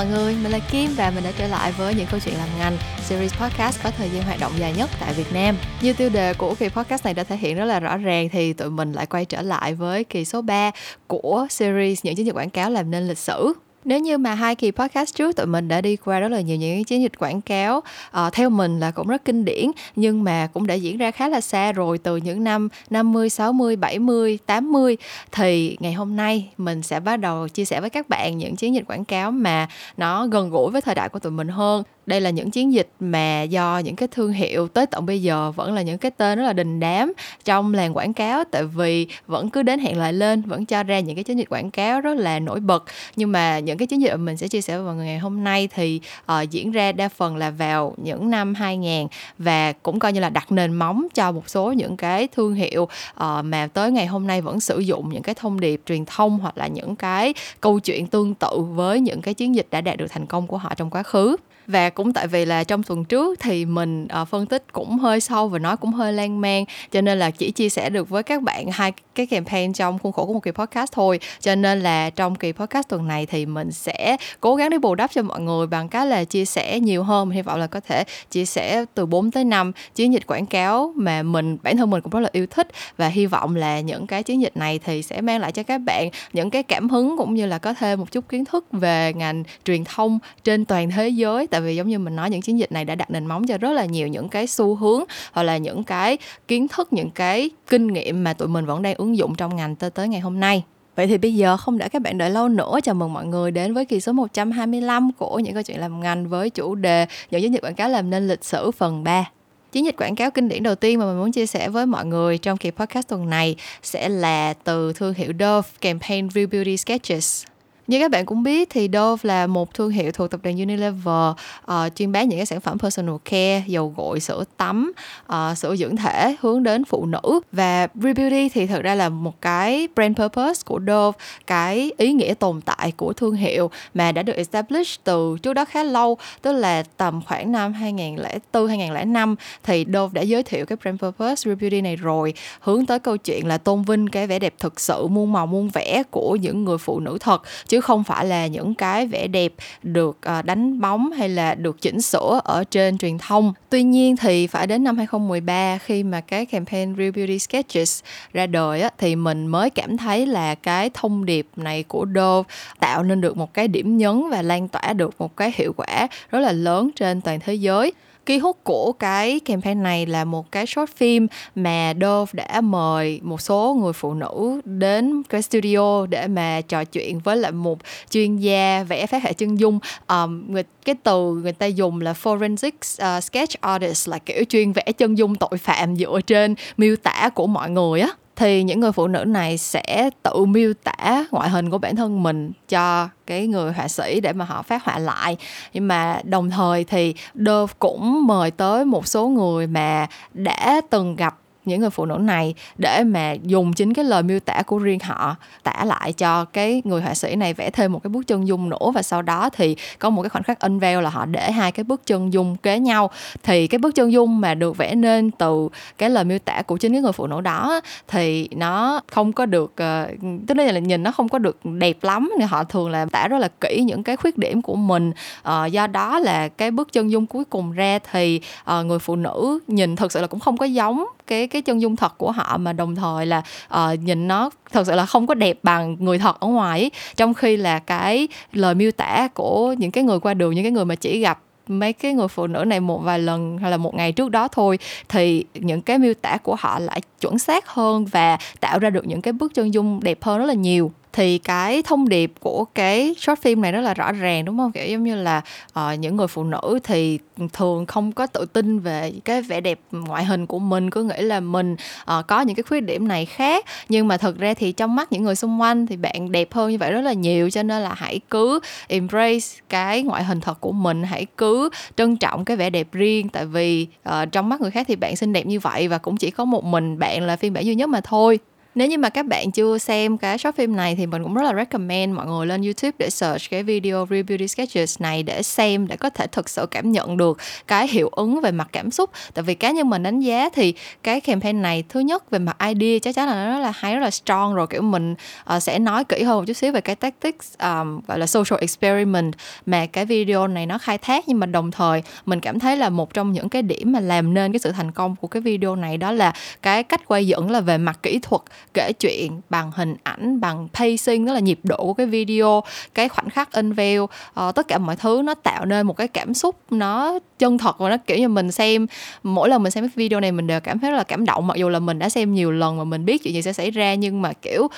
mọi 0.00 0.08
người, 0.08 0.36
mình 0.42 0.52
là 0.52 0.58
Kim 0.58 0.90
và 0.96 1.10
mình 1.10 1.24
đã 1.24 1.32
trở 1.38 1.46
lại 1.46 1.72
với 1.72 1.94
những 1.94 2.06
câu 2.10 2.20
chuyện 2.20 2.34
làm 2.34 2.48
ngành 2.58 2.78
series 3.04 3.34
podcast 3.34 3.82
có 3.82 3.90
thời 3.90 4.10
gian 4.10 4.22
hoạt 4.22 4.40
động 4.40 4.52
dài 4.58 4.74
nhất 4.76 4.90
tại 5.00 5.14
Việt 5.14 5.32
Nam. 5.32 5.56
Như 5.82 5.92
tiêu 5.92 6.08
đề 6.08 6.34
của 6.34 6.54
kỳ 6.54 6.68
podcast 6.68 7.04
này 7.04 7.14
đã 7.14 7.24
thể 7.24 7.36
hiện 7.36 7.56
rất 7.56 7.64
là 7.64 7.80
rõ 7.80 7.96
ràng 7.96 8.28
thì 8.32 8.52
tụi 8.52 8.70
mình 8.70 8.92
lại 8.92 9.06
quay 9.06 9.24
trở 9.24 9.42
lại 9.42 9.74
với 9.74 10.04
kỳ 10.04 10.24
số 10.24 10.42
3 10.42 10.70
của 11.06 11.46
series 11.50 12.04
những 12.04 12.16
chiến 12.16 12.26
dịch 12.26 12.34
quảng 12.34 12.50
cáo 12.50 12.70
làm 12.70 12.90
nên 12.90 13.08
lịch 13.08 13.18
sử 13.18 13.52
nếu 13.84 13.98
như 14.00 14.18
mà 14.18 14.34
hai 14.34 14.54
kỳ 14.54 14.70
podcast 14.70 15.14
trước 15.14 15.36
tụi 15.36 15.46
mình 15.46 15.68
đã 15.68 15.80
đi 15.80 15.96
qua 15.96 16.20
rất 16.20 16.28
là 16.28 16.40
nhiều 16.40 16.56
những 16.56 16.84
chiến 16.84 17.02
dịch 17.02 17.18
quảng 17.18 17.40
cáo 17.40 17.78
uh, 17.78 18.32
theo 18.32 18.50
mình 18.50 18.80
là 18.80 18.90
cũng 18.90 19.08
rất 19.08 19.24
kinh 19.24 19.44
điển 19.44 19.70
nhưng 19.96 20.24
mà 20.24 20.48
cũng 20.52 20.66
đã 20.66 20.74
diễn 20.74 20.98
ra 20.98 21.10
khá 21.10 21.28
là 21.28 21.40
xa 21.40 21.72
rồi 21.72 21.98
từ 21.98 22.16
những 22.16 22.44
năm 22.44 22.68
50, 22.90 23.30
60, 23.30 23.76
70, 23.76 24.38
80 24.46 24.96
thì 25.32 25.76
ngày 25.80 25.92
hôm 25.92 26.16
nay 26.16 26.50
mình 26.58 26.82
sẽ 26.82 27.00
bắt 27.00 27.16
đầu 27.16 27.48
chia 27.48 27.64
sẻ 27.64 27.80
với 27.80 27.90
các 27.90 28.08
bạn 28.08 28.38
những 28.38 28.56
chiến 28.56 28.74
dịch 28.74 28.84
quảng 28.86 29.04
cáo 29.04 29.30
mà 29.30 29.68
nó 29.96 30.26
gần 30.26 30.50
gũi 30.50 30.70
với 30.70 30.80
thời 30.80 30.94
đại 30.94 31.08
của 31.08 31.18
tụi 31.18 31.32
mình 31.32 31.48
hơn 31.48 31.82
đây 32.10 32.20
là 32.20 32.30
những 32.30 32.50
chiến 32.50 32.72
dịch 32.72 32.88
mà 33.00 33.42
do 33.42 33.78
những 33.78 33.96
cái 33.96 34.08
thương 34.08 34.32
hiệu 34.32 34.68
tới 34.68 34.86
tận 34.86 35.06
bây 35.06 35.22
giờ 35.22 35.52
vẫn 35.56 35.72
là 35.72 35.82
những 35.82 35.98
cái 35.98 36.10
tên 36.10 36.38
rất 36.38 36.44
là 36.44 36.52
đình 36.52 36.80
đám 36.80 37.12
trong 37.44 37.74
làng 37.74 37.96
quảng 37.96 38.12
cáo. 38.12 38.44
Tại 38.44 38.64
vì 38.64 39.06
vẫn 39.26 39.50
cứ 39.50 39.62
đến 39.62 39.80
hẹn 39.80 39.98
lại 39.98 40.12
lên 40.12 40.42
vẫn 40.42 40.66
cho 40.66 40.82
ra 40.82 41.00
những 41.00 41.14
cái 41.14 41.24
chiến 41.24 41.38
dịch 41.38 41.48
quảng 41.48 41.70
cáo 41.70 42.00
rất 42.00 42.14
là 42.18 42.38
nổi 42.38 42.60
bật. 42.60 42.84
Nhưng 43.16 43.32
mà 43.32 43.58
những 43.58 43.78
cái 43.78 43.86
chiến 43.86 44.02
dịch 44.02 44.10
mà 44.10 44.16
mình 44.16 44.36
sẽ 44.36 44.48
chia 44.48 44.60
sẻ 44.60 44.76
với 44.76 44.86
mọi 44.86 44.94
người 44.94 45.06
ngày 45.06 45.18
hôm 45.18 45.44
nay 45.44 45.68
thì 45.74 46.00
uh, 46.32 46.50
diễn 46.50 46.72
ra 46.72 46.92
đa 46.92 47.08
phần 47.08 47.36
là 47.36 47.50
vào 47.50 47.94
những 47.96 48.30
năm 48.30 48.54
2000 48.54 49.06
và 49.38 49.72
cũng 49.72 49.98
coi 49.98 50.12
như 50.12 50.20
là 50.20 50.30
đặt 50.30 50.52
nền 50.52 50.72
móng 50.72 51.06
cho 51.14 51.32
một 51.32 51.48
số 51.48 51.72
những 51.72 51.96
cái 51.96 52.28
thương 52.28 52.54
hiệu 52.54 52.82
uh, 52.82 53.44
mà 53.44 53.68
tới 53.72 53.92
ngày 53.92 54.06
hôm 54.06 54.26
nay 54.26 54.40
vẫn 54.40 54.60
sử 54.60 54.78
dụng 54.78 55.08
những 55.12 55.22
cái 55.22 55.34
thông 55.34 55.60
điệp 55.60 55.80
truyền 55.86 56.04
thông 56.04 56.38
hoặc 56.38 56.58
là 56.58 56.66
những 56.66 56.96
cái 56.96 57.34
câu 57.60 57.80
chuyện 57.80 58.06
tương 58.06 58.34
tự 58.34 58.60
với 58.74 59.00
những 59.00 59.22
cái 59.22 59.34
chiến 59.34 59.54
dịch 59.54 59.66
đã 59.70 59.80
đạt 59.80 59.96
được 59.96 60.06
thành 60.10 60.26
công 60.26 60.46
của 60.46 60.56
họ 60.56 60.74
trong 60.76 60.90
quá 60.90 61.02
khứ 61.02 61.36
và 61.70 61.90
cũng 61.90 62.12
tại 62.12 62.26
vì 62.26 62.44
là 62.44 62.64
trong 62.64 62.82
tuần 62.82 63.04
trước 63.04 63.40
thì 63.40 63.64
mình 63.64 64.08
uh, 64.22 64.28
phân 64.28 64.46
tích 64.46 64.72
cũng 64.72 64.98
hơi 64.98 65.20
sâu 65.20 65.48
và 65.48 65.58
nói 65.58 65.76
cũng 65.76 65.92
hơi 65.92 66.12
lan 66.12 66.40
man 66.40 66.64
cho 66.92 67.00
nên 67.00 67.18
là 67.18 67.30
chỉ 67.30 67.50
chia 67.50 67.68
sẻ 67.68 67.90
được 67.90 68.08
với 68.08 68.22
các 68.22 68.42
bạn 68.42 68.66
hai 68.72 68.92
cái 69.14 69.26
campaign 69.26 69.72
trong 69.72 69.98
khuôn 69.98 70.12
khổ 70.12 70.26
của 70.26 70.32
một 70.32 70.42
kỳ 70.42 70.50
podcast 70.50 70.92
thôi. 70.92 71.20
Cho 71.40 71.54
nên 71.54 71.80
là 71.80 72.10
trong 72.10 72.34
kỳ 72.34 72.52
podcast 72.52 72.88
tuần 72.88 73.08
này 73.08 73.26
thì 73.26 73.46
mình 73.46 73.72
sẽ 73.72 74.16
cố 74.40 74.54
gắng 74.54 74.70
để 74.70 74.78
bù 74.78 74.94
đắp 74.94 75.10
cho 75.14 75.22
mọi 75.22 75.40
người 75.40 75.66
bằng 75.66 75.88
cách 75.88 76.08
là 76.08 76.24
chia 76.24 76.44
sẻ 76.44 76.80
nhiều 76.80 77.02
hơn. 77.02 77.28
Mình 77.28 77.36
hy 77.36 77.42
vọng 77.42 77.58
là 77.58 77.66
có 77.66 77.80
thể 77.80 78.04
chia 78.30 78.44
sẻ 78.44 78.84
từ 78.94 79.06
4 79.06 79.30
tới 79.30 79.44
5 79.44 79.72
chiến 79.94 80.12
dịch 80.12 80.26
quảng 80.26 80.46
cáo 80.46 80.92
mà 80.96 81.22
mình 81.22 81.58
bản 81.62 81.76
thân 81.76 81.90
mình 81.90 82.00
cũng 82.00 82.12
rất 82.12 82.20
là 82.20 82.28
yêu 82.32 82.46
thích. 82.46 82.68
Và 82.96 83.08
hy 83.08 83.26
vọng 83.26 83.56
là 83.56 83.80
những 83.80 84.06
cái 84.06 84.22
chiến 84.22 84.42
dịch 84.42 84.56
này 84.56 84.80
thì 84.84 85.02
sẽ 85.02 85.20
mang 85.20 85.40
lại 85.40 85.52
cho 85.52 85.62
các 85.62 85.78
bạn 85.78 86.10
những 86.32 86.50
cái 86.50 86.62
cảm 86.62 86.88
hứng 86.88 87.16
cũng 87.16 87.34
như 87.34 87.46
là 87.46 87.58
có 87.58 87.74
thêm 87.74 88.00
một 88.00 88.12
chút 88.12 88.28
kiến 88.28 88.44
thức 88.44 88.64
về 88.72 89.12
ngành 89.12 89.44
truyền 89.64 89.84
thông 89.84 90.18
trên 90.44 90.64
toàn 90.64 90.90
thế 90.90 91.08
giới. 91.08 91.46
Tại 91.46 91.59
vì 91.60 91.76
giống 91.76 91.88
như 91.88 91.98
mình 91.98 92.16
nói 92.16 92.30
những 92.30 92.40
chiến 92.40 92.58
dịch 92.58 92.72
này 92.72 92.84
đã 92.84 92.94
đặt 92.94 93.10
nền 93.10 93.26
móng 93.26 93.46
cho 93.46 93.58
rất 93.58 93.72
là 93.72 93.84
nhiều 93.84 94.08
những 94.08 94.28
cái 94.28 94.46
xu 94.46 94.74
hướng 94.74 95.04
hoặc 95.32 95.42
là 95.42 95.56
những 95.56 95.84
cái 95.84 96.18
kiến 96.48 96.68
thức 96.68 96.92
những 96.92 97.10
cái 97.10 97.50
kinh 97.66 97.86
nghiệm 97.86 98.24
mà 98.24 98.32
tụi 98.32 98.48
mình 98.48 98.66
vẫn 98.66 98.82
đang 98.82 98.94
ứng 98.94 99.16
dụng 99.16 99.34
trong 99.34 99.56
ngành 99.56 99.76
tới 99.76 99.90
tới 99.90 100.08
ngày 100.08 100.20
hôm 100.20 100.40
nay 100.40 100.64
Vậy 100.96 101.06
thì 101.06 101.18
bây 101.18 101.34
giờ 101.34 101.56
không 101.56 101.78
để 101.78 101.88
các 101.88 102.02
bạn 102.02 102.18
đợi 102.18 102.30
lâu 102.30 102.48
nữa, 102.48 102.78
chào 102.82 102.94
mừng 102.94 103.12
mọi 103.12 103.26
người 103.26 103.50
đến 103.50 103.74
với 103.74 103.84
kỳ 103.84 104.00
số 104.00 104.12
125 104.12 105.12
của 105.18 105.38
những 105.38 105.54
câu 105.54 105.62
chuyện 105.62 105.80
làm 105.80 106.00
ngành 106.00 106.28
với 106.28 106.50
chủ 106.50 106.74
đề 106.74 107.06
những 107.30 107.42
chiến 107.42 107.52
dịch 107.52 107.64
quảng 107.64 107.74
cáo 107.74 107.88
làm 107.88 108.10
nên 108.10 108.28
lịch 108.28 108.44
sử 108.44 108.70
phần 108.70 109.04
3. 109.04 109.30
Chiến 109.72 109.84
dịch 109.84 109.96
quảng 109.96 110.14
cáo 110.14 110.30
kinh 110.30 110.48
điển 110.48 110.62
đầu 110.62 110.74
tiên 110.74 110.98
mà 110.98 111.06
mình 111.06 111.18
muốn 111.18 111.32
chia 111.32 111.46
sẻ 111.46 111.68
với 111.68 111.86
mọi 111.86 112.06
người 112.06 112.38
trong 112.38 112.58
kỳ 112.58 112.70
podcast 112.70 113.08
tuần 113.08 113.30
này 113.30 113.56
sẽ 113.82 114.08
là 114.08 114.54
từ 114.64 114.92
thương 114.92 115.14
hiệu 115.14 115.32
Dove 115.40 115.68
campaign 115.80 116.30
Real 116.30 116.46
Beauty 116.46 116.76
Sketches. 116.76 117.44
Như 117.90 117.98
các 117.98 118.10
bạn 118.10 118.26
cũng 118.26 118.42
biết 118.42 118.70
thì 118.70 118.88
Dove 118.92 119.28
là 119.28 119.46
một 119.46 119.74
thương 119.74 119.90
hiệu 119.90 120.12
thuộc 120.12 120.30
tập 120.30 120.40
đoàn 120.42 120.58
Unilever 120.58 121.30
uh, 121.70 121.96
chuyên 121.96 122.12
bán 122.12 122.28
những 122.28 122.38
cái 122.38 122.46
sản 122.46 122.60
phẩm 122.60 122.78
personal 122.78 123.14
care, 123.24 123.64
dầu 123.66 123.94
gội, 123.96 124.20
sữa 124.20 124.44
tắm, 124.56 124.92
uh, 125.32 125.58
sữa 125.58 125.76
dưỡng 125.76 125.96
thể 125.96 126.36
hướng 126.40 126.62
đến 126.62 126.84
phụ 126.84 127.06
nữ. 127.06 127.40
Và 127.52 127.88
Rebeauty 127.94 128.48
thì 128.48 128.66
thực 128.66 128.82
ra 128.82 128.94
là 128.94 129.08
một 129.08 129.40
cái 129.40 129.88
brand 129.94 130.16
purpose 130.16 130.62
của 130.64 130.80
Dove, 130.86 131.18
cái 131.46 131.92
ý 131.96 132.12
nghĩa 132.12 132.34
tồn 132.34 132.60
tại 132.60 132.92
của 132.96 133.12
thương 133.12 133.34
hiệu 133.34 133.70
mà 133.94 134.12
đã 134.12 134.22
được 134.22 134.36
establish 134.36 135.04
từ 135.04 135.36
trước 135.42 135.52
đó 135.52 135.64
khá 135.64 135.82
lâu, 135.84 136.18
tức 136.42 136.52
là 136.52 136.82
tầm 136.96 137.20
khoảng 137.26 137.52
năm 137.52 137.72
2004 137.72 138.66
2005 138.68 139.36
thì 139.62 139.86
Dove 139.92 140.10
đã 140.12 140.22
giới 140.22 140.42
thiệu 140.42 140.66
cái 140.66 140.76
brand 140.82 141.00
purpose 141.00 141.50
Rebeauty 141.50 141.80
này 141.80 141.96
rồi, 141.96 142.34
hướng 142.60 142.86
tới 142.86 142.98
câu 142.98 143.16
chuyện 143.16 143.46
là 143.46 143.58
tôn 143.58 143.82
vinh 143.82 144.08
cái 144.08 144.26
vẻ 144.26 144.38
đẹp 144.38 144.54
thực 144.58 144.80
sự 144.80 145.06
muôn 145.06 145.32
màu 145.32 145.46
muôn 145.46 145.70
vẻ 145.70 146.02
của 146.10 146.36
những 146.36 146.64
người 146.64 146.78
phụ 146.78 147.00
nữ 147.00 147.18
thật. 147.20 147.42
Chứ 147.68 147.79
không 147.80 148.04
phải 148.04 148.24
là 148.24 148.46
những 148.46 148.74
cái 148.74 149.06
vẻ 149.06 149.28
đẹp 149.28 149.52
được 149.82 150.18
ờ, 150.20 150.42
đánh 150.42 150.80
bóng 150.80 151.12
hay 151.12 151.28
là 151.28 151.54
được 151.54 151.82
chỉnh 151.82 152.00
sửa 152.00 152.40
ở 152.44 152.64
trên 152.64 152.98
truyền 152.98 153.18
thông. 153.18 153.52
Tuy 153.70 153.82
nhiên 153.82 154.16
thì 154.16 154.46
phải 154.46 154.66
đến 154.66 154.84
năm 154.84 154.96
2013 154.96 155.78
khi 155.78 156.02
mà 156.02 156.20
cái 156.20 156.46
campaign 156.46 156.96
Real 156.96 157.10
Beauty 157.10 157.38
Sketches 157.38 158.02
ra 158.32 158.46
đời 158.46 158.80
á, 158.80 158.90
thì 158.98 159.16
mình 159.16 159.46
mới 159.46 159.70
cảm 159.70 159.96
thấy 159.96 160.26
là 160.26 160.54
cái 160.54 160.90
thông 160.94 161.24
điệp 161.24 161.46
này 161.56 161.82
của 161.82 162.06
Dove 162.14 162.48
tạo 162.80 163.02
nên 163.02 163.20
được 163.20 163.36
một 163.36 163.54
cái 163.54 163.68
điểm 163.68 163.98
nhấn 163.98 164.22
và 164.30 164.42
lan 164.42 164.68
tỏa 164.68 164.92
được 164.92 165.14
một 165.18 165.36
cái 165.36 165.52
hiệu 165.54 165.72
quả 165.76 166.06
rất 166.30 166.40
là 166.40 166.52
lớn 166.52 166.90
trên 166.96 167.20
toàn 167.20 167.40
thế 167.40 167.54
giới 167.54 167.92
ký 168.26 168.38
hút 168.38 168.64
của 168.64 168.92
cái 168.92 169.40
campaign 169.40 169.82
này 169.82 170.06
là 170.06 170.24
một 170.24 170.52
cái 170.52 170.66
short 170.66 170.90
phim 170.96 171.26
mà 171.54 171.92
Dove 172.00 172.32
đã 172.32 172.60
mời 172.60 173.20
một 173.22 173.40
số 173.40 173.76
người 173.82 173.92
phụ 173.92 174.14
nữ 174.14 174.60
đến 174.64 175.22
cái 175.28 175.42
studio 175.42 176.06
để 176.06 176.26
mà 176.26 176.60
trò 176.68 176.84
chuyện 176.84 177.18
với 177.18 177.36
lại 177.36 177.52
một 177.52 177.78
chuyên 178.10 178.36
gia 178.36 178.84
vẽ 178.88 179.06
phát 179.06 179.22
hệ 179.22 179.32
chân 179.32 179.60
dung. 179.60 179.78
Um, 180.08 180.52
người 180.52 180.62
cái 180.84 180.94
từ 181.02 181.34
người 181.34 181.52
ta 181.52 181.66
dùng 181.66 182.00
là 182.00 182.12
forensic 182.12 182.72
uh, 183.18 183.24
sketch 183.24 183.60
artist 183.60 184.08
là 184.08 184.18
kiểu 184.18 184.44
chuyên 184.48 184.72
vẽ 184.72 184.92
chân 184.98 185.18
dung 185.18 185.34
tội 185.34 185.58
phạm 185.58 185.96
dựa 185.96 186.20
trên 186.26 186.54
miêu 186.76 186.96
tả 186.96 187.30
của 187.34 187.46
mọi 187.46 187.70
người 187.70 188.00
á 188.00 188.08
thì 188.40 188.62
những 188.62 188.80
người 188.80 188.92
phụ 188.92 189.06
nữ 189.06 189.24
này 189.24 189.58
sẽ 189.58 190.10
tự 190.22 190.44
miêu 190.44 190.72
tả 190.84 191.24
ngoại 191.30 191.50
hình 191.50 191.70
của 191.70 191.78
bản 191.78 191.96
thân 191.96 192.22
mình 192.22 192.52
cho 192.68 193.08
cái 193.26 193.46
người 193.46 193.72
họa 193.72 193.88
sĩ 193.88 194.20
để 194.20 194.32
mà 194.32 194.44
họ 194.44 194.62
phát 194.62 194.84
họa 194.84 194.98
lại. 194.98 195.36
Nhưng 195.72 195.88
mà 195.88 196.20
đồng 196.24 196.50
thời 196.50 196.84
thì 196.84 197.14
Dove 197.34 197.74
cũng 197.78 198.26
mời 198.26 198.50
tới 198.50 198.84
một 198.84 199.06
số 199.06 199.28
người 199.28 199.66
mà 199.66 200.06
đã 200.34 200.80
từng 200.90 201.16
gặp 201.16 201.36
những 201.70 201.80
người 201.80 201.90
phụ 201.90 202.04
nữ 202.04 202.18
này 202.20 202.54
để 202.78 203.04
mà 203.04 203.32
dùng 203.32 203.72
chính 203.72 203.94
cái 203.94 204.04
lời 204.04 204.22
miêu 204.22 204.40
tả 204.40 204.62
của 204.66 204.78
riêng 204.78 204.98
họ 205.02 205.36
tả 205.62 205.84
lại 205.84 206.12
cho 206.12 206.44
cái 206.44 206.82
người 206.84 207.02
họa 207.02 207.14
sĩ 207.14 207.36
này 207.36 207.54
vẽ 207.54 207.70
thêm 207.70 207.92
một 207.92 208.02
cái 208.02 208.08
bức 208.08 208.26
chân 208.26 208.48
dung 208.48 208.68
nữa. 208.68 208.90
Và 208.94 209.02
sau 209.02 209.22
đó 209.22 209.50
thì 209.50 209.76
có 209.98 210.10
một 210.10 210.22
cái 210.22 210.28
khoảnh 210.28 210.42
khắc 210.42 210.60
unveil 210.60 211.00
là 211.00 211.10
họ 211.10 211.26
để 211.26 211.52
hai 211.52 211.72
cái 211.72 211.84
bức 211.84 212.06
chân 212.06 212.32
dung 212.32 212.56
kế 212.56 212.78
nhau. 212.78 213.10
Thì 213.42 213.66
cái 213.66 213.78
bức 213.78 213.94
chân 213.94 214.12
dung 214.12 214.40
mà 214.40 214.54
được 214.54 214.76
vẽ 214.76 214.94
nên 214.94 215.30
từ 215.30 215.68
cái 215.98 216.10
lời 216.10 216.24
miêu 216.24 216.38
tả 216.38 216.62
của 216.62 216.76
chính 216.76 216.92
cái 216.92 217.02
người 217.02 217.12
phụ 217.12 217.26
nữ 217.26 217.40
đó 217.40 217.80
thì 218.08 218.48
nó 218.56 219.00
không 219.12 219.32
có 219.32 219.46
được 219.46 219.72
ờ, 219.76 220.08
tức 220.46 220.56
là 220.56 220.78
nhìn 220.78 221.02
nó 221.02 221.12
không 221.12 221.28
có 221.28 221.38
được 221.38 221.64
đẹp 221.64 221.96
lắm. 222.02 222.32
Thì 222.38 222.44
họ 222.44 222.64
thường 222.64 222.90
là 222.90 223.06
tả 223.12 223.28
rất 223.28 223.38
là 223.38 223.48
kỹ 223.60 223.82
những 223.86 224.02
cái 224.02 224.16
khuyết 224.16 224.38
điểm 224.38 224.62
của 224.62 224.76
mình. 224.76 225.12
À, 225.42 225.66
do 225.66 225.86
đó 225.86 226.18
là 226.18 226.48
cái 226.48 226.70
bức 226.70 226.92
chân 226.92 227.10
dung 227.10 227.26
cuối 227.26 227.44
cùng 227.44 227.72
ra 227.72 227.98
thì 228.12 228.40
à, 228.64 228.82
người 228.82 228.98
phụ 228.98 229.16
nữ 229.16 229.58
nhìn 229.66 229.96
thực 229.96 230.12
sự 230.12 230.20
là 230.20 230.26
cũng 230.26 230.40
không 230.40 230.56
có 230.56 230.66
giống 230.66 231.04
cái 231.26 231.46
cái 231.46 231.59
chân 231.60 231.80
dung 231.80 231.96
thật 231.96 232.18
của 232.18 232.32
họ 232.32 232.56
mà 232.56 232.72
đồng 232.72 232.94
thời 232.94 233.26
là 233.26 233.42
uh, 233.74 234.00
nhìn 234.02 234.28
nó 234.28 234.50
thật 234.72 234.86
sự 234.86 234.94
là 234.94 235.06
không 235.06 235.26
có 235.26 235.34
đẹp 235.34 235.58
bằng 235.62 235.96
người 236.00 236.18
thật 236.18 236.40
ở 236.40 236.48
ngoài 236.48 236.80
ấy. 236.80 236.90
trong 237.16 237.34
khi 237.34 237.56
là 237.56 237.78
cái 237.78 238.28
lời 238.52 238.74
miêu 238.74 238.90
tả 238.90 239.28
của 239.34 239.74
những 239.78 239.90
cái 239.90 240.04
người 240.04 240.20
qua 240.20 240.34
đường 240.34 240.54
những 240.54 240.64
cái 240.64 240.72
người 240.72 240.84
mà 240.84 240.94
chỉ 240.94 241.20
gặp 241.20 241.40
mấy 241.68 241.92
cái 241.92 242.12
người 242.12 242.28
phụ 242.28 242.46
nữ 242.46 242.64
này 242.64 242.80
một 242.80 242.98
vài 243.04 243.18
lần 243.18 243.58
hay 243.58 243.70
là 243.70 243.76
một 243.76 243.94
ngày 243.94 244.12
trước 244.12 244.30
đó 244.30 244.48
thôi 244.48 244.78
thì 245.08 245.44
những 245.54 245.82
cái 245.82 245.98
miêu 245.98 246.14
tả 246.14 246.36
của 246.42 246.56
họ 246.58 246.78
lại 246.78 247.00
chuẩn 247.20 247.38
xác 247.38 247.68
hơn 247.68 248.04
và 248.04 248.38
tạo 248.60 248.78
ra 248.78 248.90
được 248.90 249.06
những 249.06 249.22
cái 249.22 249.32
bức 249.32 249.54
chân 249.54 249.74
dung 249.74 250.00
đẹp 250.02 250.18
hơn 250.22 250.38
rất 250.38 250.46
là 250.46 250.54
nhiều 250.54 250.92
thì 251.12 251.38
cái 251.38 251.82
thông 251.82 252.08
điệp 252.08 252.32
của 252.40 252.64
cái 252.64 253.14
short 253.18 253.40
phim 253.40 253.62
này 253.62 253.72
rất 253.72 253.80
là 253.80 253.94
rõ 253.94 254.12
ràng 254.12 254.44
đúng 254.44 254.58
không? 254.58 254.72
Kiểu 254.72 254.86
giống 254.86 255.04
như 255.04 255.16
là 255.16 255.42
uh, 255.68 255.98
những 255.98 256.16
người 256.16 256.28
phụ 256.28 256.44
nữ 256.44 256.78
thì 256.84 257.18
thường 257.52 257.86
không 257.86 258.12
có 258.12 258.26
tự 258.26 258.44
tin 258.44 258.78
về 258.78 259.12
cái 259.24 259.42
vẻ 259.42 259.60
đẹp 259.60 259.80
ngoại 259.92 260.24
hình 260.24 260.46
của 260.46 260.58
mình 260.58 260.90
cứ 260.90 261.04
nghĩ 261.04 261.22
là 261.22 261.40
mình 261.40 261.76
uh, 262.18 262.26
có 262.26 262.40
những 262.40 262.56
cái 262.56 262.62
khuyết 262.62 262.80
điểm 262.80 263.08
này 263.08 263.26
khác. 263.26 263.64
Nhưng 263.88 264.08
mà 264.08 264.16
thực 264.16 264.38
ra 264.38 264.54
thì 264.54 264.72
trong 264.72 264.96
mắt 264.96 265.12
những 265.12 265.22
người 265.22 265.34
xung 265.34 265.60
quanh 265.60 265.86
thì 265.86 265.96
bạn 265.96 266.32
đẹp 266.32 266.52
hơn 266.52 266.70
như 266.70 266.78
vậy 266.78 266.92
rất 266.92 267.00
là 267.00 267.12
nhiều 267.12 267.50
cho 267.50 267.62
nên 267.62 267.82
là 267.82 267.94
hãy 267.94 268.20
cứ 268.30 268.60
embrace 268.88 269.46
cái 269.68 270.02
ngoại 270.02 270.24
hình 270.24 270.40
thật 270.40 270.60
của 270.60 270.72
mình 270.72 271.02
hãy 271.02 271.26
cứ 271.36 271.68
trân 271.96 272.16
trọng 272.16 272.44
cái 272.44 272.56
vẻ 272.56 272.70
đẹp 272.70 272.88
riêng. 272.92 273.28
Tại 273.28 273.46
vì 273.46 273.86
uh, 274.08 274.32
trong 274.32 274.48
mắt 274.48 274.60
người 274.60 274.70
khác 274.70 274.86
thì 274.88 274.96
bạn 274.96 275.16
xinh 275.16 275.32
đẹp 275.32 275.46
như 275.46 275.60
vậy 275.60 275.88
và 275.88 275.98
cũng 275.98 276.16
chỉ 276.16 276.30
có 276.30 276.44
một 276.44 276.64
mình 276.64 276.98
bạn 276.98 277.22
là 277.22 277.36
phiên 277.36 277.52
bản 277.52 277.66
duy 277.66 277.74
nhất 277.74 277.88
mà 277.88 278.00
thôi 278.00 278.38
nếu 278.74 278.88
như 278.88 278.98
mà 278.98 279.08
các 279.08 279.26
bạn 279.26 279.50
chưa 279.50 279.78
xem 279.78 280.18
cái 280.18 280.38
short 280.38 280.56
phim 280.56 280.76
này 280.76 280.94
thì 280.94 281.06
mình 281.06 281.22
cũng 281.22 281.34
rất 281.34 281.42
là 281.42 281.54
recommend 281.54 282.16
mọi 282.16 282.26
người 282.26 282.46
lên 282.46 282.62
YouTube 282.62 282.92
để 282.98 283.10
search 283.10 283.50
cái 283.50 283.62
video 283.62 284.06
Real 284.10 284.22
Beauty 284.22 284.48
Sketches 284.48 285.00
này 285.00 285.22
để 285.22 285.42
xem 285.42 285.86
để 285.86 285.96
có 285.96 286.10
thể 286.10 286.26
thực 286.26 286.48
sự 286.48 286.66
cảm 286.70 286.92
nhận 286.92 287.16
được 287.16 287.38
cái 287.66 287.88
hiệu 287.88 288.08
ứng 288.08 288.40
về 288.40 288.50
mặt 288.52 288.68
cảm 288.72 288.90
xúc. 288.90 289.10
Tại 289.34 289.42
vì 289.42 289.54
cá 289.54 289.70
nhân 289.70 289.90
mình 289.90 290.02
đánh 290.02 290.20
giá 290.20 290.48
thì 290.52 290.74
cái 291.02 291.20
campaign 291.20 291.62
này 291.62 291.84
thứ 291.88 292.00
nhất 292.00 292.30
về 292.30 292.38
mặt 292.38 292.56
idea 292.58 292.98
chắc 292.98 293.14
chắn 293.14 293.28
là 293.28 293.46
nó 293.46 293.52
rất 293.52 293.62
là 293.62 293.72
hay 293.74 293.94
rất 293.94 294.00
là 294.00 294.10
strong. 294.10 294.54
Rồi 294.54 294.66
kiểu 294.66 294.82
mình 294.82 295.14
uh, 295.56 295.62
sẽ 295.62 295.78
nói 295.78 296.04
kỹ 296.04 296.22
hơn 296.22 296.38
một 296.38 296.44
chút 296.46 296.52
xíu 296.52 296.72
về 296.72 296.80
cái 296.80 296.96
tactics 296.96 297.54
um, 297.58 298.00
gọi 298.08 298.18
là 298.18 298.26
social 298.26 298.60
experiment 298.60 299.34
mà 299.66 299.86
cái 299.86 300.04
video 300.04 300.46
này 300.46 300.66
nó 300.66 300.78
khai 300.78 300.98
thác. 300.98 301.24
Nhưng 301.28 301.38
mà 301.38 301.46
đồng 301.46 301.70
thời 301.70 302.02
mình 302.26 302.40
cảm 302.40 302.58
thấy 302.58 302.76
là 302.76 302.88
một 302.88 303.14
trong 303.14 303.32
những 303.32 303.48
cái 303.48 303.62
điểm 303.62 303.92
mà 303.92 304.00
làm 304.00 304.34
nên 304.34 304.52
cái 304.52 304.58
sự 304.58 304.72
thành 304.72 304.92
công 304.92 305.16
của 305.16 305.28
cái 305.28 305.42
video 305.42 305.76
này 305.76 305.96
đó 305.96 306.12
là 306.12 306.32
cái 306.62 306.82
cách 306.82 307.00
quay 307.06 307.26
dẫn 307.26 307.50
là 307.50 307.60
về 307.60 307.78
mặt 307.78 307.98
kỹ 308.02 308.18
thuật 308.22 308.42
kể 308.74 308.92
chuyện 309.00 309.40
bằng 309.50 309.70
hình 309.70 309.96
ảnh 310.02 310.40
bằng 310.40 310.68
pacing 310.72 311.26
tức 311.26 311.32
là 311.32 311.40
nhịp 311.40 311.58
độ 311.62 311.76
của 311.76 311.94
cái 311.94 312.06
video 312.06 312.62
cái 312.94 313.08
khoảnh 313.08 313.30
khắc 313.30 313.52
unveil. 313.52 314.00
Uh, 314.00 314.10
tất 314.54 314.68
cả 314.68 314.78
mọi 314.78 314.96
thứ 314.96 315.22
nó 315.24 315.34
tạo 315.34 315.64
nên 315.64 315.86
một 315.86 315.96
cái 315.96 316.08
cảm 316.08 316.34
xúc 316.34 316.56
nó 316.70 317.18
chân 317.38 317.58
thật 317.58 317.78
và 317.78 317.90
nó 317.90 317.96
kiểu 317.96 318.18
như 318.18 318.28
mình 318.28 318.52
xem 318.52 318.86
mỗi 319.22 319.48
lần 319.48 319.62
mình 319.62 319.70
xem 319.70 319.84
cái 319.84 319.92
video 319.96 320.20
này 320.20 320.32
mình 320.32 320.46
đều 320.46 320.60
cảm 320.60 320.78
thấy 320.78 320.90
rất 320.90 320.96
là 320.96 321.04
cảm 321.04 321.24
động. 321.24 321.46
Mặc 321.46 321.56
dù 321.56 321.68
là 321.68 321.78
mình 321.78 321.98
đã 321.98 322.08
xem 322.08 322.34
nhiều 322.34 322.52
lần 322.52 322.78
và 322.78 322.84
mình 322.84 323.04
biết 323.04 323.22
chuyện 323.22 323.34
gì 323.34 323.42
sẽ 323.42 323.52
xảy 323.52 323.70
ra 323.70 323.94
nhưng 323.94 324.22
mà 324.22 324.32
kiểu 324.32 324.68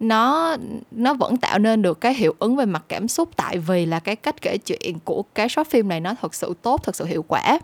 nó 0.00 0.56
nó 0.90 1.14
vẫn 1.14 1.36
tạo 1.36 1.58
nên 1.58 1.82
được 1.82 2.00
cái 2.00 2.14
hiệu 2.14 2.34
ứng 2.38 2.56
về 2.56 2.64
mặt 2.64 2.84
cảm 2.88 3.08
xúc. 3.08 3.28
Tại 3.36 3.58
vì 3.58 3.86
là 3.86 3.98
cái 3.98 4.16
cách 4.16 4.42
kể 4.42 4.58
chuyện 4.58 4.98
của 5.04 5.22
cái 5.34 5.48
short 5.48 5.68
phim 5.70 5.88
này 5.88 6.00
nó 6.00 6.14
thật 6.22 6.34
sự 6.34 6.54
tốt 6.62 6.80
thật 6.82 6.96
sự 6.96 7.04
hiệu 7.04 7.24
quả 7.28 7.58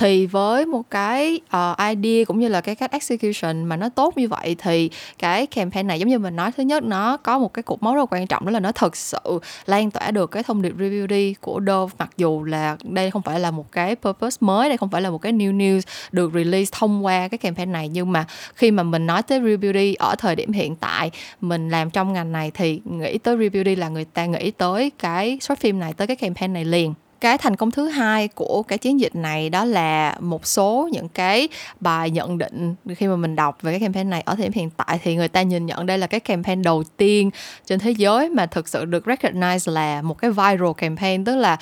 thì 0.00 0.26
với 0.26 0.66
một 0.66 0.90
cái 0.90 1.40
uh, 1.56 1.78
idea 1.78 2.24
cũng 2.24 2.38
như 2.38 2.48
là 2.48 2.60
cái 2.60 2.74
cách 2.74 2.92
execution 2.92 3.64
mà 3.64 3.76
nó 3.76 3.88
tốt 3.88 4.18
như 4.18 4.28
vậy 4.28 4.56
thì 4.58 4.90
cái 5.18 5.46
campaign 5.46 5.86
này 5.86 5.98
giống 5.98 6.08
như 6.08 6.18
mình 6.18 6.36
nói 6.36 6.52
thứ 6.56 6.62
nhất 6.62 6.82
nó 6.82 7.16
có 7.16 7.38
một 7.38 7.54
cái 7.54 7.62
cột 7.62 7.82
mốc 7.82 7.94
rất 7.94 8.12
quan 8.12 8.26
trọng 8.26 8.44
đó 8.44 8.50
là 8.50 8.60
nó 8.60 8.72
thực 8.72 8.96
sự 8.96 9.40
lan 9.66 9.90
tỏa 9.90 10.10
được 10.10 10.30
cái 10.30 10.42
thông 10.42 10.62
điệp 10.62 10.74
review 10.78 11.06
đi 11.06 11.34
của 11.40 11.60
Dove 11.66 11.94
mặc 11.98 12.10
dù 12.16 12.44
là 12.44 12.76
đây 12.84 13.10
không 13.10 13.22
phải 13.22 13.40
là 13.40 13.50
một 13.50 13.72
cái 13.72 13.96
purpose 13.96 14.36
mới 14.40 14.68
đây 14.68 14.78
không 14.78 14.90
phải 14.90 15.02
là 15.02 15.10
một 15.10 15.18
cái 15.18 15.32
new 15.32 15.56
news 15.56 15.80
được 16.12 16.30
release 16.34 16.70
thông 16.72 17.04
qua 17.04 17.28
cái 17.28 17.38
campaign 17.38 17.72
này. 17.72 17.88
Nhưng 17.88 18.12
mà 18.12 18.26
khi 18.54 18.70
mà 18.70 18.82
mình 18.82 19.06
nói 19.06 19.22
tới 19.22 19.40
review 19.40 19.72
đi 19.72 19.94
ở 19.94 20.14
thời 20.18 20.36
điểm 20.36 20.52
hiện 20.52 20.76
tại 20.76 21.10
mình 21.40 21.68
làm 21.68 21.90
trong 21.90 22.12
ngành 22.12 22.32
này 22.32 22.50
thì 22.54 22.80
nghĩ 22.84 23.18
tới 23.18 23.36
review 23.36 23.62
đi 23.62 23.76
là 23.76 23.88
người 23.88 24.04
ta 24.04 24.26
nghĩ 24.26 24.50
tới 24.50 24.90
cái 24.98 25.38
short 25.40 25.60
phim 25.60 25.78
này 25.78 25.92
tới 25.92 26.06
cái 26.06 26.16
campaign 26.16 26.52
này 26.52 26.64
liền 26.64 26.94
cái 27.20 27.38
thành 27.38 27.56
công 27.56 27.70
thứ 27.70 27.88
hai 27.88 28.28
của 28.28 28.62
cái 28.62 28.78
chiến 28.78 29.00
dịch 29.00 29.14
này 29.14 29.50
đó 29.50 29.64
là 29.64 30.16
một 30.20 30.46
số 30.46 30.88
những 30.92 31.08
cái 31.08 31.48
bài 31.80 32.10
nhận 32.10 32.38
định 32.38 32.74
khi 32.96 33.06
mà 33.06 33.16
mình 33.16 33.36
đọc 33.36 33.58
về 33.62 33.72
cái 33.72 33.80
campaign 33.80 34.10
này. 34.10 34.22
Ở 34.26 34.34
thời 34.34 34.44
điểm 34.44 34.52
hiện 34.52 34.70
tại 34.76 35.00
thì 35.02 35.16
người 35.16 35.28
ta 35.28 35.42
nhìn 35.42 35.66
nhận 35.66 35.86
đây 35.86 35.98
là 35.98 36.06
cái 36.06 36.20
campaign 36.20 36.62
đầu 36.62 36.82
tiên 36.96 37.30
trên 37.66 37.78
thế 37.78 37.90
giới 37.90 38.28
mà 38.28 38.46
thực 38.46 38.68
sự 38.68 38.84
được 38.84 39.04
recognize 39.04 39.72
là 39.72 40.02
một 40.02 40.18
cái 40.18 40.30
viral 40.30 40.72
campaign, 40.76 41.24
tức 41.24 41.36
là 41.36 41.56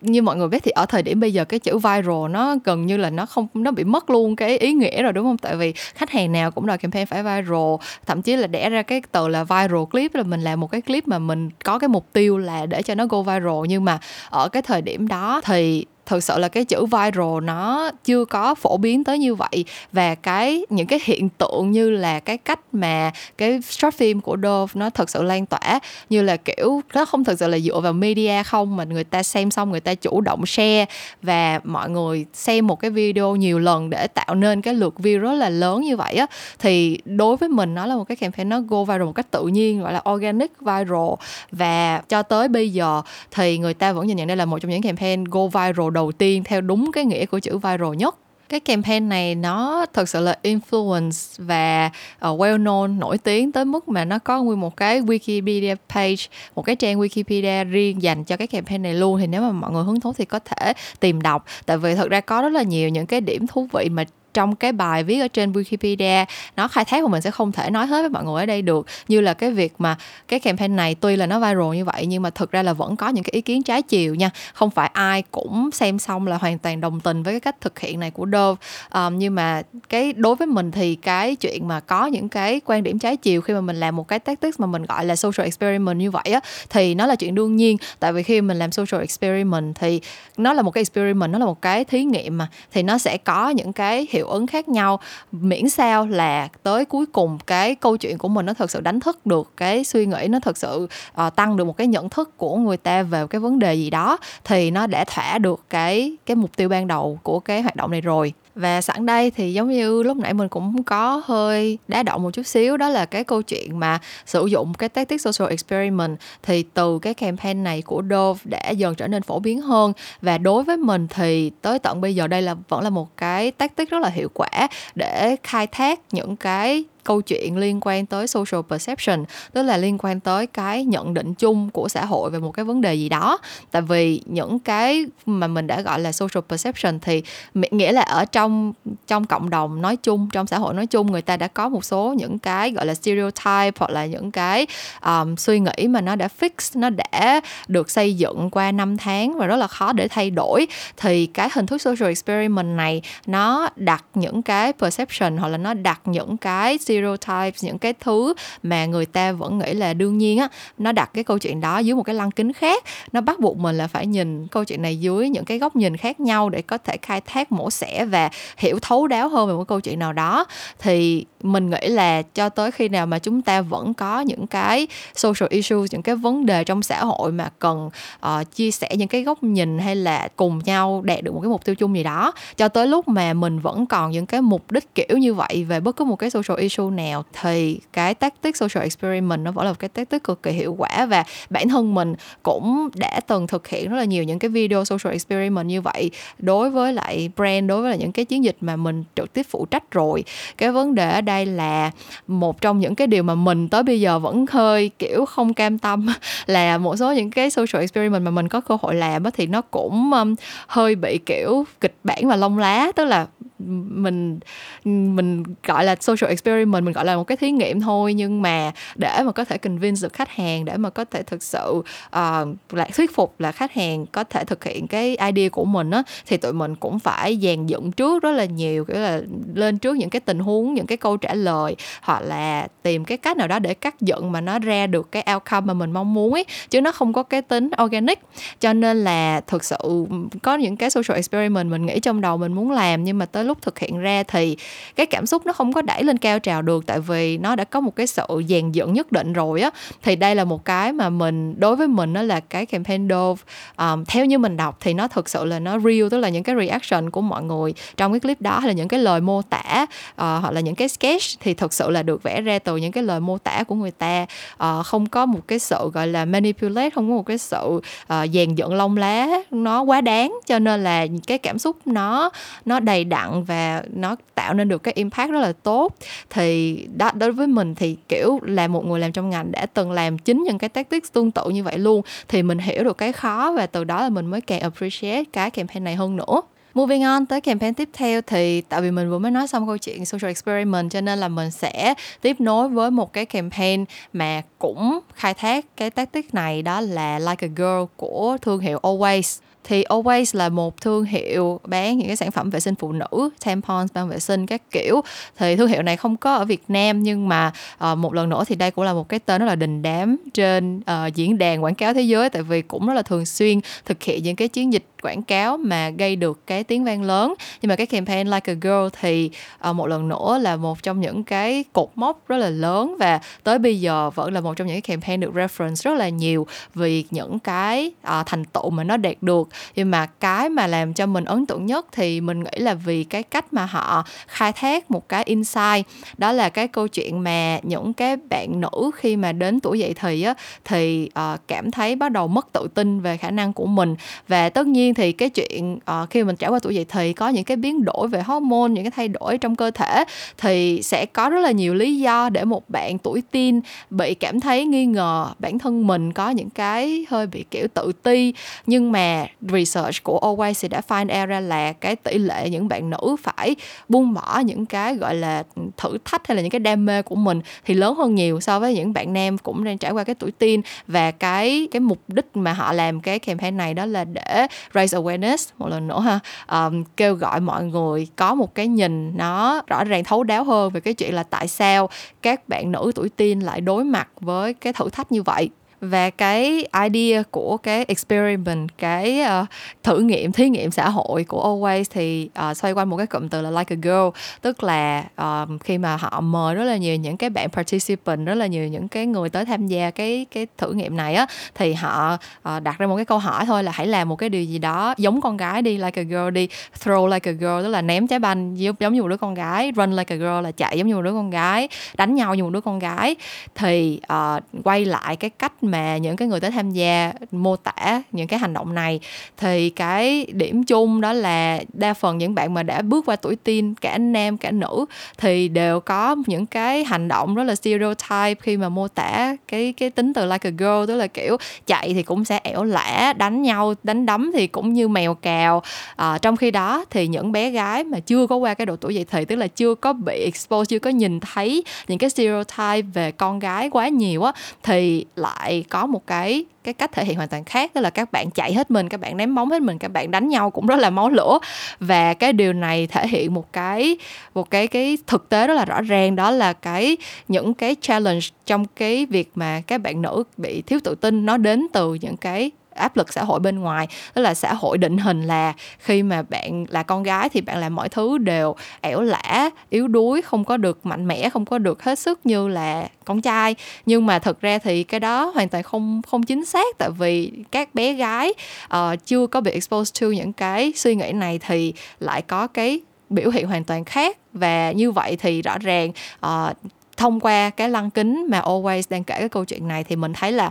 như 0.00 0.22
mọi 0.22 0.36
người 0.36 0.48
biết 0.48 0.62
thì 0.62 0.70
ở 0.70 0.86
thời 0.86 1.02
điểm 1.02 1.20
bây 1.20 1.32
giờ 1.32 1.44
cái 1.44 1.60
chữ 1.60 1.78
viral 1.78 2.28
nó 2.30 2.56
gần 2.64 2.86
như 2.86 2.96
là 2.96 3.10
nó 3.10 3.26
không, 3.26 3.46
nó 3.54 3.70
bị 3.70 3.84
mất 3.84 4.10
luôn 4.10 4.36
cái 4.36 4.58
ý 4.58 4.72
nghĩa 4.72 5.02
rồi, 5.02 5.12
đúng 5.12 5.24
không? 5.24 5.38
Tại 5.38 5.56
vì 5.56 5.72
khách 5.72 6.10
hàng 6.10 6.32
nào 6.32 6.50
cũng 6.50 6.66
đòi 6.66 6.78
campaign 6.78 7.06
phải 7.06 7.22
viral, 7.22 7.74
thậm 8.06 8.22
chí 8.22 8.36
là 8.36 8.46
đẻ 8.46 8.70
ra 8.70 8.82
cái 8.82 9.02
từ 9.12 9.28
là 9.28 9.44
viral 9.44 9.84
clip, 9.90 10.14
là 10.14 10.22
mình 10.22 10.40
làm 10.40 10.60
một 10.60 10.70
cái 10.70 10.80
clip 10.80 11.08
mà 11.08 11.18
mình 11.18 11.50
có 11.64 11.78
cái 11.78 11.88
mục 11.88 12.06
tiêu 12.12 12.38
là 12.38 12.66
để 12.66 12.82
cho 12.82 12.94
nó 12.94 13.06
go 13.06 13.22
viral. 13.22 13.66
Nhưng 13.68 13.84
mà 13.84 13.98
ở 14.30 14.48
cái 14.48 14.62
thời 14.62 14.82
điểm 14.82 15.08
đó 15.08 15.40
thì 15.44 15.86
thực 16.08 16.24
sự 16.24 16.38
là 16.38 16.48
cái 16.48 16.64
chữ 16.64 16.86
viral 16.86 17.40
nó 17.42 17.90
chưa 18.04 18.24
có 18.24 18.54
phổ 18.54 18.76
biến 18.76 19.04
tới 19.04 19.18
như 19.18 19.34
vậy. 19.34 19.64
Và 19.92 20.14
cái, 20.14 20.66
những 20.68 20.86
cái 20.86 21.00
hiện 21.04 21.28
tượng 21.28 21.70
như 21.70 21.90
là 21.90 22.20
cái 22.20 22.38
cách 22.38 22.60
mà 22.72 23.12
cái 23.38 23.60
short 23.62 23.94
film 23.94 24.20
của 24.20 24.36
Dove 24.42 24.72
nó 24.74 24.90
thực 24.90 25.10
sự 25.10 25.22
lan 25.22 25.46
tỏa, 25.46 25.80
như 26.10 26.22
là 26.22 26.36
kiểu 26.36 26.80
nó 26.94 27.04
không 27.04 27.24
thực 27.24 27.38
sự 27.38 27.48
là 27.48 27.58
dựa 27.58 27.80
vào 27.80 27.92
media 27.92 28.42
không, 28.42 28.76
mà 28.76 28.84
người 28.84 29.04
ta 29.04 29.22
xem 29.22 29.50
xong 29.50 29.70
người 29.70 29.80
ta 29.80 29.94
chủ 29.94 30.20
động 30.20 30.46
share 30.46 30.84
và 31.22 31.60
mọi 31.64 31.90
người 31.90 32.26
xem 32.34 32.66
một 32.66 32.80
cái 32.80 32.90
video 32.90 33.36
nhiều 33.36 33.58
lần 33.58 33.90
để 33.90 34.06
tạo 34.06 34.34
nên 34.34 34.62
cái 34.62 34.74
lượt 34.74 34.94
view 34.98 35.18
rất 35.18 35.32
là 35.32 35.48
lớn 35.48 35.82
như 35.82 35.96
vậy 35.96 36.14
á, 36.14 36.26
thì 36.58 36.98
đối 37.04 37.36
với 37.36 37.48
mình 37.48 37.74
nó 37.74 37.86
là 37.86 37.96
một 37.96 38.04
cái 38.04 38.16
campaign 38.16 38.48
nó 38.48 38.60
go 38.60 38.84
viral 38.84 39.04
một 39.04 39.12
cách 39.12 39.30
tự 39.30 39.46
nhiên, 39.46 39.82
gọi 39.82 39.92
là 39.92 40.02
organic 40.10 40.52
viral. 40.60 41.08
Và 41.52 42.02
cho 42.08 42.22
tới 42.22 42.48
bây 42.48 42.72
giờ 42.72 43.02
thì 43.30 43.58
người 43.58 43.74
ta 43.74 43.92
vẫn 43.92 44.06
nhìn 44.06 44.16
nhận 44.16 44.26
đây 44.26 44.36
là 44.36 44.44
một 44.44 44.58
trong 44.58 44.70
những 44.70 44.82
campaign 44.82 45.24
go 45.24 45.46
viral 45.46 45.90
đầu 45.98 46.12
tiên 46.12 46.44
theo 46.44 46.60
đúng 46.60 46.92
cái 46.92 47.04
nghĩa 47.04 47.26
của 47.26 47.38
chữ 47.38 47.58
viral 47.58 47.94
nhất. 47.96 48.16
Cái 48.48 48.60
campaign 48.60 49.08
này 49.08 49.34
nó 49.34 49.86
thật 49.92 50.08
sự 50.08 50.20
là 50.20 50.38
influence 50.42 51.44
và 51.46 51.90
uh, 52.16 52.40
well 52.40 52.62
known 52.62 52.98
nổi 52.98 53.18
tiếng 53.18 53.52
tới 53.52 53.64
mức 53.64 53.88
mà 53.88 54.04
nó 54.04 54.18
có 54.18 54.42
nguyên 54.42 54.60
một 54.60 54.76
cái 54.76 55.02
Wikipedia 55.02 55.76
page 55.88 56.22
một 56.54 56.62
cái 56.62 56.76
trang 56.76 56.98
Wikipedia 57.00 57.70
riêng 57.70 58.02
dành 58.02 58.24
cho 58.24 58.36
cái 58.36 58.46
campaign 58.46 58.82
này 58.82 58.94
luôn. 58.94 59.20
Thì 59.20 59.26
nếu 59.26 59.42
mà 59.42 59.52
mọi 59.52 59.70
người 59.70 59.84
hứng 59.84 60.00
thú 60.00 60.12
thì 60.12 60.24
có 60.24 60.38
thể 60.38 60.72
tìm 61.00 61.22
đọc. 61.22 61.44
Tại 61.66 61.78
vì 61.78 61.94
thật 61.94 62.08
ra 62.10 62.20
có 62.20 62.42
rất 62.42 62.52
là 62.52 62.62
nhiều 62.62 62.88
những 62.88 63.06
cái 63.06 63.20
điểm 63.20 63.46
thú 63.46 63.68
vị 63.72 63.88
mà 63.88 64.04
trong 64.38 64.56
cái 64.56 64.72
bài 64.72 65.04
viết 65.04 65.20
ở 65.20 65.28
trên 65.28 65.52
Wikipedia 65.52 66.24
nó 66.56 66.68
khai 66.68 66.84
thác 66.84 67.02
của 67.02 67.08
mình 67.08 67.22
sẽ 67.22 67.30
không 67.30 67.52
thể 67.52 67.70
nói 67.70 67.86
hết 67.86 68.00
với 68.00 68.10
mọi 68.10 68.24
người 68.24 68.42
ở 68.42 68.46
đây 68.46 68.62
được. 68.62 68.86
Như 69.08 69.20
là 69.20 69.34
cái 69.34 69.50
việc 69.50 69.74
mà 69.78 69.96
cái 70.28 70.40
campaign 70.40 70.76
này 70.76 70.94
tuy 70.94 71.16
là 71.16 71.26
nó 71.26 71.40
viral 71.40 71.76
như 71.76 71.84
vậy 71.84 72.06
nhưng 72.06 72.22
mà 72.22 72.30
thực 72.30 72.50
ra 72.50 72.62
là 72.62 72.72
vẫn 72.72 72.96
có 72.96 73.08
những 73.08 73.24
cái 73.24 73.30
ý 73.32 73.40
kiến 73.40 73.62
trái 73.62 73.82
chiều 73.82 74.14
nha. 74.14 74.30
Không 74.54 74.70
phải 74.70 74.90
ai 74.92 75.22
cũng 75.30 75.70
xem 75.72 75.98
xong 75.98 76.26
là 76.26 76.36
hoàn 76.36 76.58
toàn 76.58 76.80
đồng 76.80 77.00
tình 77.00 77.22
với 77.22 77.32
cái 77.32 77.40
cách 77.40 77.60
thực 77.60 77.78
hiện 77.78 78.00
này 78.00 78.10
của 78.10 78.26
Dove. 78.32 78.56
Um, 78.94 79.18
nhưng 79.18 79.34
mà 79.34 79.62
cái 79.88 80.12
đối 80.12 80.36
với 80.36 80.46
mình 80.46 80.70
thì 80.70 80.94
cái 80.94 81.36
chuyện 81.36 81.68
mà 81.68 81.80
có 81.80 82.06
những 82.06 82.28
cái 82.28 82.60
quan 82.64 82.82
điểm 82.82 82.98
trái 82.98 83.16
chiều 83.16 83.40
khi 83.40 83.54
mà 83.54 83.60
mình 83.60 83.80
làm 83.80 83.96
một 83.96 84.08
cái 84.08 84.18
tactics 84.18 84.60
mà 84.60 84.66
mình 84.66 84.86
gọi 84.86 85.04
là 85.04 85.16
social 85.16 85.44
experiment 85.44 85.98
như 85.98 86.10
vậy 86.10 86.32
á 86.32 86.40
thì 86.70 86.94
nó 86.94 87.06
là 87.06 87.16
chuyện 87.16 87.34
đương 87.34 87.56
nhiên. 87.56 87.76
Tại 88.00 88.12
vì 88.12 88.22
khi 88.22 88.40
mình 88.40 88.58
làm 88.58 88.72
social 88.72 89.00
experiment 89.00 89.74
thì 89.74 90.00
nó 90.36 90.52
là 90.52 90.62
một 90.62 90.70
cái 90.70 90.80
experiment 90.80 91.32
nó 91.32 91.38
là 91.38 91.46
một 91.46 91.62
cái 91.62 91.84
thí 91.84 92.04
nghiệm 92.04 92.38
mà 92.38 92.48
thì 92.72 92.82
nó 92.82 92.98
sẽ 92.98 93.16
có 93.16 93.50
những 93.50 93.72
cái 93.72 94.06
hiệu 94.10 94.27
ứng 94.28 94.46
khác 94.46 94.68
nhau. 94.68 95.00
Miễn 95.32 95.68
sao 95.68 96.06
là 96.06 96.48
tới 96.62 96.84
cuối 96.84 97.06
cùng 97.06 97.38
cái 97.46 97.74
câu 97.74 97.96
chuyện 97.96 98.18
của 98.18 98.28
mình 98.28 98.46
nó 98.46 98.54
thật 98.54 98.70
sự 98.70 98.80
đánh 98.80 99.00
thức 99.00 99.26
được 99.26 99.52
cái 99.56 99.84
suy 99.84 100.06
nghĩ 100.06 100.26
nó 100.28 100.40
thật 100.40 100.56
sự 100.56 100.88
uh, 101.26 101.36
tăng 101.36 101.56
được 101.56 101.64
một 101.64 101.76
cái 101.76 101.86
nhận 101.86 102.08
thức 102.08 102.36
của 102.36 102.56
người 102.56 102.76
ta 102.76 103.02
về 103.02 103.26
cái 103.30 103.40
vấn 103.40 103.58
đề 103.58 103.74
gì 103.74 103.90
đó 103.90 104.18
thì 104.44 104.70
nó 104.70 104.86
đã 104.86 105.04
thỏa 105.04 105.38
được 105.38 105.60
cái 105.70 106.16
cái 106.26 106.34
mục 106.34 106.56
tiêu 106.56 106.68
ban 106.68 106.86
đầu 106.86 107.18
của 107.22 107.40
cái 107.40 107.62
hoạt 107.62 107.76
động 107.76 107.90
này 107.90 108.00
rồi 108.00 108.32
và 108.58 108.80
sẵn 108.80 109.06
đây 109.06 109.30
thì 109.30 109.52
giống 109.52 109.70
như 109.70 110.02
lúc 110.02 110.16
nãy 110.16 110.34
mình 110.34 110.48
cũng 110.48 110.82
có 110.82 111.22
hơi 111.24 111.78
đá 111.88 112.02
động 112.02 112.22
một 112.22 112.30
chút 112.30 112.46
xíu, 112.46 112.76
đó 112.76 112.88
là 112.88 113.06
cái 113.06 113.24
câu 113.24 113.42
chuyện 113.42 113.80
mà 113.80 113.98
sử 114.26 114.46
dụng 114.46 114.74
cái 114.74 114.88
tactic 114.88 115.20
social 115.20 115.50
experiment. 115.50 116.18
Thì 116.42 116.64
từ 116.74 116.98
cái 116.98 117.14
campaign 117.14 117.64
này 117.64 117.82
của 117.82 118.02
Dove 118.10 118.40
đã 118.44 118.70
dần 118.70 118.94
trở 118.94 119.08
nên 119.08 119.22
phổ 119.22 119.38
biến 119.38 119.60
hơn. 119.60 119.92
Và 120.22 120.38
đối 120.38 120.62
với 120.64 120.76
mình 120.76 121.06
thì 121.10 121.50
tới 121.62 121.78
tận 121.78 122.00
bây 122.00 122.14
giờ 122.14 122.26
đây 122.26 122.42
là 122.42 122.54
vẫn 122.68 122.84
là 122.84 122.90
một 122.90 123.16
cái 123.16 123.50
tactic 123.50 123.90
rất 123.90 124.02
là 124.02 124.08
hiệu 124.08 124.28
quả 124.34 124.68
để 124.94 125.36
khai 125.42 125.66
thác 125.66 126.00
những 126.12 126.36
cái 126.36 126.84
câu 127.08 127.20
chuyện 127.20 127.56
liên 127.56 127.78
quan 127.80 128.06
tới 128.06 128.26
social 128.26 128.60
perception 128.68 129.24
tức 129.52 129.62
là 129.62 129.76
liên 129.76 129.98
quan 129.98 130.20
tới 130.20 130.46
cái 130.46 130.84
nhận 130.84 131.14
định 131.14 131.34
chung 131.34 131.70
của 131.70 131.88
xã 131.88 132.04
hội 132.04 132.30
về 132.30 132.38
một 132.38 132.50
cái 132.50 132.64
vấn 132.64 132.80
đề 132.80 132.94
gì 132.94 133.08
đó. 133.08 133.38
Tại 133.70 133.82
vì 133.82 134.22
những 134.26 134.58
cái 134.58 135.06
mà 135.26 135.46
mình 135.46 135.66
đã 135.66 135.80
gọi 135.80 136.00
là 136.00 136.12
social 136.12 136.42
perception 136.48 136.98
thì 136.98 137.22
nghĩa 137.54 137.92
là 137.92 138.00
ở 138.00 138.24
trong 138.24 138.72
trong 139.06 139.24
cộng 139.24 139.50
đồng 139.50 139.82
nói 139.82 139.96
chung 139.96 140.28
trong 140.32 140.46
xã 140.46 140.58
hội 140.58 140.74
nói 140.74 140.86
chung 140.86 141.12
người 141.12 141.22
ta 141.22 141.36
đã 141.36 141.48
có 141.48 141.68
một 141.68 141.84
số 141.84 142.14
những 142.18 142.38
cái 142.38 142.70
gọi 142.70 142.86
là 142.86 142.94
stereotype 142.94 143.70
hoặc 143.78 143.90
là 143.90 144.06
những 144.06 144.30
cái 144.30 144.66
um, 145.04 145.36
suy 145.36 145.60
nghĩ 145.60 145.88
mà 145.88 146.00
nó 146.00 146.16
đã 146.16 146.28
fix 146.40 146.80
nó 146.80 146.90
đã 146.90 147.40
được 147.68 147.90
xây 147.90 148.14
dựng 148.14 148.50
qua 148.50 148.72
năm 148.72 148.96
tháng 148.96 149.38
và 149.38 149.46
rất 149.46 149.56
là 149.56 149.66
khó 149.66 149.92
để 149.92 150.08
thay 150.08 150.30
đổi. 150.30 150.66
Thì 150.96 151.26
cái 151.26 151.48
hình 151.52 151.66
thức 151.66 151.82
social 151.82 152.08
experiment 152.08 152.76
này 152.76 153.02
nó 153.26 153.68
đặt 153.76 154.04
những 154.14 154.42
cái 154.42 154.72
perception 154.72 155.36
hoặc 155.36 155.48
là 155.48 155.58
nó 155.58 155.74
đặt 155.74 156.00
những 156.04 156.36
cái 156.36 156.78
stereotypes, 156.98 157.64
những 157.64 157.78
cái 157.78 157.92
thứ 157.92 158.34
mà 158.62 158.86
người 158.86 159.06
ta 159.06 159.32
vẫn 159.32 159.58
nghĩ 159.58 159.74
là 159.74 159.94
đương 159.94 160.18
nhiên 160.18 160.38
á, 160.38 160.48
nó 160.78 160.92
đặt 160.92 161.10
cái 161.14 161.24
câu 161.24 161.38
chuyện 161.38 161.60
đó 161.60 161.78
dưới 161.78 161.96
một 161.96 162.02
cái 162.02 162.14
lăng 162.14 162.30
kính 162.30 162.52
khác. 162.52 162.84
Nó 163.12 163.20
bắt 163.20 163.40
buộc 163.40 163.56
mình 163.56 163.76
là 163.76 163.86
phải 163.86 164.06
nhìn 164.06 164.46
câu 164.46 164.64
chuyện 164.64 164.82
này 164.82 165.00
dưới 165.00 165.28
những 165.28 165.44
cái 165.44 165.58
góc 165.58 165.76
nhìn 165.76 165.96
khác 165.96 166.20
nhau 166.20 166.48
để 166.48 166.62
có 166.62 166.78
thể 166.78 166.96
khai 167.02 167.20
thác 167.20 167.52
mổ 167.52 167.70
xẻ 167.70 168.04
và 168.04 168.30
hiểu 168.56 168.78
thấu 168.82 169.06
đáo 169.06 169.28
hơn 169.28 169.48
về 169.48 169.54
một 169.54 169.64
câu 169.68 169.80
chuyện 169.80 169.98
nào 169.98 170.12
đó. 170.12 170.44
Thì 170.78 171.24
mình 171.42 171.70
nghĩ 171.70 171.88
là 171.88 172.22
cho 172.22 172.48
tới 172.48 172.70
khi 172.70 172.88
nào 172.88 173.06
mà 173.06 173.18
chúng 173.18 173.42
ta 173.42 173.60
vẫn 173.60 173.94
có 173.94 174.20
những 174.20 174.46
cái 174.46 174.86
social 175.14 175.48
issues 175.50 175.92
những 175.92 176.02
cái 176.02 176.16
vấn 176.16 176.46
đề 176.46 176.64
trong 176.64 176.82
xã 176.82 177.04
hội 177.04 177.32
mà 177.32 177.50
cần 177.58 177.90
uh, 178.26 178.54
chia 178.54 178.70
sẻ 178.70 178.96
những 178.96 179.08
cái 179.08 179.22
góc 179.22 179.42
nhìn 179.42 179.78
hay 179.78 179.96
là 179.96 180.28
cùng 180.36 180.60
nhau 180.64 181.02
đạt 181.04 181.22
được 181.22 181.34
một 181.34 181.40
cái 181.40 181.48
mục 181.48 181.64
tiêu 181.64 181.74
chung 181.74 181.96
gì 181.96 182.02
đó 182.02 182.32
cho 182.56 182.68
tới 182.68 182.86
lúc 182.86 183.08
mà 183.08 183.34
mình 183.34 183.58
vẫn 183.58 183.86
còn 183.86 184.10
những 184.10 184.26
cái 184.26 184.42
mục 184.42 184.70
đích 184.70 184.94
kiểu 184.94 185.18
như 185.18 185.34
vậy 185.34 185.64
về 185.64 185.80
bất 185.80 185.96
cứ 185.96 186.04
một 186.04 186.16
cái 186.16 186.30
social 186.30 186.60
issue 186.60 186.90
nào 186.90 187.24
thì 187.42 187.80
cái 187.92 188.14
tactic 188.14 188.56
social 188.56 188.82
experiment 188.82 189.44
nó 189.44 189.52
vẫn 189.52 189.64
là 189.64 189.70
một 189.70 189.78
cái 189.78 189.88
tactic 189.88 190.24
cực 190.24 190.42
kỳ 190.42 190.50
hiệu 190.50 190.74
quả 190.78 191.06
và 191.06 191.24
bản 191.50 191.68
thân 191.68 191.94
mình 191.94 192.14
cũng 192.42 192.88
đã 192.94 193.20
từng 193.26 193.46
thực 193.46 193.68
hiện 193.68 193.90
rất 193.90 193.96
là 193.96 194.04
nhiều 194.04 194.24
những 194.24 194.38
cái 194.38 194.48
video 194.48 194.84
social 194.84 195.12
experiment 195.12 195.66
như 195.66 195.80
vậy 195.80 196.10
đối 196.38 196.70
với 196.70 196.92
lại 196.92 197.30
brand 197.36 197.68
đối 197.68 197.82
với 197.82 197.90
lại 197.90 197.98
những 197.98 198.12
cái 198.12 198.24
chiến 198.24 198.44
dịch 198.44 198.56
mà 198.60 198.76
mình 198.76 199.04
trực 199.14 199.32
tiếp 199.32 199.46
phụ 199.50 199.66
trách 199.66 199.90
rồi. 199.90 200.24
Cái 200.56 200.72
vấn 200.72 200.94
đề 200.94 201.20
đây 201.28 201.46
là 201.46 201.90
một 202.26 202.60
trong 202.60 202.80
những 202.80 202.94
cái 202.94 203.06
điều 203.06 203.22
mà 203.22 203.34
mình 203.34 203.68
tới 203.68 203.82
bây 203.82 204.00
giờ 204.00 204.18
vẫn 204.18 204.44
hơi 204.50 204.90
kiểu 204.98 205.24
không 205.24 205.54
cam 205.54 205.78
tâm. 205.78 206.06
Là 206.46 206.78
một 206.78 206.96
số 206.96 207.12
những 207.12 207.30
cái 207.30 207.50
social 207.50 207.82
experiment 207.82 208.24
mà 208.24 208.30
mình 208.30 208.48
có 208.48 208.60
cơ 208.60 208.78
hội 208.80 208.94
làm 208.94 209.22
thì 209.34 209.46
nó 209.46 209.60
cũng 209.60 210.12
um, 210.12 210.34
hơi 210.66 210.94
bị 210.94 211.18
kiểu 211.26 211.64
kịch 211.80 211.94
bản 212.04 212.28
và 212.28 212.36
lông 212.36 212.58
lá 212.58 212.92
tức 212.96 213.04
là 213.04 213.26
mình 213.58 214.38
mình 214.84 215.42
gọi 215.66 215.84
là 215.84 215.96
social 216.00 216.30
experiment 216.30 216.84
mình 216.84 216.94
gọi 216.94 217.04
là 217.04 217.16
một 217.16 217.24
cái 217.24 217.36
thí 217.36 217.50
nghiệm 217.50 217.80
thôi. 217.80 218.14
Nhưng 218.14 218.42
mà 218.42 218.72
để 218.96 219.22
mà 219.24 219.32
có 219.32 219.44
thể 219.44 219.58
convince 219.58 220.02
được 220.02 220.12
khách 220.12 220.28
hàng 220.28 220.64
để 220.64 220.76
mà 220.76 220.90
có 220.90 221.04
thể 221.04 221.22
thực 221.22 221.42
sự 221.42 221.82
uh, 222.06 222.72
là 222.72 222.88
thuyết 222.94 223.14
phục 223.14 223.40
là 223.40 223.52
khách 223.52 223.72
hàng 223.72 224.06
có 224.06 224.24
thể 224.24 224.44
thực 224.44 224.64
hiện 224.64 224.86
cái 224.86 225.16
idea 225.32 225.48
của 225.48 225.64
mình 225.64 225.90
á 225.90 226.02
thì 226.26 226.36
tụi 226.36 226.52
mình 226.52 226.76
cũng 226.76 226.98
phải 226.98 227.38
dàn 227.42 227.66
dựng 227.66 227.92
trước 227.92 228.22
rất 228.22 228.30
là 228.30 228.44
nhiều 228.44 228.84
kiểu 228.84 228.96
là 228.96 229.20
lên 229.54 229.78
trước 229.78 229.96
những 229.96 230.10
cái 230.10 230.20
tình 230.20 230.38
huống 230.38 230.74
những 230.74 230.86
cái 230.86 230.96
câu 230.96 231.16
trả 231.16 231.34
lời 231.34 231.76
hoặc 232.02 232.20
là 232.20 232.68
tìm 232.82 233.04
cái 233.04 233.18
cách 233.18 233.36
nào 233.36 233.48
đó 233.48 233.58
để 233.58 233.74
cắt 233.74 234.00
dựng 234.00 234.32
mà 234.32 234.40
nó 234.40 234.58
ra 234.58 234.86
được 234.86 235.12
cái 235.12 235.24
outcome 235.34 235.66
mà 235.66 235.74
mình 235.74 235.92
mong 235.92 236.14
muốn 236.14 236.32
ấy 236.32 236.44
chứ 236.70 236.80
nó 236.80 236.92
không 236.92 237.12
có 237.12 237.22
cái 237.22 237.42
tính 237.42 237.70
organic. 237.82 238.18
Cho 238.60 238.72
nên 238.72 239.04
là 239.04 239.40
thực 239.46 239.64
sự 239.64 240.06
có 240.42 240.56
những 240.56 240.76
cái 240.76 240.90
social 240.90 241.16
experiment 241.16 241.70
mình 241.70 241.86
nghĩ 241.86 242.00
trong 242.00 242.20
đầu 242.20 242.36
mình 242.36 242.52
muốn 242.52 242.70
làm 242.70 243.04
nhưng 243.04 243.18
mà 243.18 243.26
tới 243.26 243.44
lúc 243.48 243.62
thực 243.62 243.78
hiện 243.78 243.98
ra 243.98 244.22
thì 244.22 244.56
cái 244.96 245.06
cảm 245.06 245.26
xúc 245.26 245.46
nó 245.46 245.52
không 245.52 245.72
có 245.72 245.82
đẩy 245.82 246.04
lên 246.04 246.18
cao 246.18 246.38
trào 246.38 246.62
được 246.62 246.86
tại 246.86 247.00
vì 247.00 247.38
nó 247.38 247.56
đã 247.56 247.64
có 247.64 247.80
một 247.80 247.96
cái 247.96 248.06
sự 248.06 248.26
dàn 248.48 248.72
dựng 248.72 248.92
nhất 248.92 249.12
định 249.12 249.32
rồi 249.32 249.60
á. 249.60 249.70
Thì 250.02 250.16
đây 250.16 250.34
là 250.34 250.44
một 250.44 250.64
cái 250.64 250.92
mà 250.92 251.10
mình 251.10 251.60
đối 251.60 251.76
với 251.76 251.88
mình 251.88 252.12
nó 252.12 252.22
là 252.22 252.40
cái 252.40 252.66
campaign 252.66 253.08
Dove 253.08 253.42
um, 253.76 254.04
theo 254.04 254.24
như 254.24 254.38
mình 254.38 254.56
đọc 254.56 254.76
thì 254.80 254.94
nó 254.94 255.08
thực 255.08 255.28
sự 255.28 255.44
là 255.44 255.58
nó 255.58 255.78
real 255.78 256.08
tức 256.10 256.18
là 256.18 256.28
những 256.28 256.42
cái 256.42 256.56
reaction 256.56 257.10
của 257.10 257.20
mọi 257.20 257.42
người 257.42 257.74
trong 257.96 258.12
cái 258.12 258.20
clip 258.20 258.40
đó 258.40 258.58
hay 258.58 258.68
là 258.68 258.72
những 258.72 258.88
cái 258.88 259.00
lời 259.00 259.20
mô 259.20 259.42
tả 259.42 259.82
uh, 259.82 259.88
hoặc 260.16 260.50
là 260.50 260.60
những 260.60 260.74
cái 260.74 260.88
sketch 260.88 261.40
thì 261.40 261.54
thực 261.54 261.72
sự 261.72 261.90
là 261.90 262.02
được 262.02 262.22
vẽ 262.22 262.40
ra 262.40 262.58
từ 262.58 262.76
những 262.76 262.92
cái 262.92 263.04
lời 263.04 263.20
mô 263.20 263.38
tả 263.38 263.62
của 263.62 263.74
người 263.74 263.90
ta. 263.90 264.26
Uh, 264.54 264.86
không 264.86 265.06
có 265.06 265.26
một 265.26 265.40
cái 265.48 265.58
sự 265.58 265.90
gọi 265.94 266.06
là 266.06 266.24
manipulate 266.24 266.90
không 266.90 267.08
có 267.10 267.14
một 267.14 267.26
cái 267.26 267.38
sự 267.38 267.66
uh, 267.66 267.82
dàn 268.08 268.54
dựng 268.54 268.74
lông 268.74 268.96
lá 268.96 269.28
nó 269.50 269.82
quá 269.82 270.00
đáng 270.00 270.38
cho 270.46 270.58
nên 270.58 270.84
là 270.84 271.06
cái 271.26 271.38
cảm 271.38 271.58
xúc 271.58 271.76
nó 271.84 272.30
nó 272.64 272.80
đầy 272.80 273.04
đặn 273.04 273.37
và 273.44 273.82
nó 273.92 274.16
tạo 274.34 274.54
nên 274.54 274.68
được 274.68 274.82
cái 274.82 274.94
impact 274.94 275.30
rất 275.30 275.40
là 275.40 275.52
tốt. 275.52 275.94
Thì 276.30 276.76
đó, 276.96 277.10
đối 277.14 277.32
với 277.32 277.46
mình 277.46 277.74
thì, 277.74 277.96
kiểu, 278.08 278.38
là 278.42 278.68
một 278.68 278.84
người 278.86 279.00
làm 279.00 279.12
trong 279.12 279.30
ngành 279.30 279.52
đã 279.52 279.66
từng 279.66 279.90
làm 279.90 280.18
chính 280.18 280.42
những 280.42 280.58
cái 280.58 280.68
tactics 280.68 281.12
tương 281.12 281.30
tự 281.30 281.50
như 281.50 281.62
vậy 281.62 281.78
luôn, 281.78 282.02
thì 282.28 282.42
mình 282.42 282.58
hiểu 282.58 282.84
được 282.84 282.98
cái 282.98 283.12
khó 283.12 283.52
và 283.56 283.66
từ 283.66 283.84
đó 283.84 284.02
là 284.02 284.08
mình 284.08 284.26
mới 284.26 284.40
càng 284.40 284.60
appreciate 284.60 285.24
cái 285.32 285.50
campaign 285.50 285.84
này 285.84 285.94
hơn 285.94 286.16
nữa. 286.16 286.40
Moving 286.74 287.02
on 287.02 287.26
tới 287.26 287.40
campaign 287.40 287.74
tiếp 287.74 287.88
theo 287.92 288.22
thì 288.22 288.60
tại 288.60 288.80
vì 288.80 288.90
mình 288.90 289.10
vừa 289.10 289.18
mới 289.18 289.30
nói 289.30 289.48
xong 289.48 289.66
câu 289.66 289.78
chuyện 289.78 290.04
social 290.04 290.28
experiment, 290.30 290.90
cho 290.90 291.00
nên 291.00 291.18
là 291.18 291.28
mình 291.28 291.50
sẽ 291.50 291.94
tiếp 292.20 292.40
nối 292.40 292.68
với 292.68 292.90
một 292.90 293.12
cái 293.12 293.26
campaign 293.26 293.84
mà 294.12 294.42
cũng 294.58 294.98
khai 295.14 295.34
thác 295.34 295.64
cái 295.76 295.90
tactic 295.90 296.34
này, 296.34 296.62
đó 296.62 296.80
là 296.80 297.18
Like 297.18 297.46
a 297.46 297.50
Girl 297.56 297.84
của 297.96 298.36
thương 298.42 298.60
hiệu 298.60 298.78
Always 298.82 299.40
thì 299.68 299.84
Always 299.84 300.38
là 300.38 300.48
một 300.48 300.80
thương 300.80 301.04
hiệu 301.04 301.60
bán 301.64 301.98
những 301.98 302.06
cái 302.06 302.16
sản 302.16 302.30
phẩm 302.30 302.50
vệ 302.50 302.60
sinh 302.60 302.74
phụ 302.74 302.92
nữ, 302.92 303.30
tampons, 303.44 303.92
băng 303.94 304.08
vệ 304.08 304.18
sinh 304.18 304.46
các 304.46 304.62
kiểu. 304.70 305.00
Thì 305.36 305.56
thương 305.56 305.68
hiệu 305.68 305.82
này 305.82 305.96
không 305.96 306.16
có 306.16 306.34
ở 306.34 306.44
Việt 306.44 306.62
Nam 306.68 307.02
nhưng 307.02 307.28
mà 307.28 307.52
uh, 307.92 307.98
một 307.98 308.14
lần 308.14 308.28
nữa 308.28 308.44
thì 308.46 308.56
đây 308.56 308.70
cũng 308.70 308.84
là 308.84 308.92
một 308.92 309.08
cái 309.08 309.20
tên 309.20 309.40
rất 309.40 309.46
là 309.46 309.54
đình 309.54 309.82
đám 309.82 310.16
trên 310.34 310.76
uh, 310.76 311.14
diễn 311.14 311.38
đàn 311.38 311.64
quảng 311.64 311.74
cáo 311.74 311.94
thế 311.94 312.02
giới 312.02 312.30
tại 312.30 312.42
vì 312.42 312.62
cũng 312.62 312.86
rất 312.86 312.94
là 312.94 313.02
thường 313.02 313.26
xuyên 313.26 313.60
thực 313.84 314.02
hiện 314.02 314.22
những 314.22 314.36
cái 314.36 314.48
chiến 314.48 314.72
dịch 314.72 314.84
quảng 315.02 315.22
cáo 315.22 315.56
mà 315.56 315.90
gây 315.90 316.16
được 316.16 316.46
cái 316.46 316.64
tiếng 316.64 316.84
vang 316.84 317.02
lớn. 317.02 317.34
Nhưng 317.62 317.68
mà 317.68 317.76
cái 317.76 317.86
campaign 317.86 318.28
Like 318.28 318.52
a 318.52 318.56
Girl 318.60 318.98
thì 319.00 319.30
uh, 319.70 319.76
một 319.76 319.86
lần 319.86 320.08
nữa 320.08 320.38
là 320.42 320.56
một 320.56 320.82
trong 320.82 321.00
những 321.00 321.24
cái 321.24 321.64
cột 321.72 321.88
mốc 321.94 322.28
rất 322.28 322.36
là 322.36 322.48
lớn 322.48 322.96
và 322.98 323.20
tới 323.44 323.58
bây 323.58 323.80
giờ 323.80 324.10
vẫn 324.10 324.32
là 324.32 324.40
một 324.40 324.54
trong 324.56 324.66
những 324.66 324.80
cái 324.80 324.96
campaign 324.96 325.20
được 325.20 325.34
reference 325.34 325.74
rất 325.74 325.98
là 325.98 326.08
nhiều 326.08 326.46
vì 326.74 327.04
những 327.10 327.38
cái 327.38 327.92
uh, 328.02 328.26
thành 328.26 328.44
tựu 328.44 328.70
mà 328.70 328.84
nó 328.84 328.96
đạt 328.96 329.16
được. 329.20 329.48
Nhưng 329.76 329.90
mà 329.90 330.06
cái 330.06 330.48
mà 330.48 330.66
làm 330.66 330.94
cho 330.94 331.06
mình 331.06 331.24
ấn 331.24 331.46
tượng 331.46 331.66
nhất 331.66 331.86
thì 331.92 332.20
mình 332.20 332.44
nghĩ 332.44 332.58
là 332.58 332.74
vì 332.74 333.04
cái 333.04 333.22
cách 333.22 333.52
mà 333.52 333.66
họ 333.66 334.04
khai 334.26 334.52
thác 334.52 334.90
một 334.90 335.08
cái 335.08 335.22
insight. 335.24 335.86
Đó 336.18 336.32
là 336.32 336.48
cái 336.48 336.68
câu 336.68 336.88
chuyện 336.88 337.24
mà 337.24 337.58
những 337.62 337.92
cái 337.92 338.16
bạn 338.16 338.60
nữ 338.60 338.90
khi 338.94 339.16
mà 339.16 339.32
đến 339.32 339.60
tuổi 339.60 339.78
dậy 339.78 339.94
thì 340.00 340.22
á 340.22 340.34
thì 340.64 341.10
uh, 341.18 341.40
cảm 341.48 341.70
thấy 341.70 341.96
bắt 341.96 342.08
đầu 342.08 342.28
mất 342.28 342.52
tự 342.52 342.68
tin 342.74 343.00
về 343.00 343.16
khả 343.16 343.30
năng 343.30 343.52
của 343.52 343.66
mình. 343.66 343.96
Và 344.28 344.48
tất 344.48 344.66
nhiên 344.66 344.87
thì 344.94 345.12
cái 345.12 345.30
chuyện 345.30 345.74
uh, 345.74 346.10
khi 346.10 346.24
mình 346.24 346.36
trải 346.36 346.50
qua 346.50 346.58
tuổi 346.62 346.74
dậy 346.74 346.86
thì 346.88 347.12
có 347.12 347.28
những 347.28 347.44
cái 347.44 347.56
biến 347.56 347.84
đổi 347.84 348.08
về 348.08 348.22
hormone 348.22 348.68
những 348.68 348.84
cái 348.84 348.90
thay 348.90 349.08
đổi 349.08 349.38
trong 349.38 349.56
cơ 349.56 349.70
thể 349.70 350.04
thì 350.38 350.82
sẽ 350.82 351.06
có 351.06 351.28
rất 351.28 351.40
là 351.40 351.50
nhiều 351.50 351.74
lý 351.74 351.98
do 351.98 352.30
để 352.30 352.44
một 352.44 352.70
bạn 352.70 352.98
tuổi 352.98 353.22
teen 353.30 353.60
bị 353.90 354.14
cảm 354.14 354.40
thấy 354.40 354.64
nghi 354.64 354.86
ngờ 354.86 355.28
bản 355.38 355.58
thân 355.58 355.86
mình 355.86 356.12
có 356.12 356.30
những 356.30 356.50
cái 356.50 357.06
hơi 357.08 357.26
bị 357.26 357.44
kiểu 357.50 357.68
tự 357.74 357.92
ti. 358.02 358.34
Nhưng 358.66 358.92
mà 358.92 359.26
research 359.40 360.02
của 360.02 360.18
Always 360.22 360.68
đã 360.68 360.80
find 360.88 361.20
out 361.20 361.28
ra 361.28 361.40
là 361.40 361.72
cái 361.72 361.96
tỷ 361.96 362.18
lệ 362.18 362.50
những 362.50 362.68
bạn 362.68 362.90
nữ 362.90 363.16
phải 363.22 363.56
buông 363.88 364.14
bỏ 364.14 364.38
những 364.44 364.66
cái 364.66 364.94
gọi 364.94 365.14
là 365.14 365.42
thử 365.76 365.98
thách 366.04 366.26
hay 366.26 366.36
là 366.36 366.42
những 366.42 366.50
cái 366.50 366.60
đam 366.60 366.86
mê 366.86 367.02
của 367.02 367.16
mình 367.16 367.40
thì 367.64 367.74
lớn 367.74 367.94
hơn 367.94 368.14
nhiều 368.14 368.40
so 368.40 368.60
với 368.60 368.74
những 368.74 368.92
bạn 368.92 369.12
nam 369.12 369.38
cũng 369.38 369.64
đang 369.64 369.78
trải 369.78 369.90
qua 369.90 370.04
cái 370.04 370.14
tuổi 370.14 370.32
teen. 370.32 370.62
Và 370.86 371.10
cái 371.10 371.68
cái 371.70 371.80
mục 371.80 371.98
đích 372.08 372.26
mà 372.34 372.52
họ 372.52 372.72
làm 372.72 373.00
cái 373.00 373.18
campaign 373.18 373.56
này 373.56 373.74
đó 373.74 373.86
là 373.86 374.04
để 374.04 374.46
raise 374.78 374.98
awareness 374.98 375.48
một 375.58 375.68
lần 375.68 375.88
nữa 375.88 376.00
ha. 376.00 376.18
Um, 376.66 376.84
kêu 376.96 377.14
gọi 377.14 377.40
mọi 377.40 377.64
người 377.64 378.08
có 378.16 378.34
một 378.34 378.54
cái 378.54 378.68
nhìn 378.68 379.16
nó 379.16 379.62
rõ 379.66 379.84
ràng 379.84 380.04
thấu 380.04 380.24
đáo 380.24 380.44
hơn 380.44 380.72
về 380.72 380.80
cái 380.80 380.94
chuyện 380.94 381.14
là 381.14 381.22
tại 381.22 381.48
sao 381.48 381.88
các 382.22 382.48
bạn 382.48 382.72
nữ 382.72 382.92
tuổi 382.94 383.08
teen 383.08 383.40
lại 383.40 383.60
đối 383.60 383.84
mặt 383.84 384.08
với 384.20 384.54
cái 384.54 384.72
thử 384.72 384.90
thách 384.90 385.12
như 385.12 385.22
vậy 385.22 385.50
và 385.80 386.10
cái 386.10 386.66
idea 386.82 387.22
của 387.30 387.56
cái 387.56 387.84
experiment 387.88 388.78
cái 388.78 389.20
uh, 389.42 389.48
thử 389.82 389.98
nghiệm 390.00 390.32
thí 390.32 390.48
nghiệm 390.48 390.70
xã 390.70 390.88
hội 390.88 391.24
của 391.24 391.42
Always 391.42 391.84
thì 391.90 392.30
uh, 392.50 392.56
xoay 392.56 392.72
quanh 392.72 392.90
một 392.90 392.96
cái 392.96 393.06
cụm 393.06 393.28
từ 393.28 393.42
là 393.42 393.50
like 393.50 393.74
a 393.74 393.78
girl. 393.82 394.18
Tức 394.42 394.62
là 394.62 395.04
uh, 395.22 395.48
khi 395.60 395.78
mà 395.78 395.96
họ 395.96 396.20
mời 396.20 396.54
rất 396.54 396.64
là 396.64 396.76
nhiều 396.76 396.96
những 396.96 397.16
cái 397.16 397.30
bạn 397.30 397.50
participant 397.50 398.26
rất 398.26 398.34
là 398.34 398.46
nhiều 398.46 398.68
những 398.68 398.88
cái 398.88 399.06
người 399.06 399.30
tới 399.30 399.44
tham 399.44 399.66
gia 399.66 399.90
cái 399.90 400.26
cái 400.30 400.46
thử 400.58 400.72
nghiệm 400.72 400.96
này 400.96 401.14
á 401.14 401.26
thì 401.54 401.74
họ 401.74 402.14
uh, 402.14 402.62
đặt 402.62 402.78
ra 402.78 402.86
một 402.86 402.96
cái 402.96 403.04
câu 403.04 403.18
hỏi 403.18 403.46
thôi 403.46 403.64
là 403.64 403.72
hãy 403.72 403.86
làm 403.86 404.08
một 404.08 404.16
cái 404.16 404.28
điều 404.28 404.44
gì 404.44 404.58
đó 404.58 404.94
giống 404.98 405.20
con 405.20 405.36
gái 405.36 405.62
đi 405.62 405.76
like 405.76 406.02
a 406.02 406.04
girl 406.04 406.30
đi 406.30 406.48
throw 406.84 407.06
like 407.06 407.30
a 407.30 407.32
girl 407.32 407.62
tức 407.62 407.68
là 407.68 407.82
ném 407.82 408.06
trái 408.06 408.18
banh 408.18 408.58
giống, 408.58 408.76
giống 408.78 408.94
như 408.94 409.02
một 409.02 409.08
đứa 409.08 409.16
con 409.16 409.34
gái 409.34 409.72
run 409.72 409.96
like 409.96 410.14
a 410.14 410.18
girl 410.18 410.42
là 410.42 410.52
chạy 410.52 410.78
giống 410.78 410.88
như 410.88 410.94
một 410.96 411.02
đứa 411.02 411.12
con 411.12 411.30
gái 411.30 411.68
đánh 411.96 412.14
nhau 412.14 412.34
như 412.34 412.44
một 412.44 412.50
đứa 412.50 412.60
con 412.60 412.78
gái. 412.78 413.16
Thì 413.54 414.00
uh, 414.12 414.42
quay 414.64 414.84
lại 414.84 415.16
cái 415.16 415.30
cách 415.30 415.52
mà 415.70 415.96
những 415.96 416.16
cái 416.16 416.28
người 416.28 416.40
tới 416.40 416.50
tham 416.50 416.70
gia 416.70 417.12
mô 417.30 417.56
tả 417.56 418.02
những 418.12 418.28
cái 418.28 418.38
hành 418.38 418.52
động 418.52 418.74
này 418.74 419.00
thì 419.36 419.70
cái 419.70 420.26
điểm 420.32 420.64
chung 420.64 421.00
đó 421.00 421.12
là 421.12 421.60
đa 421.72 421.94
phần 421.94 422.18
những 422.18 422.34
bạn 422.34 422.54
mà 422.54 422.62
đã 422.62 422.82
bước 422.82 423.06
qua 423.06 423.16
tuổi 423.16 423.36
teen 423.36 423.74
cả 423.74 423.98
nam 423.98 424.38
cả 424.38 424.50
nữ 424.50 424.84
thì 425.18 425.48
đều 425.48 425.80
có 425.80 426.16
những 426.26 426.46
cái 426.46 426.84
hành 426.84 427.08
động 427.08 427.34
rất 427.34 427.44
là 427.44 427.54
stereotype 427.54 428.34
khi 428.40 428.56
mà 428.56 428.68
mô 428.68 428.88
tả 428.88 429.36
cái 429.48 429.72
cái 429.76 429.90
tính 429.90 430.12
từ 430.12 430.26
like 430.26 430.48
a 430.48 430.52
girl 430.58 430.88
tức 430.88 430.96
là 430.96 431.06
kiểu 431.06 431.36
chạy 431.66 431.94
thì 431.94 432.02
cũng 432.02 432.24
sẽ 432.24 432.40
ẻo 432.42 432.64
lả 432.64 433.12
đánh 433.16 433.42
nhau 433.42 433.74
đánh 433.82 434.06
đấm 434.06 434.30
thì 434.34 434.46
cũng 434.46 434.72
như 434.72 434.88
mèo 434.88 435.14
cào. 435.14 435.62
À, 435.96 436.18
trong 436.18 436.36
khi 436.36 436.50
đó 436.50 436.84
thì 436.90 437.06
những 437.06 437.32
bé 437.32 437.50
gái 437.50 437.84
mà 437.84 438.00
chưa 438.00 438.26
có 438.26 438.36
qua 438.36 438.54
cái 438.54 438.66
độ 438.66 438.76
tuổi 438.76 438.94
dậy 438.94 439.04
thì 439.10 439.24
tức 439.24 439.36
là 439.36 439.46
chưa 439.46 439.74
có 439.74 439.92
bị 439.92 440.24
expose 440.24 440.68
chưa 440.68 440.78
có 440.78 440.90
nhìn 440.90 441.20
thấy 441.20 441.64
những 441.88 441.98
cái 441.98 442.10
stereotype 442.10 442.82
về 442.94 443.12
con 443.12 443.38
gái 443.38 443.70
quá 443.70 443.88
nhiều 443.88 444.22
á 444.22 444.32
thì 444.62 445.06
lại 445.16 445.57
có 445.62 445.86
một 445.86 446.06
cái 446.06 446.44
cái 446.64 446.74
cách 446.74 446.92
thể 446.92 447.04
hiện 447.04 447.16
hoàn 447.16 447.28
toàn 447.28 447.44
khác 447.44 447.70
tức 447.74 447.80
là 447.80 447.90
các 447.90 448.12
bạn 448.12 448.30
chạy 448.30 448.54
hết 448.54 448.70
mình, 448.70 448.88
các 448.88 449.00
bạn 449.00 449.16
ném 449.16 449.34
bóng 449.34 449.50
hết 449.50 449.62
mình, 449.62 449.78
các 449.78 449.92
bạn 449.92 450.10
đánh 450.10 450.28
nhau 450.28 450.50
cũng 450.50 450.66
rất 450.66 450.78
là 450.78 450.90
máu 450.90 451.08
lửa. 451.08 451.38
Và 451.80 452.14
cái 452.14 452.32
điều 452.32 452.52
này 452.52 452.86
thể 452.86 453.08
hiện 453.08 453.34
một 453.34 453.52
cái 453.52 453.96
một 454.34 454.50
cái 454.50 454.66
cái 454.66 454.98
thực 455.06 455.28
tế 455.28 455.46
rất 455.46 455.54
là 455.54 455.64
rõ 455.64 455.82
ràng, 455.82 456.16
đó 456.16 456.30
là 456.30 456.52
cái, 456.52 456.96
những 457.28 457.54
cái 457.54 457.76
challenge 457.80 458.26
trong 458.46 458.64
cái 458.64 459.06
việc 459.06 459.30
mà 459.34 459.62
các 459.66 459.82
bạn 459.82 460.02
nữ 460.02 460.24
bị 460.36 460.62
thiếu 460.62 460.78
tự 460.84 460.94
tin, 460.94 461.26
nó 461.26 461.36
đến 461.36 461.66
từ 461.72 461.94
những 461.94 462.16
cái 462.16 462.50
áp 462.78 462.96
lực 462.96 463.12
xã 463.12 463.24
hội 463.24 463.40
bên 463.40 463.58
ngoài. 463.58 463.88
Tức 464.14 464.22
là 464.22 464.34
xã 464.34 464.54
hội 464.54 464.78
định 464.78 464.98
hình 464.98 465.22
là 465.22 465.52
khi 465.78 466.02
mà 466.02 466.22
bạn 466.22 466.64
là 466.68 466.82
con 466.82 467.02
gái 467.02 467.28
thì 467.28 467.40
bạn 467.40 467.58
làm 467.58 467.74
mọi 467.74 467.88
thứ 467.88 468.18
đều 468.18 468.54
ẻo 468.80 469.00
lả 469.00 469.50
yếu 469.70 469.88
đuối 469.88 470.22
không 470.22 470.44
có 470.44 470.56
được 470.56 470.86
mạnh 470.86 471.06
mẽ 471.06 471.30
không 471.30 471.44
có 471.44 471.58
được 471.58 471.82
hết 471.82 471.98
sức 471.98 472.20
như 472.24 472.48
là 472.48 472.88
con 473.04 473.20
trai. 473.20 473.54
Nhưng 473.86 474.06
mà 474.06 474.18
thực 474.18 474.40
ra 474.40 474.58
thì 474.58 474.84
cái 474.84 475.00
đó 475.00 475.32
hoàn 475.34 475.48
toàn 475.48 475.62
không 475.62 476.02
không 476.08 476.22
chính 476.22 476.44
xác 476.44 476.78
tại 476.78 476.90
vì 476.90 477.32
các 477.50 477.74
bé 477.74 477.92
gái 477.92 478.34
uh, 478.74 479.06
chưa 479.06 479.26
có 479.26 479.40
bị 479.40 479.50
exposed 479.50 480.02
to 480.02 480.06
những 480.06 480.32
cái 480.32 480.72
suy 480.76 480.94
nghĩ 480.94 481.12
này 481.12 481.38
thì 481.38 481.72
lại 482.00 482.22
có 482.22 482.46
cái 482.46 482.80
biểu 483.10 483.30
hiện 483.30 483.46
hoàn 483.46 483.64
toàn 483.64 483.84
khác. 483.84 484.18
Và 484.32 484.72
như 484.72 484.90
vậy 484.90 485.16
thì 485.16 485.42
rõ 485.42 485.58
ràng 485.58 485.92
uh, 486.26 486.56
thông 486.98 487.20
qua 487.20 487.50
cái 487.50 487.68
lăng 487.68 487.90
kính 487.90 488.26
mà 488.30 488.40
always 488.40 488.82
đang 488.90 489.04
kể 489.04 489.14
cái 489.18 489.28
câu 489.28 489.44
chuyện 489.44 489.68
này 489.68 489.84
thì 489.84 489.96
mình 489.96 490.12
thấy 490.12 490.32
là 490.32 490.50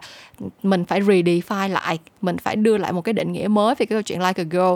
mình 0.63 0.85
phải 0.85 1.01
redefine 1.01 1.69
lại 1.69 1.97
mình 2.21 2.37
phải 2.37 2.55
đưa 2.55 2.77
lại 2.77 2.91
một 2.91 3.01
cái 3.01 3.13
định 3.13 3.31
nghĩa 3.31 3.47
mới 3.47 3.75
về 3.75 3.85
cái 3.85 3.95
câu 3.95 4.01
chuyện 4.01 4.21
like 4.21 4.43
a 4.43 4.45
girl. 4.49 4.73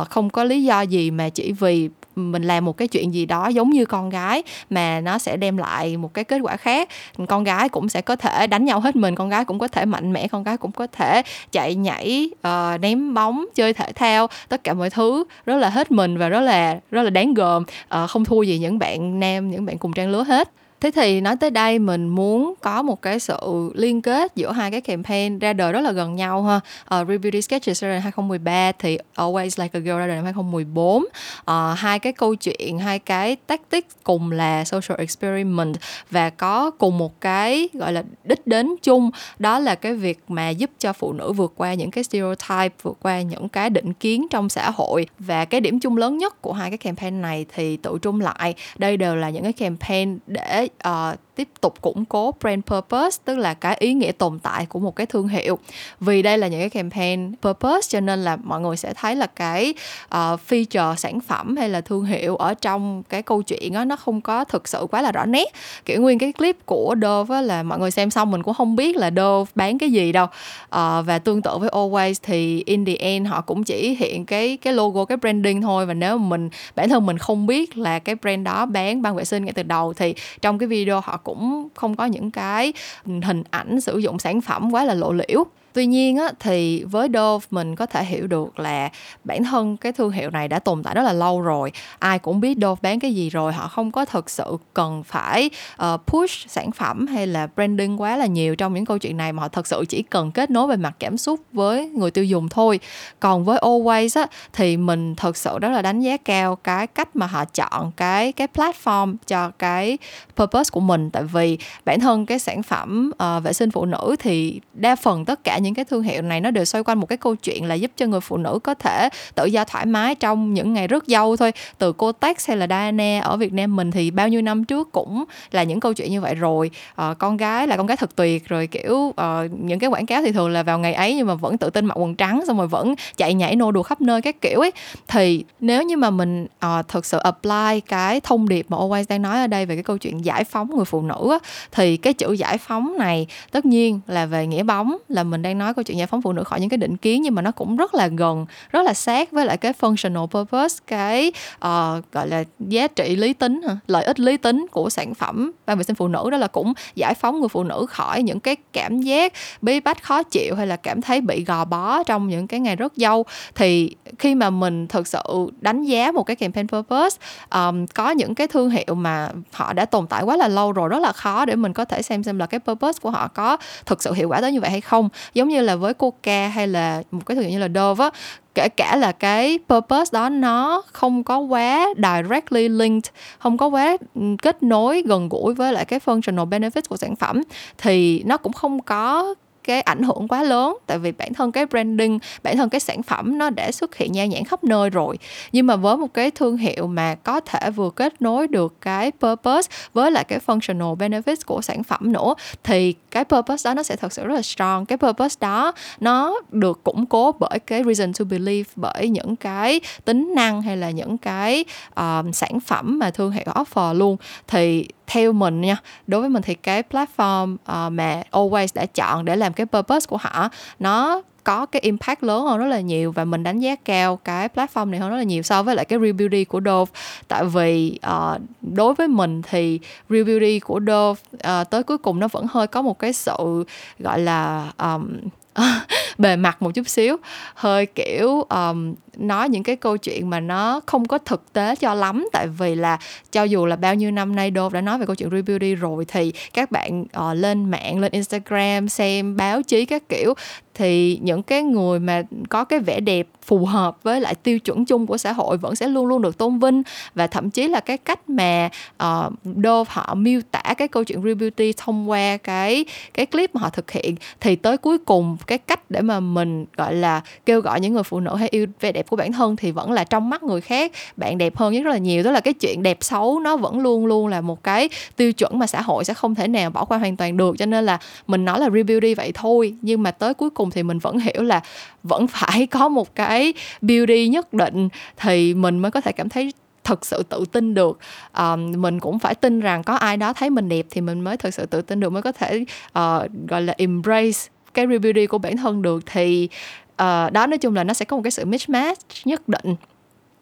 Uh, 0.00 0.08
không 0.10 0.30
có 0.30 0.44
lý 0.44 0.64
do 0.64 0.80
gì 0.80 1.10
mà 1.10 1.28
chỉ 1.28 1.52
vì 1.52 1.88
mình 2.16 2.42
làm 2.42 2.64
một 2.64 2.76
cái 2.76 2.88
chuyện 2.88 3.14
gì 3.14 3.26
đó 3.26 3.48
giống 3.48 3.70
như 3.70 3.84
con 3.84 4.10
gái 4.10 4.42
mà 4.70 5.00
nó 5.00 5.18
sẽ 5.18 5.36
đem 5.36 5.56
lại 5.56 5.96
một 5.96 6.14
cái 6.14 6.24
kết 6.24 6.38
quả 6.42 6.56
khác. 6.56 6.88
Con 7.28 7.44
gái 7.44 7.68
cũng 7.68 7.88
sẽ 7.88 8.00
có 8.00 8.16
thể 8.16 8.46
đánh 8.46 8.64
nhau 8.64 8.80
hết 8.80 8.96
mình 8.96 9.14
con 9.14 9.28
gái 9.28 9.44
cũng 9.44 9.58
có 9.58 9.68
thể 9.68 9.84
mạnh 9.84 10.12
mẽ 10.12 10.28
con 10.28 10.42
gái 10.42 10.56
cũng 10.56 10.72
có 10.72 10.86
thể 10.86 11.22
chạy 11.52 11.74
nhảy 11.74 12.30
uh, 12.48 12.80
ném 12.80 13.14
bóng 13.14 13.44
chơi 13.54 13.72
thể 13.72 13.92
thao 13.92 14.26
tất 14.48 14.64
cả 14.64 14.74
mọi 14.74 14.90
thứ 14.90 15.24
rất 15.46 15.56
là 15.56 15.68
hết 15.68 15.90
mình 15.90 16.18
và 16.18 16.28
rất 16.28 16.40
là 16.40 16.78
rất 16.90 17.02
là 17.02 17.10
đáng 17.10 17.34
gờm. 17.34 17.64
Uh, 18.02 18.10
không 18.10 18.24
thua 18.24 18.42
gì 18.42 18.58
những 18.58 18.78
bạn 18.78 19.20
nam 19.20 19.50
những 19.50 19.66
bạn 19.66 19.78
cùng 19.78 19.92
trang 19.92 20.10
lứa 20.10 20.24
hết 20.24 20.50
thế 20.82 20.90
thì 20.90 21.20
nói 21.20 21.36
tới 21.36 21.50
đây 21.50 21.78
mình 21.78 22.08
muốn 22.08 22.54
có 22.60 22.82
một 22.82 23.02
cái 23.02 23.20
sự 23.20 23.72
liên 23.74 24.02
kết 24.02 24.32
giữa 24.36 24.52
hai 24.52 24.70
cái 24.70 24.80
campaign 24.80 25.38
ra 25.38 25.52
đời 25.52 25.72
rất 25.72 25.80
là 25.80 25.92
gần 25.92 26.16
nhau 26.16 26.42
ha. 26.42 26.60
Ờ, 26.84 27.00
uh, 27.00 27.08
Rebeauty 27.08 27.42
Sketches 27.42 27.82
ra 27.82 27.88
đời 27.88 28.00
2013 28.00 28.72
thì 28.78 28.98
Always 29.16 29.62
Like 29.62 29.78
a 29.78 29.80
Girl 29.80 29.98
ra 29.98 30.06
đời 30.06 30.16
năm 30.16 30.24
2014 30.24 31.02
uh, 31.02 31.12
ờ, 31.44 31.74
hai 31.74 31.98
cái 31.98 32.12
câu 32.12 32.34
chuyện 32.34 32.78
hai 32.78 32.98
cái 32.98 33.36
tactic 33.36 33.86
cùng 34.04 34.32
là 34.32 34.64
social 34.64 35.00
experiment 35.00 35.76
và 36.10 36.30
có 36.30 36.70
cùng 36.70 36.98
một 36.98 37.20
cái 37.20 37.68
gọi 37.72 37.92
là 37.92 38.02
đích 38.24 38.46
đến 38.46 38.74
chung. 38.82 39.10
Đó 39.38 39.58
là 39.58 39.74
cái 39.74 39.94
việc 39.94 40.18
mà 40.28 40.50
giúp 40.50 40.70
cho 40.78 40.92
phụ 40.92 41.12
nữ 41.12 41.32
vượt 41.32 41.52
qua 41.56 41.74
những 41.74 41.90
cái 41.90 42.04
stereotype 42.04 42.74
vượt 42.82 42.96
qua 43.02 43.22
những 43.22 43.48
cái 43.48 43.70
định 43.70 43.92
kiến 43.92 44.26
trong 44.30 44.48
xã 44.48 44.70
hội. 44.70 45.06
Và 45.18 45.44
cái 45.44 45.60
điểm 45.60 45.80
chung 45.80 45.96
lớn 45.96 46.18
nhất 46.18 46.42
của 46.42 46.52
hai 46.52 46.70
cái 46.70 46.78
campaign 46.78 47.22
này 47.22 47.46
thì 47.54 47.76
tự 47.76 47.98
trung 48.02 48.20
lại. 48.20 48.54
Đây 48.78 48.96
đều 48.96 49.16
là 49.16 49.30
những 49.30 49.42
cái 49.42 49.52
campaign 49.52 50.18
để 50.26 50.68
uh, 50.84 51.16
tiếp 51.44 51.48
tục 51.60 51.80
củng 51.80 52.04
cố 52.04 52.34
brand 52.40 52.62
purpose 52.66 53.22
tức 53.24 53.38
là 53.38 53.54
cái 53.54 53.76
ý 53.80 53.94
nghĩa 53.94 54.12
tồn 54.12 54.38
tại 54.38 54.66
của 54.66 54.78
một 54.78 54.96
cái 54.96 55.06
thương 55.06 55.28
hiệu. 55.28 55.58
Vì 56.00 56.22
đây 56.22 56.38
là 56.38 56.48
những 56.48 56.60
cái 56.60 56.70
campaign 56.70 57.34
purpose 57.42 57.88
cho 57.88 58.00
nên 58.00 58.24
là 58.24 58.36
mọi 58.36 58.60
người 58.60 58.76
sẽ 58.76 58.94
thấy 58.94 59.16
là 59.16 59.26
cái 59.26 59.74
uh, 60.04 60.40
feature 60.48 60.94
sản 60.94 61.20
phẩm 61.20 61.56
hay 61.56 61.68
là 61.68 61.80
thương 61.80 62.04
hiệu 62.04 62.36
ở 62.36 62.54
trong 62.54 63.02
cái 63.08 63.22
câu 63.22 63.42
chuyện 63.42 63.72
đó 63.72 63.84
nó 63.84 63.96
không 63.96 64.20
có 64.20 64.44
thực 64.44 64.68
sự 64.68 64.86
quá 64.90 65.02
là 65.02 65.12
rõ 65.12 65.24
nét. 65.24 65.52
Kiểu 65.84 66.00
nguyên 66.00 66.18
cái 66.18 66.32
clip 66.32 66.66
của 66.66 66.94
Dove 67.02 67.42
là 67.42 67.62
mọi 67.62 67.78
người 67.78 67.90
xem 67.90 68.10
xong 68.10 68.30
mình 68.30 68.42
cũng 68.42 68.54
không 68.54 68.76
biết 68.76 68.96
là 68.96 69.10
Dove 69.16 69.52
bán 69.54 69.78
cái 69.78 69.90
gì 69.90 70.12
đâu. 70.12 70.26
Uh, 70.26 71.06
và 71.06 71.20
tương 71.24 71.42
tự 71.42 71.58
với 71.58 71.68
Always 71.68 72.14
thì 72.22 72.62
in 72.66 72.84
the 72.84 72.94
end 72.94 73.28
họ 73.28 73.40
cũng 73.40 73.64
chỉ 73.64 73.94
hiện 73.94 74.26
cái 74.26 74.56
cái 74.56 74.72
logo 74.72 75.04
cái 75.04 75.16
branding 75.16 75.62
thôi. 75.62 75.86
Và 75.86 75.94
nếu 75.94 76.18
mà 76.18 76.28
mình 76.28 76.50
bản 76.76 76.88
thân 76.88 77.06
mình 77.06 77.18
không 77.18 77.46
biết 77.46 77.78
là 77.78 77.98
cái 77.98 78.14
brand 78.14 78.44
đó 78.44 78.66
bán 78.66 79.02
băng 79.02 79.16
vệ 79.16 79.24
sinh 79.24 79.44
ngay 79.44 79.52
từ 79.52 79.62
đầu 79.62 79.92
thì 79.92 80.14
trong 80.42 80.58
cái 80.58 80.66
video 80.66 81.00
họ 81.00 81.16
cũng 81.16 81.31
cũng 81.32 81.68
không 81.74 81.96
có 81.96 82.04
những 82.04 82.30
cái 82.30 82.72
hình 83.04 83.42
ảnh 83.50 83.80
sử 83.80 83.98
dụng 83.98 84.18
sản 84.18 84.40
phẩm 84.40 84.70
quá 84.74 84.84
là 84.84 84.94
lộ 84.94 85.12
liễu 85.12 85.44
tuy 85.72 85.86
nhiên 85.86 86.16
á, 86.16 86.32
thì 86.40 86.84
với 86.84 87.08
Dove 87.14 87.46
mình 87.50 87.76
có 87.76 87.86
thể 87.86 88.04
hiểu 88.04 88.26
được 88.26 88.58
là 88.58 88.90
bản 89.24 89.44
thân 89.44 89.76
cái 89.76 89.92
thương 89.92 90.10
hiệu 90.10 90.30
này 90.30 90.48
đã 90.48 90.58
tồn 90.58 90.82
tại 90.82 90.94
rất 90.94 91.02
là 91.02 91.12
lâu 91.12 91.40
rồi. 91.40 91.72
Ai 91.98 92.18
cũng 92.18 92.40
biết 92.40 92.58
Dove 92.62 92.78
bán 92.82 93.00
cái 93.00 93.14
gì 93.14 93.30
rồi 93.30 93.52
họ 93.52 93.68
không 93.68 93.92
có 93.92 94.04
thực 94.04 94.30
sự 94.30 94.56
cần 94.74 95.02
phải 95.02 95.50
uh, 95.82 96.00
push 96.06 96.50
sản 96.50 96.72
phẩm 96.72 97.06
hay 97.06 97.26
là 97.26 97.46
branding 97.54 98.00
quá 98.00 98.16
là 98.16 98.26
nhiều 98.26 98.56
trong 98.56 98.74
những 98.74 98.84
câu 98.84 98.98
chuyện 98.98 99.16
này 99.16 99.32
mà 99.32 99.42
họ 99.42 99.48
thật 99.48 99.66
sự 99.66 99.84
chỉ 99.88 100.02
cần 100.02 100.32
kết 100.32 100.50
nối 100.50 100.66
về 100.66 100.76
mặt 100.76 100.94
cảm 100.98 101.18
xúc 101.18 101.40
với 101.52 101.88
người 101.88 102.10
tiêu 102.10 102.24
dùng 102.24 102.48
thôi. 102.48 102.80
Còn 103.20 103.44
với 103.44 103.58
Always 103.58 104.20
á, 104.20 104.26
thì 104.52 104.76
mình 104.76 105.14
thật 105.14 105.36
sự 105.36 105.58
rất 105.58 105.68
là 105.68 105.82
đánh 105.82 106.00
giá 106.00 106.16
cao 106.16 106.56
cái 106.56 106.86
cách 106.86 107.16
mà 107.16 107.26
họ 107.26 107.44
chọn 107.44 107.92
cái 107.96 108.32
cái 108.32 108.48
platform 108.54 109.16
cho 109.26 109.50
cái 109.58 109.98
purpose 110.36 110.70
của 110.72 110.80
mình. 110.80 111.10
Tại 111.10 111.22
vì 111.22 111.58
bản 111.84 112.00
thân 112.00 112.26
cái 112.26 112.38
sản 112.38 112.62
phẩm 112.62 113.12
uh, 113.14 113.44
vệ 113.44 113.52
sinh 113.52 113.70
phụ 113.70 113.84
nữ 113.84 114.16
thì 114.18 114.60
đa 114.74 114.96
phần 114.96 115.24
tất 115.24 115.44
cả 115.44 115.58
những 115.62 115.74
cái 115.74 115.84
thương 115.84 116.02
hiệu 116.02 116.22
này 116.22 116.40
nó 116.40 116.50
đều 116.50 116.64
xoay 116.64 116.84
quanh 116.84 117.00
một 117.00 117.06
cái 117.06 117.18
câu 117.18 117.36
chuyện 117.36 117.64
là 117.64 117.74
giúp 117.74 117.90
cho 117.96 118.06
người 118.06 118.20
phụ 118.20 118.36
nữ 118.36 118.58
có 118.62 118.74
thể 118.74 119.08
tự 119.34 119.44
do 119.44 119.64
thoải 119.64 119.86
mái 119.86 120.14
trong 120.14 120.54
những 120.54 120.72
ngày 120.72 120.88
rất 120.88 121.04
dâu 121.06 121.36
thôi. 121.36 121.52
Từ 121.78 121.92
Kotex 121.92 122.48
hay 122.48 122.56
là 122.56 122.66
Diana 122.66 123.20
ở 123.20 123.36
Việt 123.36 123.52
Nam 123.52 123.76
mình 123.76 123.90
thì 123.90 124.10
bao 124.10 124.28
nhiêu 124.28 124.42
năm 124.42 124.64
trước 124.64 124.92
cũng 124.92 125.24
là 125.50 125.62
những 125.62 125.80
câu 125.80 125.92
chuyện 125.92 126.10
như 126.10 126.20
vậy 126.20 126.34
rồi. 126.34 126.70
À, 126.96 127.14
con 127.14 127.36
gái 127.36 127.66
là 127.66 127.76
con 127.76 127.86
gái 127.86 127.96
thật 127.96 128.16
tuyệt 128.16 128.48
rồi 128.48 128.66
kiểu 128.66 129.12
à, 129.16 129.42
những 129.60 129.78
cái 129.78 129.90
quảng 129.90 130.06
cáo 130.06 130.22
thì 130.22 130.32
thường 130.32 130.50
là 130.50 130.62
vào 130.62 130.78
ngày 130.78 130.94
ấy 130.94 131.14
nhưng 131.14 131.26
mà 131.26 131.34
vẫn 131.34 131.58
tự 131.58 131.70
tin 131.70 131.86
mặc 131.86 131.94
quần 131.98 132.14
trắng 132.14 132.44
xong 132.46 132.58
rồi 132.58 132.66
vẫn 132.66 132.94
chạy 133.16 133.34
nhảy 133.34 133.56
nô 133.56 133.72
đùa 133.72 133.82
khắp 133.82 134.00
nơi 134.00 134.22
các 134.22 134.40
kiểu 134.40 134.60
ấy. 134.60 134.70
Thì 135.08 135.44
nếu 135.60 135.82
như 135.82 135.96
mà 135.96 136.10
mình 136.10 136.46
à, 136.58 136.82
thực 136.82 137.06
sự 137.06 137.18
apply 137.18 137.80
cái 137.88 138.20
thông 138.20 138.48
điệp 138.48 138.66
mà 138.68 138.76
Always 138.76 139.04
đang 139.08 139.22
nói 139.22 139.40
ở 139.40 139.46
đây 139.46 139.66
về 139.66 139.74
cái 139.74 139.84
câu 139.84 139.98
chuyện 139.98 140.24
giải 140.24 140.44
phóng 140.44 140.76
người 140.76 140.84
phụ 140.84 141.02
nữ 141.02 141.28
á, 141.30 141.38
thì 141.72 141.96
cái 141.96 142.12
chữ 142.12 142.32
giải 142.32 142.58
phóng 142.58 142.98
này 142.98 143.26
tất 143.50 143.64
nhiên 143.64 144.00
là 144.06 144.26
về 144.26 144.46
nghĩa 144.46 144.62
bóng 144.62 144.96
là 145.08 145.22
mình 145.22 145.42
đang 145.42 145.51
đang 145.52 145.58
nói 145.58 145.74
câu 145.74 145.82
chuyện 145.82 145.98
giải 145.98 146.06
phóng 146.06 146.22
phụ 146.22 146.32
nữ 146.32 146.44
khỏi 146.44 146.60
những 146.60 146.68
cái 146.68 146.78
định 146.78 146.96
kiến 146.96 147.22
nhưng 147.22 147.34
mà 147.34 147.42
nó 147.42 147.50
cũng 147.50 147.76
rất 147.76 147.94
là 147.94 148.06
gần 148.06 148.46
rất 148.70 148.82
là 148.82 148.94
sát 148.94 149.32
với 149.32 149.46
lại 149.46 149.56
cái 149.56 149.72
functional 149.80 150.26
purpose 150.26 150.82
cái 150.86 151.32
uh, 151.56 152.12
gọi 152.12 152.28
là 152.28 152.44
giá 152.60 152.86
trị 152.86 153.16
lý 153.16 153.32
tính 153.32 153.60
lợi 153.86 154.04
ích 154.04 154.20
lý 154.20 154.36
tính 154.36 154.66
của 154.70 154.90
sản 154.90 155.14
phẩm 155.14 155.52
ban 155.66 155.78
vệ 155.78 155.84
sinh 155.84 155.96
phụ 155.96 156.08
nữ. 156.08 156.30
Đó 156.30 156.38
là 156.38 156.46
cũng 156.46 156.72
giải 156.94 157.14
phóng 157.14 157.40
người 157.40 157.48
phụ 157.48 157.64
nữ 157.64 157.86
khỏi 157.88 158.22
những 158.22 158.40
cái 158.40 158.56
cảm 158.72 159.00
giác 159.00 159.32
bí 159.62 159.80
bách 159.80 160.02
khó 160.02 160.22
chịu 160.22 160.54
hay 160.54 160.66
là 160.66 160.76
cảm 160.76 161.00
thấy 161.00 161.20
bị 161.20 161.44
gò 161.44 161.64
bó 161.64 162.02
trong 162.02 162.28
những 162.28 162.46
cái 162.46 162.60
ngày 162.60 162.76
rất 162.76 162.92
dâu. 162.96 163.24
Thì 163.54 163.96
khi 164.18 164.34
mà 164.34 164.50
mình 164.50 164.86
thực 164.88 165.06
sự 165.06 165.22
đánh 165.60 165.84
giá 165.84 166.12
một 166.12 166.22
cái 166.22 166.36
campaign 166.36 166.68
purpose 166.68 167.18
um, 167.50 167.86
có 167.86 168.10
những 168.10 168.34
cái 168.34 168.48
thương 168.48 168.70
hiệu 168.70 168.94
mà 168.94 169.28
họ 169.52 169.72
đã 169.72 169.84
tồn 169.84 170.06
tại 170.06 170.22
quá 170.22 170.36
là 170.36 170.48
lâu 170.48 170.72
rồi 170.72 170.88
rất 170.88 170.98
là 170.98 171.12
khó 171.12 171.44
để 171.44 171.56
mình 171.56 171.72
có 171.72 171.84
thể 171.84 172.02
xem 172.02 172.22
xem 172.22 172.38
là 172.38 172.46
cái 172.46 172.60
purpose 172.60 172.98
của 173.02 173.10
họ 173.10 173.28
có 173.28 173.56
thực 173.86 174.02
sự 174.02 174.12
hiệu 174.12 174.28
quả 174.28 174.40
tới 174.40 174.52
như 174.52 174.60
vậy 174.60 174.70
hay 174.70 174.80
không 174.80 175.08
giống 175.42 175.48
như 175.48 175.62
là 175.62 175.76
với 175.76 175.94
coca 175.94 176.48
hay 176.48 176.66
là 176.66 177.02
một 177.10 177.26
cái 177.26 177.34
thương 177.34 177.44
hiệu 177.44 177.52
như 177.52 177.58
là 177.58 177.68
dove 177.74 178.04
á, 178.04 178.10
kể 178.54 178.68
cả 178.68 178.96
là 178.96 179.12
cái 179.12 179.58
purpose 179.68 180.10
đó, 180.12 180.28
nó 180.28 180.82
không 180.92 181.24
có 181.24 181.38
quá 181.38 181.88
directly 181.96 182.68
linked, 182.68 183.10
không 183.38 183.56
có 183.56 183.66
quá 183.66 183.96
ừ, 184.14 184.22
kết 184.42 184.62
nối 184.62 185.02
gần 185.06 185.28
gũi 185.28 185.54
với 185.54 185.72
lại 185.72 185.84
cái 185.84 186.00
functional 186.04 186.48
benefits 186.48 186.82
của 186.88 186.96
sản 186.96 187.16
phẩm, 187.16 187.42
thì 187.78 188.22
nó 188.26 188.36
cũng 188.36 188.52
không 188.52 188.82
có 188.82 189.34
cái 189.64 189.80
ảnh 189.80 190.02
hưởng 190.02 190.28
quá 190.28 190.42
lớn. 190.42 190.76
Tại 190.86 190.98
vì 190.98 191.12
bản 191.12 191.34
thân 191.34 191.52
cái 191.52 191.66
branding 191.66 192.18
bản 192.42 192.56
thân 192.56 192.70
cái 192.70 192.80
sản 192.80 193.02
phẩm 193.02 193.38
nó 193.38 193.50
đã 193.50 193.72
xuất 193.72 193.96
hiện 193.96 194.12
nhan 194.12 194.28
nhản 194.28 194.44
khắp 194.44 194.64
nơi 194.64 194.90
rồi. 194.90 195.18
Nhưng 195.52 195.66
mà 195.66 195.76
với 195.76 195.96
một 195.96 196.14
cái 196.14 196.30
thương 196.30 196.56
hiệu 196.56 196.86
mà 196.86 197.14
có 197.14 197.40
thể 197.40 197.70
vừa 197.70 197.90
kết 197.90 198.22
nối 198.22 198.48
được 198.48 198.80
cái 198.80 199.12
purpose 199.20 199.70
với 199.92 200.10
lại 200.10 200.24
cái 200.24 200.38
functional 200.46 200.96
benefits 200.96 201.36
của 201.46 201.62
sản 201.62 201.82
phẩm 201.82 202.12
nữa 202.12 202.34
thì 202.64 202.94
cái 203.10 203.24
purpose 203.24 203.70
đó 203.70 203.74
nó 203.74 203.82
sẽ 203.82 203.96
thật 203.96 204.12
sự 204.12 204.26
rất 204.26 204.34
là 204.34 204.42
strong. 204.42 204.86
Cái 204.86 204.98
purpose 204.98 205.36
đó 205.40 205.72
nó 206.00 206.40
được 206.50 206.84
củng 206.84 207.06
cố 207.06 207.32
bởi 207.32 207.58
cái 207.66 207.84
reason 207.84 208.12
to 208.12 208.24
believe 208.24 208.70
bởi 208.76 209.08
những 209.08 209.36
cái 209.36 209.80
tính 210.04 210.32
năng 210.36 210.62
hay 210.62 210.76
là 210.76 210.90
những 210.90 211.18
cái 211.18 211.64
um, 211.96 212.32
sản 212.32 212.60
phẩm 212.60 212.98
mà 212.98 213.10
thương 213.10 213.30
hiệu 213.30 213.44
offer 213.46 213.94
luôn. 213.94 214.16
Thì 214.48 214.88
theo 215.12 215.32
mình 215.32 215.60
nha. 215.60 215.76
Đối 216.06 216.20
với 216.20 216.30
mình 216.30 216.42
thì 216.42 216.54
cái 216.54 216.82
platform 216.90 217.54
uh, 217.54 217.92
mà 217.92 218.22
always 218.30 218.68
đã 218.74 218.86
chọn 218.86 219.24
để 219.24 219.36
làm 219.36 219.52
cái 219.52 219.66
purpose 219.66 220.06
của 220.08 220.16
họ 220.20 220.48
nó 220.78 221.22
có 221.44 221.66
cái 221.66 221.82
impact 221.82 222.22
lớn 222.22 222.44
hơn 222.44 222.58
rất 222.58 222.66
là 222.66 222.80
nhiều 222.80 223.12
và 223.12 223.24
mình 223.24 223.42
đánh 223.42 223.60
giá 223.60 223.76
cao 223.76 224.16
cái 224.16 224.48
platform 224.54 224.90
này 224.90 225.00
hơn 225.00 225.10
rất 225.10 225.16
là 225.16 225.22
nhiều 225.22 225.42
so 225.42 225.62
với 225.62 225.74
lại 225.74 225.84
cái 225.84 225.98
Real 225.98 226.12
Beauty 226.12 226.44
của 226.44 226.60
Dove. 226.64 226.92
Tại 227.28 227.44
vì 227.44 227.98
uh, 228.06 228.40
đối 228.60 228.94
với 228.94 229.08
mình 229.08 229.42
thì 229.50 229.80
Real 230.08 230.24
Beauty 230.24 230.58
của 230.58 230.80
Dove 230.86 231.20
uh, 231.34 231.70
tới 231.70 231.82
cuối 231.82 231.98
cùng 231.98 232.20
nó 232.20 232.28
vẫn 232.28 232.46
hơi 232.50 232.66
có 232.66 232.82
một 232.82 232.98
cái 232.98 233.12
sự 233.12 233.64
gọi 233.98 234.20
là 234.20 234.72
um, 234.78 235.18
bề 236.18 236.36
mặt 236.36 236.62
một 236.62 236.70
chút 236.74 236.88
xíu. 236.88 237.16
Hơi 237.54 237.86
kiểu 237.86 238.42
um, 238.42 238.94
nói 239.16 239.48
những 239.48 239.62
cái 239.62 239.76
câu 239.76 239.96
chuyện 239.96 240.30
mà 240.30 240.40
nó 240.40 240.80
không 240.86 241.08
có 241.08 241.18
thực 241.18 241.52
tế 241.52 241.76
cho 241.76 241.94
lắm. 241.94 242.28
Tại 242.32 242.46
vì 242.46 242.74
là 242.74 242.98
cho 243.32 243.42
dù 243.42 243.66
là 243.66 243.76
bao 243.76 243.94
nhiêu 243.94 244.10
năm 244.10 244.36
nay 244.36 244.52
Dove 244.54 244.74
đã 244.74 244.80
nói 244.80 244.98
về 244.98 245.06
câu 245.06 245.14
chuyện 245.14 245.30
rebuilding 245.30 245.74
rồi 245.74 246.04
thì 246.08 246.32
các 246.54 246.70
bạn 246.70 247.02
uh, 247.02 247.36
lên 247.36 247.70
mạng 247.70 247.98
lên 247.98 248.12
Instagram 248.12 248.88
xem 248.88 249.36
báo 249.36 249.62
chí 249.62 249.84
các 249.84 250.08
kiểu 250.08 250.34
thì 250.74 251.18
những 251.22 251.42
cái 251.42 251.62
người 251.62 252.00
mà 252.00 252.22
có 252.48 252.64
cái 252.64 252.78
vẻ 252.78 253.00
đẹp 253.00 253.26
phù 253.42 253.64
hợp 253.66 254.02
với 254.02 254.20
lại 254.20 254.34
tiêu 254.34 254.58
chuẩn 254.58 254.84
chung 254.84 255.06
của 255.06 255.18
xã 255.18 255.32
hội 255.32 255.56
vẫn 255.58 255.76
sẽ 255.76 255.88
luôn 255.88 256.06
luôn 256.06 256.22
được 256.22 256.38
tôn 256.38 256.58
vinh. 256.58 256.82
Và 257.14 257.26
thậm 257.26 257.50
chí 257.50 257.68
là 257.68 257.80
cái 257.80 257.98
cách 257.98 258.28
mà 258.28 258.68
ờ, 258.96 259.26
uh, 259.26 259.56
Dove 259.64 259.90
họ 259.92 260.14
miêu 260.14 260.40
tả 260.50 260.74
cái 260.78 260.88
câu 260.88 261.04
chuyện 261.04 261.22
real 261.22 261.34
beauty 261.34 261.72
thông 261.76 262.10
qua 262.10 262.36
cái 262.36 262.84
cái 263.14 263.26
clip 263.26 263.54
mà 263.54 263.60
họ 263.60 263.70
thực 263.70 263.90
hiện 263.90 264.14
thì 264.40 264.56
tới 264.56 264.76
cuối 264.78 264.98
cùng 264.98 265.36
cái 265.46 265.58
cách 265.58 265.90
để 265.90 266.00
mà 266.00 266.20
mình 266.20 266.66
gọi 266.76 266.94
là 266.94 267.20
kêu 267.46 267.60
gọi 267.60 267.80
những 267.80 267.94
người 267.94 268.02
phụ 268.02 268.20
nữ 268.20 268.34
hay 268.34 268.48
yêu 268.48 268.66
vẻ 268.80 268.92
đẹp 268.92 269.01
của 269.08 269.16
bản 269.16 269.32
thân 269.32 269.56
thì 269.56 269.70
vẫn 269.70 269.92
là 269.92 270.04
trong 270.04 270.30
mắt 270.30 270.42
người 270.42 270.60
khác. 270.60 270.92
Bạn 271.16 271.38
đẹp 271.38 271.56
hơn 271.56 271.82
rất 271.82 271.90
là 271.90 271.98
nhiều 271.98 272.22
tức 272.22 272.30
là 272.30 272.40
cái 272.40 272.54
chuyện 272.54 272.82
đẹp 272.82 272.98
xấu 273.00 273.40
nó 273.40 273.56
vẫn 273.56 273.80
luôn 273.80 274.06
luôn 274.06 274.28
là 274.28 274.40
một 274.40 274.62
cái 274.62 274.88
tiêu 275.16 275.32
chuẩn 275.32 275.58
mà 275.58 275.66
xã 275.66 275.82
hội 275.82 276.04
sẽ 276.04 276.14
không 276.14 276.34
thể 276.34 276.48
nào 276.48 276.70
bỏ 276.70 276.84
qua 276.84 276.98
hoàn 276.98 277.16
toàn 277.16 277.36
được. 277.36 277.58
Cho 277.58 277.66
nên 277.66 277.84
là 277.84 277.98
mình 278.26 278.44
nói 278.44 278.60
là 278.60 278.70
real 278.70 278.82
beauty 278.82 279.14
vậy 279.14 279.32
thôi 279.34 279.74
nhưng 279.82 280.02
mà 280.02 280.10
tới 280.10 280.34
cuối 280.34 280.50
cùng 280.50 280.70
thì 280.70 280.82
mình 280.82 280.98
vẫn 280.98 281.18
hiểu 281.18 281.42
là 281.42 281.60
vẫn 282.02 282.26
phải 282.28 282.66
có 282.66 282.88
một 282.88 283.14
cái 283.14 283.54
beauty 283.80 284.28
nhất 284.28 284.52
định 284.52 284.88
thì 285.16 285.54
mình 285.54 285.78
mới 285.78 285.90
có 285.90 286.00
thể 286.00 286.12
cảm 286.12 286.28
thấy 286.28 286.52
thực 286.84 287.06
sự 287.06 287.22
tự 287.22 287.44
tin 287.52 287.74
được. 287.74 287.98
Um, 288.38 288.82
mình 288.82 289.00
cũng 289.00 289.18
phải 289.18 289.34
tin 289.34 289.60
rằng 289.60 289.82
có 289.82 289.94
ai 289.94 290.16
đó 290.16 290.32
thấy 290.32 290.50
mình 290.50 290.68
đẹp 290.68 290.86
thì 290.90 291.00
mình 291.00 291.20
mới 291.20 291.36
thực 291.36 291.54
sự 291.54 291.66
tự 291.66 291.82
tin 291.82 292.00
được 292.00 292.10
mới 292.10 292.22
có 292.22 292.32
thể 292.32 292.64
uh, 292.86 293.48
gọi 293.48 293.62
là 293.62 293.74
embrace 293.76 294.38
cái 294.74 294.86
beauty 294.86 295.26
của 295.26 295.38
bản 295.38 295.56
thân 295.56 295.82
được. 295.82 296.02
Thì 296.06 296.48
uh, 296.92 297.32
đó 297.32 297.46
nói 297.46 297.58
chung 297.58 297.74
là 297.74 297.84
nó 297.84 297.94
sẽ 297.94 298.04
có 298.04 298.16
một 298.16 298.22
cái 298.22 298.30
sự 298.30 298.44
mismatch 298.44 299.00
nhất 299.24 299.48
định. 299.48 299.76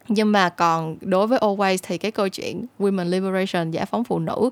Nhưng 0.07 0.31
mà 0.31 0.49
còn 0.49 0.97
đối 1.01 1.27
với 1.27 1.39
always 1.39 1.77
thì 1.83 1.97
cái 1.97 2.11
câu 2.11 2.29
chuyện 2.29 2.65
women 2.79 3.09
liberation 3.09 3.71
giải 3.71 3.85
phóng 3.85 4.03
phụ 4.03 4.19
nữ 4.19 4.35
uh, 4.39 4.51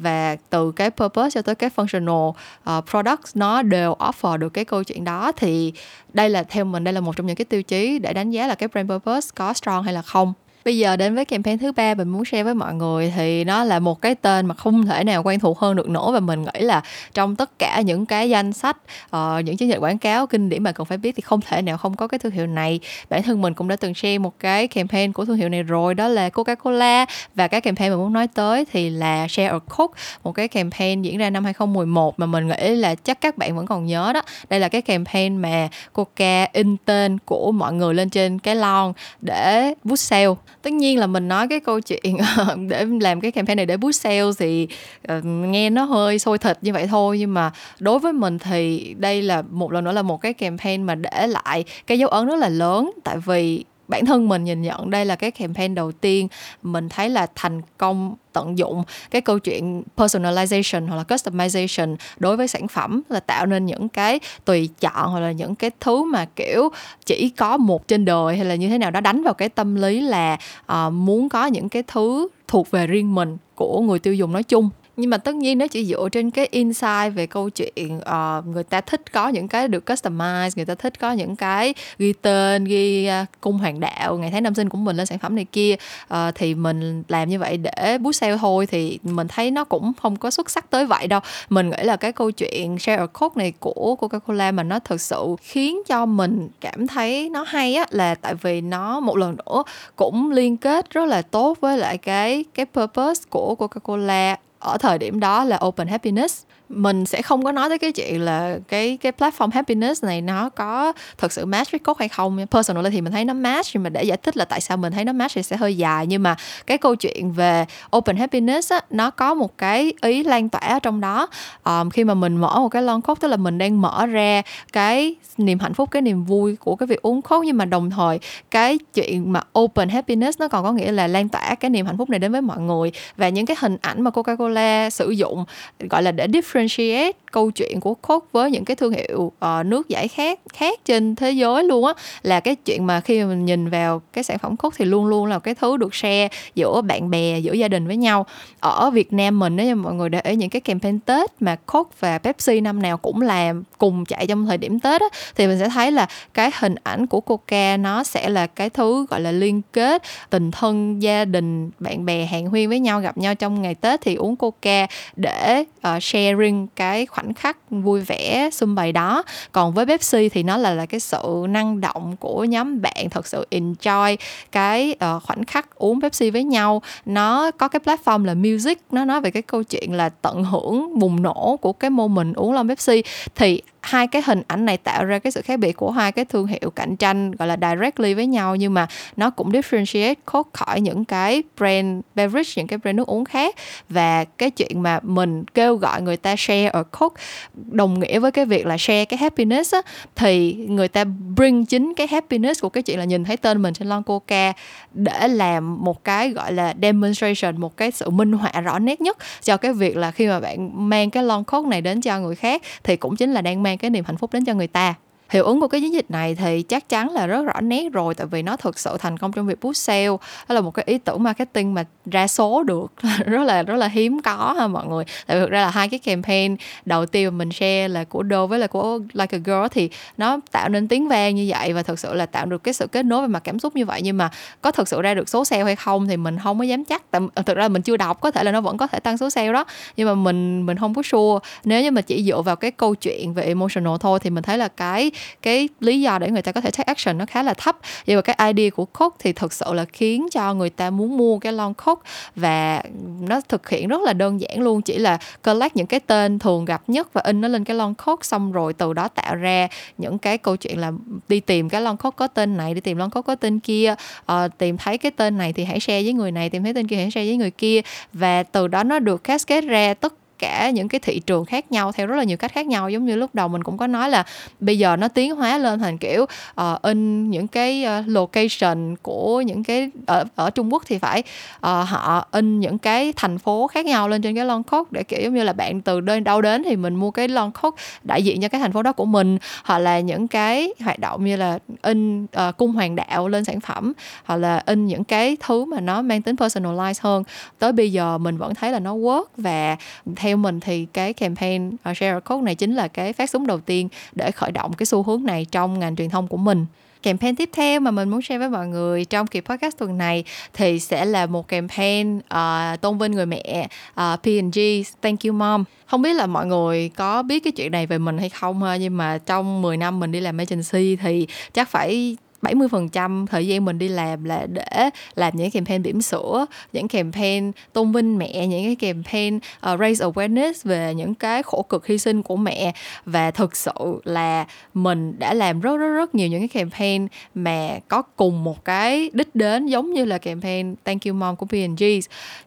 và 0.00 0.36
từ 0.50 0.72
cái 0.72 0.90
purpose 0.90 1.30
cho 1.30 1.42
tới 1.42 1.54
cái 1.54 1.70
functional 1.76 2.28
uh, 2.28 2.84
products 2.90 3.36
nó 3.36 3.62
đều 3.62 3.94
offer 3.94 4.36
được 4.36 4.48
cái 4.48 4.64
câu 4.64 4.84
chuyện 4.84 5.04
đó. 5.04 5.32
Thì 5.36 5.72
đây 6.12 6.30
là 6.30 6.42
theo 6.42 6.64
mình 6.64 6.84
đây 6.84 6.94
là 6.94 7.00
một 7.00 7.16
trong 7.16 7.26
những 7.26 7.36
cái 7.36 7.44
tiêu 7.44 7.62
chí 7.62 7.98
để 7.98 8.12
đánh 8.12 8.30
giá 8.30 8.46
là 8.46 8.54
cái 8.54 8.68
brand 8.68 8.90
purpose 8.90 9.28
có 9.34 9.52
strong 9.52 9.84
hay 9.84 9.94
là 9.94 10.02
không 10.02 10.32
bây 10.64 10.78
giờ 10.78 10.96
đến 10.96 11.14
với 11.14 11.24
campaign 11.24 11.58
thứ 11.58 11.72
ba 11.72 11.94
mình 11.94 12.08
muốn 12.08 12.24
share 12.24 12.42
với 12.42 12.54
mọi 12.54 12.74
người 12.74 13.12
thì 13.16 13.44
nó 13.44 13.64
là 13.64 13.78
một 13.78 14.02
cái 14.02 14.14
tên 14.14 14.46
mà 14.46 14.54
không 14.54 14.86
thể 14.86 15.04
nào 15.04 15.22
quen 15.22 15.40
thuộc 15.40 15.58
hơn 15.58 15.76
được 15.76 15.88
nữa 15.88 16.10
và 16.12 16.20
mình 16.20 16.42
nghĩ 16.42 16.60
là 16.60 16.82
trong 17.14 17.36
tất 17.36 17.58
cả 17.58 17.80
những 17.80 18.06
cái 18.06 18.30
danh 18.30 18.52
sách 18.52 18.76
uh, 19.16 19.44
những 19.44 19.56
chiến 19.56 19.68
dịch 19.68 19.78
quảng 19.78 19.98
cáo 19.98 20.26
kinh 20.26 20.48
điển 20.48 20.62
mà 20.62 20.72
cần 20.72 20.84
phải 20.84 20.98
biết 20.98 21.16
thì 21.16 21.20
không 21.20 21.40
thể 21.40 21.62
nào 21.62 21.78
không 21.78 21.96
có 21.96 22.08
cái 22.08 22.18
thương 22.18 22.32
hiệu 22.32 22.46
này. 22.46 22.80
Bản 23.10 23.22
thân 23.22 23.42
mình 23.42 23.54
cũng 23.54 23.68
đã 23.68 23.76
từng 23.76 23.94
share 23.94 24.18
một 24.18 24.38
cái 24.38 24.68
campaign 24.68 25.12
của 25.12 25.24
thương 25.24 25.36
hiệu 25.36 25.48
này 25.48 25.62
rồi 25.62 25.94
đó 25.94 26.08
là 26.08 26.28
Coca-Cola. 26.28 27.06
Và 27.34 27.48
cái 27.48 27.60
campaign 27.60 27.90
mình 27.90 28.00
muốn 28.00 28.12
nói 28.12 28.26
tới 28.26 28.66
thì 28.72 28.90
là 28.90 29.28
Share 29.28 29.48
a 29.48 29.58
Coke 29.58 30.00
một 30.24 30.32
cái 30.32 30.48
campaign 30.48 31.02
diễn 31.02 31.18
ra 31.18 31.30
năm 31.30 31.44
2011 31.44 32.18
mà 32.18 32.26
mình 32.26 32.48
nghĩ 32.48 32.76
là 32.76 32.94
chắc 32.94 33.20
các 33.20 33.38
bạn 33.38 33.56
vẫn 33.56 33.66
còn 33.66 33.86
nhớ 33.86 34.12
đó. 34.14 34.22
Đây 34.50 34.60
là 34.60 34.68
cái 34.68 34.82
campaign 34.82 35.36
mà 35.36 35.68
Coca 35.92 36.46
in 36.52 36.76
tên 36.84 37.18
của 37.24 37.52
mọi 37.52 37.72
người 37.72 37.94
lên 37.94 38.10
trên 38.10 38.38
cái 38.38 38.56
lon 38.56 38.92
để 39.20 39.74
boost 39.84 40.02
sale 40.02 40.34
tất 40.62 40.72
nhiên 40.72 40.98
là 40.98 41.06
mình 41.06 41.28
nói 41.28 41.48
cái 41.48 41.60
câu 41.60 41.80
chuyện 41.80 42.16
để 42.68 42.86
làm 43.00 43.20
cái 43.20 43.32
campaign 43.32 43.56
này 43.56 43.66
để 43.66 43.76
boost 43.76 44.00
sale 44.00 44.30
thì 44.38 44.68
uh, 45.12 45.24
nghe 45.24 45.70
nó 45.70 45.84
hơi 45.84 46.18
sôi 46.18 46.38
thịt 46.38 46.58
như 46.62 46.72
vậy 46.72 46.86
thôi. 46.86 47.18
Nhưng 47.18 47.34
mà 47.34 47.52
đối 47.78 47.98
với 47.98 48.12
mình 48.12 48.38
thì 48.38 48.94
đây 48.98 49.22
là 49.22 49.42
một 49.50 49.72
lần 49.72 49.84
nữa 49.84 49.92
là 49.92 50.02
một 50.02 50.20
cái 50.20 50.34
campaign 50.34 50.82
mà 50.82 50.94
để 50.94 51.26
lại 51.26 51.64
cái 51.86 51.98
dấu 51.98 52.08
ấn 52.08 52.26
rất 52.26 52.36
là 52.38 52.48
lớn. 52.48 52.90
Tại 53.04 53.16
vì 53.16 53.64
bản 53.88 54.04
thân 54.04 54.28
mình 54.28 54.44
nhìn 54.44 54.62
nhận 54.62 54.90
đây 54.90 55.04
là 55.04 55.16
cái 55.16 55.30
campaign 55.30 55.74
đầu 55.74 55.92
tiên. 55.92 56.28
Mình 56.62 56.88
thấy 56.88 57.08
là 57.08 57.26
thành 57.34 57.60
công 57.78 58.14
tận 58.32 58.58
dụng 58.58 58.82
cái 59.10 59.20
câu 59.20 59.38
chuyện 59.38 59.82
personalization 59.96 60.88
hoặc 60.88 60.96
là 60.96 61.02
customization 61.02 61.96
đối 62.18 62.36
với 62.36 62.48
sản 62.48 62.68
phẩm 62.68 63.02
là 63.08 63.20
tạo 63.20 63.46
nên 63.46 63.66
những 63.66 63.88
cái 63.88 64.20
tùy 64.44 64.68
chọn 64.80 65.10
hoặc 65.10 65.20
là 65.20 65.32
những 65.32 65.54
cái 65.54 65.70
thứ 65.80 66.04
mà 66.04 66.26
kiểu 66.36 66.68
chỉ 67.06 67.28
có 67.28 67.56
một 67.56 67.88
trên 67.88 68.04
đời 68.04 68.36
hay 68.36 68.44
là 68.44 68.54
như 68.54 68.68
thế 68.68 68.78
nào 68.78 68.90
đó 68.90 69.00
đánh 69.00 69.22
vào 69.22 69.34
cái 69.34 69.48
tâm 69.48 69.74
lý 69.74 70.00
là 70.00 70.38
uh, 70.72 70.92
muốn 70.92 71.28
có 71.28 71.46
những 71.46 71.68
cái 71.68 71.82
thứ 71.86 72.28
thuộc 72.48 72.70
về 72.70 72.86
riêng 72.86 73.14
mình 73.14 73.36
của 73.54 73.80
người 73.80 73.98
tiêu 73.98 74.14
dùng 74.14 74.32
nói 74.32 74.42
chung 74.42 74.70
nhưng 74.98 75.10
mà 75.10 75.18
tất 75.18 75.34
nhiên 75.34 75.58
nó 75.58 75.66
chỉ 75.66 75.84
dựa 75.84 76.08
trên 76.12 76.30
cái 76.30 76.48
insight 76.50 77.14
về 77.14 77.26
câu 77.26 77.50
chuyện 77.50 77.98
uh, 77.98 78.46
người 78.46 78.64
ta 78.64 78.80
thích 78.80 79.12
có 79.12 79.28
những 79.28 79.48
cái 79.48 79.68
được 79.68 79.90
customize 79.90 80.50
người 80.56 80.64
ta 80.64 80.74
thích 80.74 81.00
có 81.00 81.12
những 81.12 81.36
cái 81.36 81.74
ghi 81.98 82.12
tên 82.12 82.64
ghi 82.64 83.10
uh, 83.22 83.28
cung 83.40 83.58
hoàng 83.58 83.80
đạo 83.80 84.18
ngày 84.18 84.30
tháng 84.30 84.42
năm 84.42 84.54
sinh 84.54 84.68
của 84.68 84.78
mình 84.78 84.96
lên 84.96 85.06
sản 85.06 85.18
phẩm 85.18 85.36
này 85.36 85.46
kia 85.52 85.76
uh, 86.14 86.16
thì 86.34 86.54
mình 86.54 87.02
làm 87.08 87.28
như 87.28 87.38
vậy 87.38 87.56
để 87.56 87.98
boost 88.00 88.20
sale 88.20 88.36
thôi 88.36 88.66
thì 88.66 88.98
mình 89.02 89.28
thấy 89.28 89.50
nó 89.50 89.64
cũng 89.64 89.92
không 90.02 90.16
có 90.16 90.30
xuất 90.30 90.50
sắc 90.50 90.70
tới 90.70 90.86
vậy 90.86 91.06
đâu. 91.06 91.20
Mình 91.48 91.70
nghĩ 91.70 91.82
là 91.82 91.96
cái 91.96 92.12
câu 92.12 92.30
chuyện 92.30 92.78
share 92.78 93.02
a 93.02 93.06
code 93.06 93.32
này 93.34 93.52
của 93.60 93.96
Coca-Cola 94.00 94.54
mà 94.54 94.62
nó 94.62 94.78
thực 94.78 95.00
sự 95.00 95.36
khiến 95.42 95.82
cho 95.86 96.06
mình 96.06 96.48
cảm 96.60 96.86
thấy 96.86 97.30
nó 97.30 97.44
hay 97.48 97.74
á 97.74 97.86
là 97.90 98.14
tại 98.14 98.34
vì 98.34 98.60
nó 98.60 99.00
một 99.00 99.16
lần 99.16 99.36
nữa 99.36 99.62
cũng 99.96 100.30
liên 100.30 100.56
kết 100.56 100.90
rất 100.90 101.04
là 101.04 101.22
tốt 101.22 101.58
với 101.60 101.78
lại 101.78 101.98
cái 101.98 102.44
cái 102.54 102.66
purpose 102.66 103.22
của 103.30 103.54
Coca-Cola 103.58 104.36
ở 104.58 104.78
thời 104.78 104.98
điểm 104.98 105.20
đó 105.20 105.44
là 105.44 105.60
open 105.66 105.88
happiness 105.88 106.44
mình 106.68 107.06
sẽ 107.06 107.22
không 107.22 107.44
có 107.44 107.52
nói 107.52 107.68
tới 107.68 107.78
cái 107.78 107.92
chuyện 107.92 108.20
là 108.20 108.58
cái 108.68 108.96
cái 108.96 109.12
platform 109.18 109.50
happiness 109.50 110.04
này 110.04 110.20
nó 110.20 110.48
có 110.48 110.92
thật 111.18 111.32
sự 111.32 111.44
match 111.44 111.70
với 111.70 111.78
code 111.78 111.96
hay 111.98 112.08
không. 112.08 112.46
Personal 112.50 112.86
thì 112.92 113.00
mình 113.00 113.12
thấy 113.12 113.24
nó 113.24 113.34
match 113.34 113.68
nhưng 113.74 113.82
mà 113.82 113.90
để 113.90 114.02
giải 114.02 114.16
thích 114.16 114.36
là 114.36 114.44
tại 114.44 114.60
sao 114.60 114.76
mình 114.76 114.92
thấy 114.92 115.04
nó 115.04 115.12
match 115.12 115.34
thì 115.34 115.42
sẽ 115.42 115.56
hơi 115.56 115.76
dài. 115.76 116.06
Nhưng 116.06 116.22
mà 116.22 116.36
cái 116.66 116.78
câu 116.78 116.94
chuyện 116.94 117.32
về 117.32 117.64
open 117.96 118.16
happiness 118.16 118.72
á, 118.72 118.80
nó 118.90 119.10
có 119.10 119.34
một 119.34 119.58
cái 119.58 119.92
ý 120.02 120.24
lan 120.24 120.48
tỏa 120.48 120.60
ở 120.60 120.78
trong 120.78 121.00
đó. 121.00 121.28
Um, 121.64 121.90
khi 121.90 122.04
mà 122.04 122.14
mình 122.14 122.36
mở 122.36 122.60
một 122.60 122.68
cái 122.68 122.82
lon 122.82 123.00
code 123.00 123.18
tức 123.20 123.28
là 123.28 123.36
mình 123.36 123.58
đang 123.58 123.80
mở 123.80 124.06
ra 124.06 124.42
cái 124.72 125.14
niềm 125.38 125.58
hạnh 125.58 125.74
phúc 125.74 125.90
cái 125.90 126.02
niềm 126.02 126.24
vui 126.24 126.56
của 126.56 126.76
cái 126.76 126.86
việc 126.86 127.02
uống 127.02 127.22
code 127.22 127.46
nhưng 127.46 127.56
mà 127.56 127.64
đồng 127.64 127.90
thời 127.90 128.18
cái 128.50 128.78
chuyện 128.94 129.32
mà 129.32 129.40
open 129.58 129.88
happiness 129.88 130.40
nó 130.40 130.48
còn 130.48 130.64
có 130.64 130.72
nghĩa 130.72 130.92
là 130.92 131.06
lan 131.06 131.28
tỏa 131.28 131.54
cái 131.54 131.70
niềm 131.70 131.86
hạnh 131.86 131.98
phúc 131.98 132.10
này 132.10 132.18
đến 132.18 132.32
với 132.32 132.42
mọi 132.42 132.58
người. 132.58 132.92
Và 133.16 133.28
những 133.28 133.46
cái 133.46 133.56
hình 133.60 133.76
ảnh 133.80 134.02
mà 134.02 134.10
Coca-Cola 134.10 134.90
sử 134.90 135.10
dụng 135.10 135.44
gọi 135.78 136.02
là 136.02 136.12
để 136.12 136.26
different 136.26 136.57
differentiate 136.58 137.12
câu 137.32 137.50
chuyện 137.50 137.80
của 137.80 137.94
Coke 137.94 138.26
với 138.32 138.50
những 138.50 138.64
cái 138.64 138.76
thương 138.76 138.92
hiệu 138.92 139.20
uh, 139.20 139.66
nước 139.66 139.88
giải 139.88 140.08
khác 140.08 140.40
khác 140.52 140.78
trên 140.84 141.14
thế 141.14 141.30
giới 141.30 141.64
luôn 141.64 141.84
á 141.84 141.92
là 142.22 142.40
cái 142.40 142.54
chuyện 142.54 142.86
mà 142.86 143.00
khi 143.00 143.20
mà 143.20 143.28
mình 143.28 143.44
nhìn 143.44 143.68
vào 143.70 144.02
cái 144.12 144.24
sản 144.24 144.38
phẩm 144.38 144.56
Coke 144.56 144.74
thì 144.78 144.84
luôn 144.84 145.06
luôn 145.06 145.26
là 145.26 145.38
cái 145.38 145.54
thứ 145.54 145.76
được 145.76 145.94
share 145.94 146.28
giữa 146.54 146.80
bạn 146.80 147.10
bè 147.10 147.38
giữa 147.38 147.52
gia 147.52 147.68
đình 147.68 147.86
với 147.86 147.96
nhau. 147.96 148.26
Ở 148.60 148.90
Việt 148.90 149.12
Nam 149.12 149.38
mình 149.38 149.56
á 149.56 149.74
mọi 149.74 149.94
người 149.94 150.08
để 150.08 150.20
ý 150.20 150.36
những 150.36 150.50
cái 150.50 150.60
campaign 150.60 151.00
Tết 151.00 151.30
mà 151.40 151.56
Coke 151.56 151.90
và 152.00 152.18
Pepsi 152.18 152.60
năm 152.60 152.82
nào 152.82 152.96
cũng 152.96 153.22
làm 153.22 153.62
cùng 153.78 154.04
chạy 154.04 154.26
trong 154.26 154.46
thời 154.46 154.58
điểm 154.58 154.80
Tết 154.80 155.00
á, 155.00 155.06
thì 155.36 155.46
mình 155.46 155.58
sẽ 155.58 155.68
thấy 155.68 155.92
là 155.92 156.06
cái 156.34 156.50
hình 156.58 156.74
ảnh 156.82 157.06
của 157.06 157.20
Coca 157.20 157.76
nó 157.76 158.04
sẽ 158.04 158.28
là 158.28 158.46
cái 158.46 158.70
thứ 158.70 159.06
gọi 159.10 159.20
là 159.20 159.32
liên 159.32 159.62
kết 159.72 160.02
tình 160.30 160.50
thân 160.50 161.02
gia 161.02 161.24
đình 161.24 161.70
bạn 161.78 162.04
bè 162.04 162.24
hàng 162.24 162.46
huyên 162.46 162.68
với 162.68 162.80
nhau 162.80 163.00
gặp 163.00 163.18
nhau 163.18 163.34
trong 163.34 163.62
ngày 163.62 163.74
Tết 163.74 164.00
thì 164.00 164.14
uống 164.14 164.36
Coca 164.36 164.86
để 165.16 165.64
uh, 165.96 166.02
sharing 166.02 166.47
capturing 166.48 166.66
cái 166.76 167.06
khoảnh 167.06 167.34
khắc 167.34 167.56
vui 167.70 168.00
vẻ 168.00 168.50
xung 168.52 168.74
bày 168.74 168.92
đó. 168.92 169.22
Còn 169.52 169.74
với 169.74 169.86
Pepsi 169.86 170.28
thì 170.28 170.42
nó 170.42 170.56
là 170.56 170.74
là 170.74 170.86
cái 170.86 171.00
sự 171.00 171.46
năng 171.48 171.80
động 171.80 172.16
của 172.16 172.44
nhóm 172.44 172.82
bạn 172.82 173.10
thật 173.10 173.26
sự 173.26 173.46
enjoy 173.50 174.16
cái 174.52 174.96
uh, 175.16 175.22
khoảnh 175.22 175.44
khắc 175.44 175.74
uống 175.74 176.00
Pepsi 176.00 176.30
với 176.30 176.44
nhau. 176.44 176.82
Nó 177.06 177.50
có 177.50 177.68
cái 177.68 177.80
platform 177.84 178.24
là 178.24 178.34
music 178.34 178.78
nó 178.90 179.04
nói 179.04 179.20
về 179.20 179.30
cái 179.30 179.42
câu 179.42 179.62
chuyện 179.62 179.92
là 179.92 180.08
tận 180.08 180.44
hưởng 180.44 180.98
bùng 180.98 181.22
nổ 181.22 181.58
của 181.60 181.72
cái 181.72 181.90
moment 181.90 182.34
uống 182.34 182.52
lon 182.52 182.68
Pepsi. 182.68 183.02
Thì 183.34 183.62
hai 183.88 184.06
cái 184.06 184.22
hình 184.26 184.42
ảnh 184.46 184.64
này 184.64 184.76
tạo 184.76 185.04
ra 185.04 185.18
cái 185.18 185.30
sự 185.30 185.42
khác 185.42 185.58
biệt 185.58 185.72
của 185.72 185.90
hai 185.90 186.12
cái 186.12 186.24
thương 186.24 186.46
hiệu 186.46 186.70
cạnh 186.74 186.96
tranh 186.96 187.32
gọi 187.32 187.48
là 187.48 187.56
directly 187.60 188.14
với 188.14 188.26
nhau 188.26 188.56
nhưng 188.56 188.74
mà 188.74 188.86
nó 189.16 189.30
cũng 189.30 189.52
differentiate 189.52 190.14
cốt 190.24 190.48
khỏi 190.52 190.80
những 190.80 191.04
cái 191.04 191.42
brand 191.56 192.00
beverage 192.14 192.50
những 192.56 192.66
cái 192.66 192.78
brand 192.78 192.96
nước 192.96 193.06
uống 193.06 193.24
khác. 193.24 193.54
Và 193.88 194.24
cái 194.24 194.50
chuyện 194.50 194.82
mà 194.82 195.00
mình 195.02 195.44
kêu 195.44 195.76
gọi 195.76 196.02
người 196.02 196.16
ta 196.16 196.36
share 196.38 196.68
ở 196.68 196.82
Coke 196.82 197.22
đồng 197.54 198.00
nghĩa 198.00 198.18
với 198.18 198.30
cái 198.30 198.44
việc 198.44 198.66
là 198.66 198.78
share 198.78 199.04
cái 199.04 199.18
happiness 199.18 199.74
á, 199.74 199.80
thì 200.16 200.52
người 200.52 200.88
ta 200.88 201.04
bring 201.36 201.64
chính 201.64 201.94
cái 201.94 202.06
happiness 202.06 202.62
của 202.62 202.68
cái 202.68 202.82
chuyện 202.82 202.98
là 202.98 203.04
nhìn 203.04 203.24
thấy 203.24 203.36
tên 203.36 203.62
mình 203.62 203.74
trên 203.74 203.88
lon 203.88 204.02
Coca 204.02 204.52
để 204.94 205.28
làm 205.28 205.84
một 205.84 206.04
cái 206.04 206.30
gọi 206.30 206.52
là 206.52 206.74
demonstration 206.82 207.60
một 207.60 207.76
cái 207.76 207.90
sự 207.90 208.10
minh 208.10 208.32
họa 208.32 208.60
rõ 208.60 208.78
nét 208.78 209.00
nhất 209.00 209.16
cho 209.42 209.56
cái 209.56 209.72
việc 209.72 209.96
là 209.96 210.10
khi 210.10 210.26
mà 210.26 210.40
bạn 210.40 210.88
mang 210.88 211.10
cái 211.10 211.22
lon 211.22 211.44
Coke 211.44 211.68
này 211.68 211.80
đến 211.80 212.00
cho 212.00 212.20
người 212.20 212.34
khác 212.34 212.62
thì 212.84 212.96
cũng 212.96 213.16
chính 213.16 213.32
là 213.32 213.40
đang 213.40 213.62
mang 213.62 213.77
cái 213.78 213.90
niềm 213.90 214.04
hạnh 214.04 214.16
phúc 214.16 214.32
đến 214.32 214.44
cho 214.44 214.54
người 214.54 214.66
ta 214.66 214.94
hiệu 215.28 215.44
ứng 215.44 215.60
của 215.60 215.68
cái 215.68 215.80
chiến 215.80 215.92
dịch 215.92 216.10
này 216.10 216.34
thì 216.34 216.62
chắc 216.62 216.88
chắn 216.88 217.10
là 217.10 217.26
rất 217.26 217.42
rõ 217.42 217.60
nét 217.60 217.92
rồi, 217.92 218.14
tại 218.14 218.26
vì 218.26 218.42
nó 218.42 218.56
thực 218.56 218.78
sự 218.78 218.96
thành 218.98 219.18
công 219.18 219.32
trong 219.32 219.46
việc 219.46 219.60
boost 219.60 219.76
sale. 219.76 220.08
Đó 220.48 220.54
là 220.54 220.60
một 220.60 220.70
cái 220.70 220.84
ý 220.86 220.98
tưởng 220.98 221.22
marketing 221.22 221.74
mà 221.74 221.84
ra 222.10 222.26
số 222.26 222.62
được. 222.62 222.92
Rất 223.26 223.42
là 223.42 223.62
rất 223.62 223.76
là 223.76 223.88
hiếm 223.88 224.22
có 224.22 224.54
ha 224.58 224.66
mọi 224.66 224.86
người. 224.86 225.04
Tại 225.26 225.36
vì 225.36 225.40
thực 225.40 225.50
ra 225.50 225.62
là 225.62 225.70
hai 225.70 225.88
cái 225.88 225.98
campaign 225.98 226.56
đầu 226.84 227.06
tiên 227.06 227.24
mà 227.24 227.30
mình 227.30 227.52
share 227.52 227.88
là 227.88 228.04
của 228.04 228.22
đô 228.22 228.46
với 228.46 228.58
là 228.58 228.66
của 228.66 228.98
Like 229.12 229.36
a 229.36 229.40
Girl 229.44 229.66
thì 229.70 229.90
nó 230.16 230.40
tạo 230.52 230.68
nên 230.68 230.88
tiếng 230.88 231.08
vang 231.08 231.36
như 231.36 231.46
vậy 231.48 231.72
và 231.72 231.82
thực 231.82 231.98
sự 231.98 232.14
là 232.14 232.26
tạo 232.26 232.46
được 232.46 232.62
cái 232.64 232.74
sự 232.74 232.86
kết 232.86 233.04
nối 233.04 233.22
về 233.22 233.28
mặt 233.28 233.40
cảm 233.44 233.58
xúc 233.58 233.76
như 233.76 233.84
vậy. 233.84 234.00
Nhưng 234.02 234.16
mà 234.16 234.30
có 234.60 234.70
thực 234.70 234.88
sự 234.88 235.02
ra 235.02 235.14
được 235.14 235.28
số 235.28 235.44
sale 235.44 235.64
hay 235.64 235.76
không 235.76 236.08
thì 236.08 236.16
mình 236.16 236.38
không 236.42 236.58
có 236.58 236.64
dám 236.64 236.84
chắc. 236.84 237.10
Tại 237.10 237.20
thực 237.46 237.56
ra 237.56 237.68
mình 237.68 237.82
chưa 237.82 237.96
đọc, 237.96 238.20
có 238.20 238.30
thể 238.30 238.44
là 238.44 238.52
nó 238.52 238.60
vẫn 238.60 238.76
có 238.76 238.86
thể 238.86 239.00
tăng 239.00 239.18
số 239.18 239.30
sale 239.30 239.52
đó. 239.52 239.64
Nhưng 239.96 240.08
mà 240.08 240.14
mình 240.14 240.66
mình 240.66 240.76
không 240.76 240.94
có 240.94 241.02
sure. 241.02 241.48
Nếu 241.64 241.82
như 241.82 241.90
mà 241.90 242.00
chỉ 242.00 242.24
dựa 242.24 242.42
vào 242.42 242.56
cái 242.56 242.70
câu 242.70 242.94
chuyện 242.94 243.34
về 243.34 243.42
emotional 243.42 243.94
thôi 244.00 244.18
thì 244.22 244.30
mình 244.30 244.42
thấy 244.42 244.58
là 244.58 244.68
cái 244.68 245.10
cái 245.42 245.68
lý 245.80 246.00
do 246.00 246.18
để 246.18 246.30
người 246.30 246.42
ta 246.42 246.52
có 246.52 246.60
thể 246.60 246.70
take 246.70 246.84
action 246.84 247.18
nó 247.18 247.26
khá 247.26 247.42
là 247.42 247.54
thấp. 247.54 247.78
Nhưng 248.06 248.16
mà 248.16 248.22
cái 248.22 248.52
idea 248.52 248.70
của 248.70 248.84
Coke 248.84 249.16
thì 249.18 249.32
thực 249.32 249.52
sự 249.52 249.74
là 249.74 249.84
khiến 249.84 250.26
cho 250.32 250.54
người 250.54 250.70
ta 250.70 250.90
muốn 250.90 251.16
mua 251.16 251.38
cái 251.38 251.52
lon 251.52 251.74
Coke 251.74 252.10
và 252.36 252.82
nó 253.20 253.40
thực 253.48 253.68
hiện 253.68 253.88
rất 253.88 254.00
là 254.00 254.12
đơn 254.12 254.40
giản 254.40 254.60
luôn 254.60 254.82
chỉ 254.82 254.98
là 254.98 255.18
collect 255.44 255.76
những 255.76 255.86
cái 255.86 256.00
tên 256.00 256.38
thường 256.38 256.64
gặp 256.64 256.82
nhất 256.86 257.12
và 257.12 257.20
in 257.24 257.40
nó 257.40 257.48
lên 257.48 257.64
cái 257.64 257.76
lon 257.76 257.94
Coke 257.94 258.22
xong 258.22 258.52
rồi 258.52 258.72
từ 258.72 258.92
đó 258.92 259.08
tạo 259.08 259.34
ra 259.34 259.68
những 259.98 260.18
cái 260.18 260.38
câu 260.38 260.56
chuyện 260.56 260.78
là 260.78 260.92
đi 261.28 261.40
tìm 261.40 261.68
cái 261.68 261.80
lon 261.80 261.96
Coke 261.96 262.16
có 262.16 262.26
tên 262.26 262.56
này 262.56 262.74
đi 262.74 262.80
tìm 262.80 262.96
lon 262.96 263.10
Coke 263.10 263.26
có 263.26 263.34
tên 263.34 263.60
kia 263.60 263.94
uh, 264.32 264.36
tìm 264.58 264.76
thấy 264.78 264.98
cái 264.98 265.12
tên 265.16 265.38
này 265.38 265.52
thì 265.52 265.64
hãy 265.64 265.80
share 265.80 266.02
với 266.02 266.12
người 266.12 266.32
này 266.32 266.50
tìm 266.50 266.62
thấy 266.62 266.74
tên 266.74 266.86
kia 266.86 266.96
hãy 266.96 267.10
share 267.10 267.26
với 267.26 267.36
người 267.36 267.50
kia 267.50 267.80
và 268.12 268.42
từ 268.42 268.68
đó 268.68 268.82
nó 268.82 268.98
được 268.98 269.24
cascade 269.24 269.66
ra 269.66 269.94
tất 269.94 270.14
tất 270.38 270.46
cả 270.46 270.70
những 270.70 270.88
cái 270.88 271.00
thị 271.00 271.20
trường 271.26 271.44
khác 271.44 271.72
nhau 271.72 271.92
theo 271.92 272.06
rất 272.06 272.16
là 272.16 272.24
nhiều 272.24 272.36
cách 272.36 272.52
khác 272.52 272.66
nhau. 272.66 272.90
Giống 272.90 273.06
như 273.06 273.16
lúc 273.16 273.34
đầu 273.34 273.48
mình 273.48 273.62
cũng 273.62 273.76
có 273.76 273.86
nói 273.86 274.10
là 274.10 274.24
bây 274.60 274.78
giờ 274.78 274.96
nó 274.96 275.08
tiến 275.08 275.36
hóa 275.36 275.58
lên 275.58 275.78
thành 275.78 275.98
kiểu 275.98 276.22
uh, 276.60 276.82
in 276.82 277.30
những 277.30 277.48
cái 277.48 277.86
uh, 277.86 278.08
location 278.08 278.96
của 279.02 279.40
những 279.40 279.64
cái 279.64 279.90
ở 280.06 280.24
ở 280.34 280.50
Trung 280.50 280.72
Quốc 280.72 280.82
thì 280.86 280.98
phải 280.98 281.22
uh, 281.56 281.62
họ 281.62 282.26
in 282.30 282.60
những 282.60 282.78
cái 282.78 283.12
thành 283.16 283.38
phố 283.38 283.66
khác 283.66 283.86
nhau 283.86 284.08
lên 284.08 284.22
trên 284.22 284.34
cái 284.34 284.44
lon 284.44 284.62
code 284.62 284.88
để 284.90 285.02
kiểu 285.02 285.20
giống 285.22 285.34
như 285.34 285.42
là 285.42 285.52
bạn 285.52 285.80
từ 285.80 286.00
nơi 286.00 286.20
đâu 286.20 286.42
đến 286.42 286.62
thì 286.64 286.76
mình 286.76 286.94
mua 286.94 287.10
cái 287.10 287.28
lon 287.28 287.50
code 287.62 287.82
đại 288.02 288.22
diện 288.22 288.40
cho 288.40 288.48
cái 288.48 288.60
thành 288.60 288.72
phố 288.72 288.82
đó 288.82 288.92
của 288.92 289.04
mình. 289.04 289.38
Hoặc 289.64 289.78
là 289.78 290.00
những 290.00 290.28
cái 290.28 290.72
hoạt 290.80 290.98
động 290.98 291.24
như 291.24 291.36
là 291.36 291.58
in 291.82 292.24
uh, 292.24 292.56
cung 292.56 292.72
hoàng 292.72 292.96
đạo 292.96 293.28
lên 293.28 293.44
sản 293.44 293.60
phẩm 293.60 293.92
hoặc 294.24 294.36
là 294.36 294.62
in 294.66 294.86
những 294.86 295.04
cái 295.04 295.36
thứ 295.40 295.64
mà 295.64 295.80
nó 295.80 296.02
mang 296.02 296.22
tính 296.22 296.36
personalize 296.36 297.00
hơn. 297.00 297.24
Tới 297.58 297.72
bây 297.72 297.92
giờ 297.92 298.18
mình 298.18 298.36
vẫn 298.36 298.54
thấy 298.54 298.72
là 298.72 298.78
nó 298.78 298.94
work 298.94 299.24
và 299.36 299.76
theo 300.16 300.27
theo 300.28 300.36
mình 300.36 300.60
thì 300.60 300.86
cái 300.92 301.12
campaign 301.12 301.68
uh, 301.68 301.96
share 301.96 302.20
code 302.20 302.42
này 302.42 302.54
chính 302.54 302.74
là 302.74 302.88
cái 302.88 303.12
phát 303.12 303.30
súng 303.30 303.46
đầu 303.46 303.60
tiên 303.60 303.88
để 304.12 304.30
khởi 304.30 304.52
động 304.52 304.72
cái 304.72 304.86
xu 304.86 305.02
hướng 305.02 305.24
này 305.24 305.46
trong 305.50 305.78
ngành 305.78 305.96
truyền 305.96 306.10
thông 306.10 306.28
của 306.28 306.36
mình. 306.36 306.66
Campaign 307.02 307.36
tiếp 307.36 307.50
theo 307.52 307.80
mà 307.80 307.90
mình 307.90 308.08
muốn 308.08 308.22
share 308.22 308.38
với 308.38 308.48
mọi 308.48 308.66
người 308.66 309.04
trong 309.04 309.26
kỳ 309.26 309.40
podcast 309.40 309.78
tuần 309.78 309.98
này 309.98 310.24
thì 310.54 310.80
sẽ 310.80 311.04
là 311.04 311.26
một 311.26 311.48
campaign 311.48 312.18
uh, 312.18 312.80
tôn 312.80 312.98
vinh 312.98 313.12
người 313.12 313.26
mẹ 313.26 313.68
à, 313.94 314.12
uh, 314.12 314.22
P&G 314.22 314.60
Thank 315.02 315.20
You 315.24 315.32
Mom. 315.32 315.64
Không 315.86 316.02
biết 316.02 316.14
là 316.14 316.26
mọi 316.26 316.46
người 316.46 316.90
có 316.96 317.22
biết 317.22 317.44
cái 317.44 317.52
chuyện 317.52 317.72
này 317.72 317.86
về 317.86 317.98
mình 317.98 318.18
hay 318.18 318.28
không 318.28 318.62
ha 318.62 318.76
nhưng 318.76 318.96
mà 318.96 319.18
trong 319.26 319.62
10 319.62 319.76
năm 319.76 320.00
mình 320.00 320.12
đi 320.12 320.20
làm 320.20 320.38
agency 320.38 320.96
thì 320.96 321.26
chắc 321.52 321.68
phải 321.68 322.16
70% 322.42 323.26
thời 323.26 323.46
gian 323.46 323.64
mình 323.64 323.78
đi 323.78 323.88
làm 323.88 324.24
là 324.24 324.46
để 324.46 324.90
làm 325.14 325.36
những 325.36 325.50
campaign 325.50 325.82
bỉm 325.82 326.02
sữa, 326.02 326.46
những 326.72 326.88
campaign 326.88 327.52
tôn 327.72 327.92
vinh 327.92 328.18
mẹ, 328.18 328.46
những 328.46 328.64
cái 328.64 328.92
campaign 328.92 329.36
uh, 329.36 329.80
raise 329.80 330.04
awareness 330.04 330.52
về 330.64 330.94
những 330.94 331.14
cái 331.14 331.42
khổ 331.42 331.62
cực 331.62 331.86
hy 331.86 331.98
sinh 331.98 332.22
của 332.22 332.36
mẹ. 332.36 332.72
Và 333.04 333.30
thực 333.30 333.56
sự 333.56 334.00
là 334.04 334.46
mình 334.74 335.18
đã 335.18 335.34
làm 335.34 335.60
rất 335.60 335.76
rất 335.76 335.88
rất 335.88 336.14
nhiều 336.14 336.28
những 336.28 336.40
cái 336.40 336.48
campaign 336.48 337.08
mà 337.34 337.78
có 337.88 338.02
cùng 338.02 338.44
một 338.44 338.64
cái 338.64 339.10
đích 339.12 339.34
đến 339.34 339.66
giống 339.66 339.92
như 339.92 340.04
là 340.04 340.18
campaign 340.18 340.74
Thank 340.84 341.06
You 341.06 341.14
Mom 341.14 341.36
của 341.36 341.46
P&G 341.46 341.84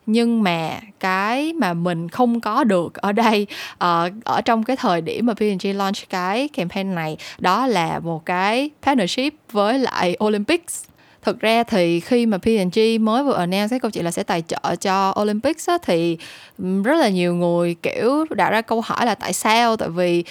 nhưng 0.05 0.43
mà 0.43 0.79
cái 0.99 1.53
mà 1.53 1.73
mình 1.73 2.09
không 2.09 2.39
có 2.39 2.63
được 2.63 2.93
ở 2.93 3.11
đây 3.11 3.47
uh, 3.73 4.11
ở 4.23 4.41
trong 4.45 4.63
cái 4.63 4.77
thời 4.77 5.01
điểm 5.01 5.25
mà 5.25 5.33
P&G 5.33 5.67
launch 5.75 6.09
cái 6.09 6.47
campaign 6.47 6.95
này 6.95 7.17
đó 7.39 7.67
là 7.67 7.99
một 7.99 8.25
cái 8.25 8.69
partnership 8.81 9.33
với 9.51 9.79
lại 9.81 10.17
Olympics. 10.23 10.83
Thực 11.21 11.39
ra 11.39 11.63
thì 11.63 11.99
khi 11.99 12.25
mà 12.25 12.37
P&G 12.37 12.79
mới 12.99 13.23
vừa 13.23 13.33
announce 13.33 13.67
cái 13.69 13.79
câu 13.79 13.91
chuyện 13.91 14.05
là 14.05 14.11
sẽ 14.11 14.23
tài 14.23 14.43
trợ 14.47 14.75
cho 14.75 15.13
Olympics 15.21 15.69
á, 15.69 15.77
thì 15.83 16.17
rất 16.83 16.95
là 16.95 17.09
nhiều 17.09 17.35
người 17.35 17.75
kiểu 17.83 18.25
đặt 18.29 18.49
ra 18.49 18.61
câu 18.61 18.81
hỏi 18.81 19.05
là 19.05 19.15
tại 19.15 19.33
sao? 19.33 19.77
Tại 19.77 19.89
vì 19.89 20.23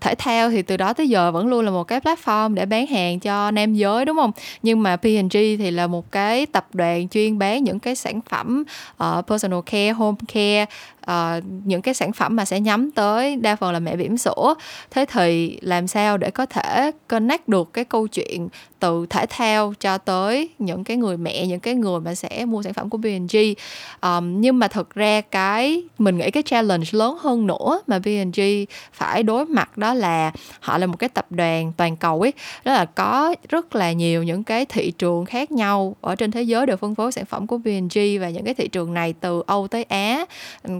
thể 0.00 0.14
thao 0.14 0.50
thì 0.50 0.62
từ 0.62 0.76
đó 0.76 0.92
tới 0.92 1.08
giờ 1.08 1.32
vẫn 1.32 1.46
luôn 1.46 1.64
là 1.64 1.70
một 1.70 1.84
cái 1.84 2.00
platform 2.00 2.54
để 2.54 2.66
bán 2.66 2.86
hàng 2.86 3.20
cho 3.20 3.50
nam 3.50 3.74
giới 3.74 4.04
đúng 4.04 4.16
không? 4.16 4.32
Nhưng 4.62 4.82
mà 4.82 4.96
P&G 4.96 5.32
thì 5.32 5.70
là 5.70 5.86
một 5.86 6.12
cái 6.12 6.46
tập 6.46 6.66
đoàn 6.72 7.08
chuyên 7.08 7.38
bán 7.38 7.64
những 7.64 7.78
cái 7.78 7.94
sản 7.94 8.20
phẩm 8.28 8.64
uh, 9.04 9.26
personal 9.26 9.60
care 9.66 9.92
home 9.92 10.18
care 10.34 10.66
uh, 11.10 11.44
những 11.64 11.82
cái 11.82 11.94
sản 11.94 12.12
phẩm 12.12 12.36
mà 12.36 12.44
sẽ 12.44 12.60
nhắm 12.60 12.90
tới 12.90 13.36
đa 13.36 13.56
phần 13.56 13.72
là 13.72 13.78
mẹ 13.78 13.96
bỉm 13.96 14.18
sữa. 14.18 14.54
Thế 14.90 15.04
thì 15.12 15.58
làm 15.62 15.86
sao 15.86 16.18
để 16.18 16.30
có 16.30 16.46
thể 16.46 16.90
connect 17.08 17.48
được 17.48 17.72
cái 17.72 17.84
câu 17.84 18.06
chuyện 18.06 18.48
từ 18.80 19.06
thể 19.10 19.26
thao 19.28 19.74
cho 19.80 19.98
tới 19.98 20.48
những 20.58 20.84
cái 20.84 20.96
người 20.96 21.16
mẹ 21.16 21.46
những 21.46 21.60
cái 21.60 21.74
người 21.74 22.00
mà 22.00 22.14
sẽ 22.14 22.44
mua 22.44 22.62
sản 22.62 22.74
phẩm 22.74 22.90
của 22.90 22.98
B&G 22.98 23.36
um, 23.36 23.54
ờ, 24.00 24.20
nhưng 24.20 24.58
mà 24.58 24.68
thật 24.68 24.94
ra 24.94 25.20
cái 25.20 25.82
mình 25.98 26.18
nghĩ 26.18 26.30
cái 26.30 26.42
challenge 26.42 26.86
lớn 26.92 27.18
hơn 27.20 27.46
nữa 27.46 27.80
mà 27.86 27.98
B&G 27.98 28.40
phải 28.92 29.22
đối 29.22 29.46
mặt 29.46 29.78
đó 29.78 29.94
là 29.94 30.32
họ 30.60 30.78
là 30.78 30.86
một 30.86 30.96
cái 30.98 31.08
tập 31.08 31.26
đoàn 31.30 31.72
toàn 31.76 31.96
cầu 31.96 32.20
ấy 32.20 32.32
đó 32.64 32.72
là 32.72 32.84
có 32.84 33.34
rất 33.48 33.74
là 33.74 33.92
nhiều 33.92 34.22
những 34.22 34.44
cái 34.44 34.64
thị 34.64 34.90
trường 34.90 35.24
khác 35.24 35.52
nhau 35.52 35.96
ở 36.00 36.14
trên 36.14 36.30
thế 36.30 36.42
giới 36.42 36.66
đều 36.66 36.76
phân 36.76 36.94
phối 36.94 37.12
sản 37.12 37.24
phẩm 37.24 37.46
của 37.46 37.58
B&G 37.58 37.98
và 38.20 38.28
những 38.28 38.44
cái 38.44 38.54
thị 38.54 38.68
trường 38.68 38.94
này 38.94 39.14
từ 39.20 39.42
Âu 39.46 39.68
tới 39.68 39.82
Á. 39.82 40.24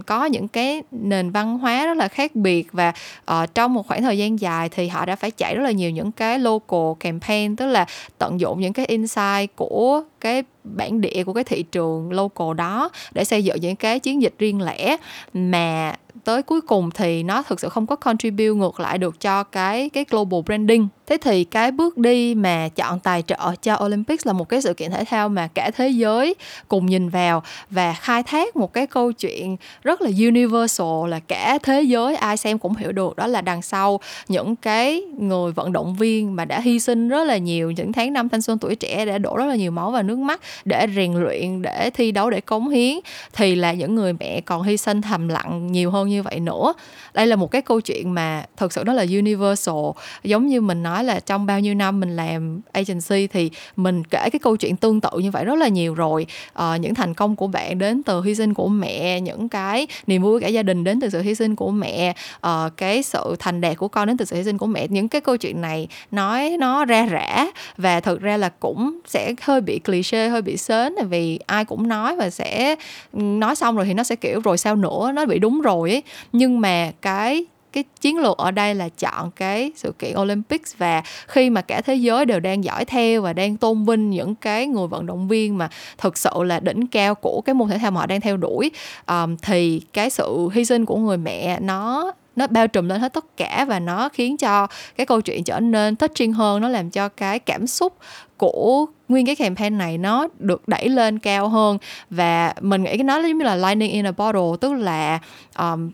Có 0.05 0.18
những 0.25 0.47
cái 0.47 0.83
nền 0.91 1.31
văn 1.31 1.57
hóa 1.57 1.85
rất 1.85 1.97
là 1.97 2.07
khác 2.07 2.35
biệt 2.35 2.67
và 2.71 2.93
uh, 3.31 3.55
trong 3.55 3.73
một 3.73 3.87
khoảng 3.87 4.01
thời 4.01 4.17
gian 4.17 4.39
dài 4.39 4.69
thì 4.69 4.87
họ 4.87 5.05
đã 5.05 5.15
phải 5.15 5.31
chạy 5.31 5.55
rất 5.55 5.63
là 5.63 5.71
nhiều 5.71 5.91
những 5.91 6.11
cái 6.11 6.39
local 6.39 6.93
campaign 6.99 7.55
tức 7.55 7.65
là 7.65 7.85
tận 8.17 8.39
dụng 8.39 8.59
những 8.59 8.73
cái 8.73 8.85
insight 8.85 9.55
của 9.55 10.03
cái 10.21 10.43
bản 10.63 11.01
địa 11.01 11.23
của 11.23 11.33
cái 11.33 11.43
thị 11.43 11.63
trường 11.63 12.11
local 12.11 12.53
đó 12.57 12.89
để 13.11 13.23
xây 13.23 13.43
dựng 13.43 13.57
những 13.61 13.75
cái 13.75 13.99
chiến 13.99 14.21
dịch 14.21 14.33
riêng 14.39 14.61
lẻ. 14.61 14.97
Mà 15.33 15.93
tới 16.23 16.43
cuối 16.43 16.61
cùng 16.61 16.91
thì 16.91 17.23
nó 17.23 17.43
thực 17.43 17.59
sự 17.59 17.69
không 17.69 17.87
có 17.87 17.95
contribute 17.95 18.55
ngược 18.55 18.79
lại 18.79 18.97
được 18.97 19.19
cho 19.19 19.43
cái 19.43 19.89
cái 19.89 20.05
global 20.09 20.41
branding. 20.45 20.87
Thế 21.07 21.17
thì 21.21 21.43
cái 21.43 21.71
bước 21.71 21.97
đi 21.97 22.35
mà 22.35 22.69
chọn 22.75 22.99
tài 22.99 23.21
trợ 23.21 23.55
cho 23.61 23.79
Olympics 23.85 24.27
là 24.27 24.33
một 24.33 24.49
cái 24.49 24.61
sự 24.61 24.73
kiện 24.73 24.91
thể 24.91 25.03
thao 25.05 25.29
mà 25.29 25.47
cả 25.47 25.71
thế 25.75 25.89
giới 25.89 26.35
cùng 26.67 26.85
nhìn 26.85 27.09
vào 27.09 27.43
và 27.69 27.93
khai 27.93 28.23
thác 28.23 28.55
một 28.55 28.73
cái 28.73 28.87
câu 28.87 29.11
chuyện 29.11 29.57
rất 29.83 30.01
là 30.01 30.09
universal 30.19 31.07
là 31.07 31.19
cả 31.19 31.57
thế 31.63 31.81
giới 31.81 32.15
ai 32.15 32.37
xem 32.37 32.59
cũng 32.59 32.75
hiểu 32.75 32.91
được. 32.91 33.15
Đó 33.15 33.27
là 33.27 33.41
đằng 33.41 33.61
sau 33.61 33.99
những 34.27 34.55
cái 34.55 35.01
người 35.19 35.51
vận 35.51 35.71
động 35.71 35.95
viên 35.95 36.35
mà 36.35 36.45
đã 36.45 36.59
hy 36.59 36.79
sinh 36.79 37.09
rất 37.09 37.23
là 37.23 37.37
nhiều 37.37 37.71
những 37.71 37.93
tháng 37.93 38.13
năm 38.13 38.29
thanh 38.29 38.41
xuân 38.41 38.57
tuổi 38.57 38.75
trẻ 38.75 39.05
đã 39.05 39.17
đổ 39.17 39.37
rất 39.37 39.45
là 39.45 39.55
nhiều 39.55 39.71
máu 39.71 39.91
và 39.91 40.01
nước 40.09 40.19
mắt 40.19 40.41
để 40.65 40.87
rèn 40.95 41.13
luyện 41.13 41.61
để 41.61 41.89
thi 41.93 42.11
đấu 42.11 42.29
để 42.29 42.41
cống 42.41 42.69
hiến 42.69 42.99
thì 43.33 43.55
là 43.55 43.73
những 43.73 43.95
người 43.95 44.13
mẹ 44.13 44.41
còn 44.41 44.63
hy 44.63 44.77
sinh 44.77 45.01
thầm 45.01 45.27
lặng 45.27 45.71
nhiều 45.71 45.91
hơn 45.91 46.09
như 46.09 46.23
vậy 46.23 46.39
nữa. 46.39 46.73
Đây 47.13 47.27
là 47.27 47.35
một 47.35 47.51
cái 47.51 47.61
câu 47.61 47.81
chuyện 47.81 48.13
mà 48.13 48.45
thực 48.57 48.73
sự 48.73 48.83
nó 48.85 48.93
là 48.93 49.05
universal. 49.11 49.75
Giống 50.23 50.47
như 50.47 50.61
mình 50.61 50.83
nói 50.83 51.03
là 51.03 51.19
trong 51.19 51.45
bao 51.45 51.59
nhiêu 51.59 51.75
năm 51.75 51.99
mình 51.99 52.15
làm 52.15 52.61
agency 52.71 53.27
thì 53.27 53.51
mình 53.75 54.03
kể 54.03 54.29
cái 54.31 54.39
câu 54.39 54.57
chuyện 54.57 54.75
tương 54.75 55.01
tự 55.01 55.09
như 55.19 55.31
vậy 55.31 55.45
rất 55.45 55.55
là 55.55 55.67
nhiều 55.67 55.93
rồi. 55.93 56.25
À, 56.53 56.77
những 56.77 56.95
thành 56.95 57.13
công 57.13 57.35
của 57.35 57.47
bạn 57.47 57.79
đến 57.79 58.03
từ 58.03 58.21
hy 58.21 58.35
sinh 58.35 58.53
của 58.53 58.67
mẹ 58.67 59.21
những 59.21 59.49
cái 59.49 59.87
niềm 60.07 60.21
vui 60.21 60.39
của 60.39 60.41
cả 60.41 60.47
gia 60.47 60.63
đình 60.63 60.83
đến 60.83 60.99
từ 60.99 61.09
sự 61.09 61.21
hy 61.21 61.35
sinh 61.35 61.55
của 61.55 61.71
mẹ 61.71 62.13
à, 62.41 62.69
cái 62.77 63.03
sự 63.03 63.35
thành 63.39 63.61
đạt 63.61 63.77
của 63.77 63.87
con 63.87 64.07
đến 64.07 64.17
từ 64.17 64.25
sự 64.25 64.35
hy 64.35 64.43
sinh 64.43 64.57
của 64.57 64.67
mẹ. 64.67 64.87
Những 64.87 65.07
cái 65.07 65.21
câu 65.21 65.37
chuyện 65.37 65.61
này 65.61 65.87
nói 66.11 66.55
nó 66.59 66.85
ra 66.85 67.05
rã 67.05 67.45
và 67.77 67.99
thực 67.99 68.21
ra 68.21 68.37
là 68.37 68.49
cũng 68.49 68.99
sẽ 69.07 69.33
hơi 69.41 69.61
bị 69.61 69.79
cliché 69.99 70.29
hơi 70.29 70.41
bị 70.41 70.57
sến 70.57 70.93
là 70.93 71.03
vì 71.03 71.39
ai 71.45 71.65
cũng 71.65 71.87
nói 71.87 72.15
và 72.15 72.29
sẽ 72.29 72.75
ừ, 73.13 73.19
nói 73.21 73.55
xong 73.55 73.75
rồi 73.75 73.85
thì 73.85 73.93
nó 73.93 74.03
sẽ 74.03 74.15
kiểu 74.15 74.41
rồi 74.41 74.57
sao 74.57 74.75
nữa 74.75 75.11
nó 75.13 75.25
bị 75.25 75.39
đúng 75.39 75.61
rồi 75.61 75.91
ấy. 75.91 76.03
Nhưng 76.33 76.61
mà 76.61 76.91
cái 77.01 77.45
cái 77.73 77.83
chiến 78.01 78.17
lược 78.17 78.37
ở 78.37 78.51
đây 78.51 78.75
là 78.75 78.89
chọn 78.89 79.31
cái 79.31 79.71
sự 79.75 79.91
kiện 79.99 80.17
Olympics 80.17 80.77
và 80.77 81.03
khi 81.27 81.49
mà 81.49 81.61
cả 81.61 81.81
thế 81.81 81.95
giới 81.95 82.25
đều 82.25 82.39
đang 82.39 82.63
dõi 82.63 82.85
theo 82.85 83.21
và 83.21 83.33
đang 83.33 83.57
tôn 83.57 83.85
vinh 83.85 84.09
những 84.09 84.35
cái 84.35 84.67
người 84.67 84.87
vận 84.87 85.05
động 85.05 85.27
viên 85.27 85.57
mà 85.57 85.69
thực 85.97 86.17
sự 86.17 86.29
là 86.43 86.59
đỉnh 86.59 86.87
cao 86.87 87.15
của 87.15 87.41
cái 87.41 87.53
môn 87.53 87.69
thể 87.69 87.77
thao 87.77 87.91
mà 87.91 87.99
họ 87.99 88.05
đang 88.05 88.21
theo 88.21 88.37
đuổi 88.37 88.71
um, 89.07 89.37
thì 89.41 89.81
cái 89.93 90.09
sự 90.09 90.49
hy 90.53 90.65
sinh 90.65 90.85
của 90.85 90.97
người 90.97 91.17
mẹ 91.17 91.59
nó 91.59 92.11
nó 92.35 92.47
bao 92.47 92.67
trùm 92.67 92.87
lên 92.87 93.01
hết 93.01 93.13
tất 93.13 93.37
cả 93.37 93.65
và 93.67 93.79
nó 93.79 94.09
khiến 94.09 94.37
cho 94.37 94.67
cái 94.97 95.05
câu 95.05 95.21
chuyện 95.21 95.43
trở 95.43 95.59
nên 95.59 95.95
touching 95.95 96.33
hơn 96.33 96.61
nó 96.61 96.69
làm 96.69 96.89
cho 96.89 97.09
cái 97.09 97.39
cảm 97.39 97.67
xúc 97.67 97.93
của 98.39 98.85
nguyên 99.09 99.25
cái 99.25 99.35
campaign 99.35 99.77
này 99.77 99.97
nó 99.97 100.27
được 100.39 100.67
đẩy 100.67 100.89
lên 100.89 101.19
cao 101.19 101.49
hơn. 101.49 101.77
Và 102.09 102.53
mình 102.61 102.83
nghĩ 102.83 102.97
cái 102.97 103.03
nó 103.03 103.21
giống 103.21 103.37
như 103.37 103.45
là 103.45 103.55
lightning 103.55 103.91
in 103.91 104.05
a 104.05 104.11
bottle 104.11 104.41
tức 104.61 104.73
là 104.73 105.19
um, 105.57 105.91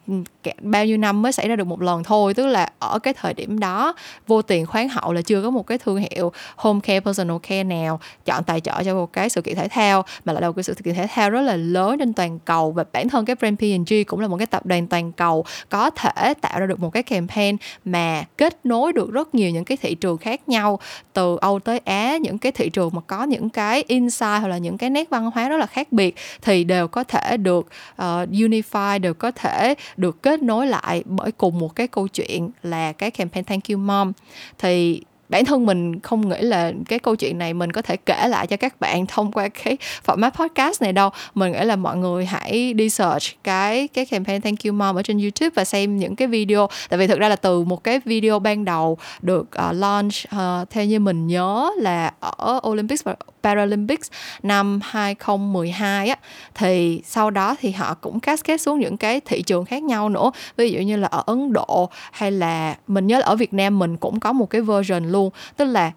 bao 0.60 0.86
nhiêu 0.86 0.98
năm 0.98 1.22
mới 1.22 1.32
xảy 1.32 1.48
ra 1.48 1.56
được 1.56 1.68
một 1.68 1.82
lần 1.82 2.04
thôi. 2.04 2.34
Tức 2.34 2.48
là 2.48 2.70
ở 2.80 3.00
cái 3.00 3.14
thời 3.14 3.34
điểm 3.34 3.60
đó 3.60 3.94
vô 4.28 4.42
tiền 4.42 4.66
khoáng 4.66 4.90
hậu 4.90 5.14
là 5.14 5.22
chưa 5.22 5.42
có 5.42 5.50
một 5.50 5.68
cái 5.68 5.78
thương 5.78 5.98
hiệu 5.98 6.32
home 6.56 6.80
care 6.84 7.00
personal 7.00 7.38
care 7.44 7.64
nào 7.64 8.00
chọn 8.26 8.44
tài 8.44 8.62
trợ 8.62 8.84
cho 8.84 8.96
một 8.96 9.14
cái 9.14 9.30
sự 9.30 9.42
kiện 9.42 9.56
thể 9.56 9.68
thao 9.68 10.06
mà 10.26 10.34
lại 10.34 10.42
là 10.42 10.48
một 10.48 10.54
cái 10.56 10.64
sự 10.64 10.74
kiện 10.84 10.96
thể 10.96 11.08
thao 11.08 11.30
rất 11.30 11.42
là 11.42 11.56
lớn 11.56 12.00
trên 12.00 12.14
toàn 12.14 12.40
cầu. 12.40 12.72
Và 12.72 12.84
bản 12.94 13.10
thân 13.10 13.26
cái 13.26 13.36
brand 13.36 13.60
P&G 13.60 13.94
cũng 14.08 14.20
là 14.20 14.28
một 14.28 14.38
cái 14.38 14.48
tập 14.48 14.66
đoàn 14.66 14.88
toàn 14.88 15.12
cầu 15.12 15.46
có 15.70 15.90
thể 15.90 16.34
tạo 16.42 16.60
ra 16.60 16.66
được 16.66 16.80
một 16.80 16.90
cái 16.90 17.04
campaign 17.04 17.58
mà 17.86 18.24
kết 18.38 18.66
nối 18.66 18.94
được 18.94 19.12
rất 19.12 19.36
nhiều 19.36 19.50
những 19.50 19.66
cái 19.66 19.78
thị 19.82 19.96
trường 19.96 20.18
khác 20.18 20.50
nhau 20.50 20.80
từ 21.14 21.38
Âu 21.42 21.60
tới 21.60 21.80
Á 21.86 22.18
những 22.18 22.35
cái 22.38 22.52
thị 22.52 22.70
trường 22.70 22.90
mà 22.94 23.02
có 23.02 23.24
những 23.24 23.50
cái 23.50 23.84
insight 23.88 24.42
hoặc 24.42 24.48
là 24.48 24.58
những 24.58 24.78
cái 24.78 24.90
nét 24.90 25.10
văn 25.10 25.32
hóa 25.34 25.50
rất 25.50 25.58
là 25.58 25.66
khác 25.66 25.92
biệt 25.92 26.16
thì 26.42 26.64
đều 26.64 26.88
có 26.88 27.04
thể 27.04 27.38
được 27.38 27.68
uh, 27.92 28.02
unify 28.32 29.00
đều 29.00 29.14
có 29.14 29.32
thể 29.32 29.76
được 29.98 30.22
kết 30.22 30.44
nối 30.44 30.68
lại 30.68 31.04
bởi 31.06 31.32
cùng 31.32 31.60
một 31.60 31.76
cái 31.76 31.88
câu 31.88 32.08
chuyện 32.08 32.50
là 32.64 32.92
cái 32.92 33.12
campaign 33.12 33.46
thank 33.46 33.70
you 33.70 33.78
mom. 33.78 34.12
Thì 34.58 35.02
bản 35.30 35.46
thân 35.46 35.66
mình 35.66 36.00
không 36.00 36.30
nghĩ 36.30 36.42
là 36.42 36.72
cái 36.90 37.00
câu 37.00 37.16
chuyện 37.16 37.38
này 37.38 37.54
mình 37.54 37.72
có 37.72 37.82
thể 37.82 37.98
kể 37.98 38.28
lại 38.28 38.48
cho 38.48 38.58
các 38.58 38.80
bạn 38.80 39.06
thông 39.06 39.32
qua 39.32 39.48
cái 39.48 39.78
format 40.06 40.32
podcast 40.32 40.82
này 40.82 40.94
đâu. 40.94 41.10
Mình 41.34 41.52
nghĩ 41.52 41.66
là 41.66 41.76
mọi 41.76 41.98
người 41.98 42.26
hãy 42.26 42.74
đi 42.74 42.90
search 42.90 43.44
cái 43.44 43.88
cái 43.88 44.06
campaign 44.06 44.42
thank 44.42 44.64
you 44.64 44.74
mom 44.74 44.96
ở 44.96 45.04
trên 45.04 45.20
youtube 45.20 45.50
và 45.56 45.66
xem 45.66 45.98
những 45.98 46.16
cái 46.16 46.28
video. 46.28 46.68
Tại 46.90 47.00
vì 47.00 47.08
thực 47.08 47.20
ra 47.20 47.30
là 47.30 47.36
từ 47.36 47.64
một 47.64 47.84
cái 47.84 48.00
video 48.06 48.40
ban 48.40 48.66
đầu 48.66 48.98
được 49.22 49.48
uh, 49.70 49.76
launch 49.76 50.14
uh, 50.36 50.70
theo 50.70 50.86
như 50.86 51.00
mình 51.00 51.28
nhớ 51.28 51.72
là 51.78 52.14
ở 52.20 52.60
olympics 52.68 53.04
và 53.04 53.16
Paralympics 53.46 54.12
năm 54.44 54.80
2012 54.84 56.10
á. 56.10 56.16
Thì 56.56 57.02
sau 57.06 57.30
đó 57.30 57.56
thì 57.60 57.72
họ 57.72 57.94
cũng 57.94 58.20
cascade 58.20 58.58
xuống 58.58 58.80
những 58.80 58.98
cái 58.98 59.20
thị 59.20 59.42
trường 59.42 59.66
khác 59.66 59.84
nhau 59.84 60.10
nữa. 60.10 60.32
Ví 60.58 60.72
dụ 60.72 60.80
như 60.80 60.98
là 60.98 61.08
ở 61.08 61.24
Ấn 61.26 61.54
Độ 61.54 61.90
hay 62.12 62.32
là 62.32 62.78
mình 62.88 63.08
nhớ 63.08 63.20
là 63.20 63.26
ở 63.26 63.36
Việt 63.36 63.54
Nam 63.54 63.80
mình 63.80 63.98
cũng 63.98 64.20
có 64.20 64.34
một 64.34 64.50
cái 64.50 64.62
version 64.62 65.06
luôn. 65.06 65.30
Tức 65.58 65.66
là 65.66 65.92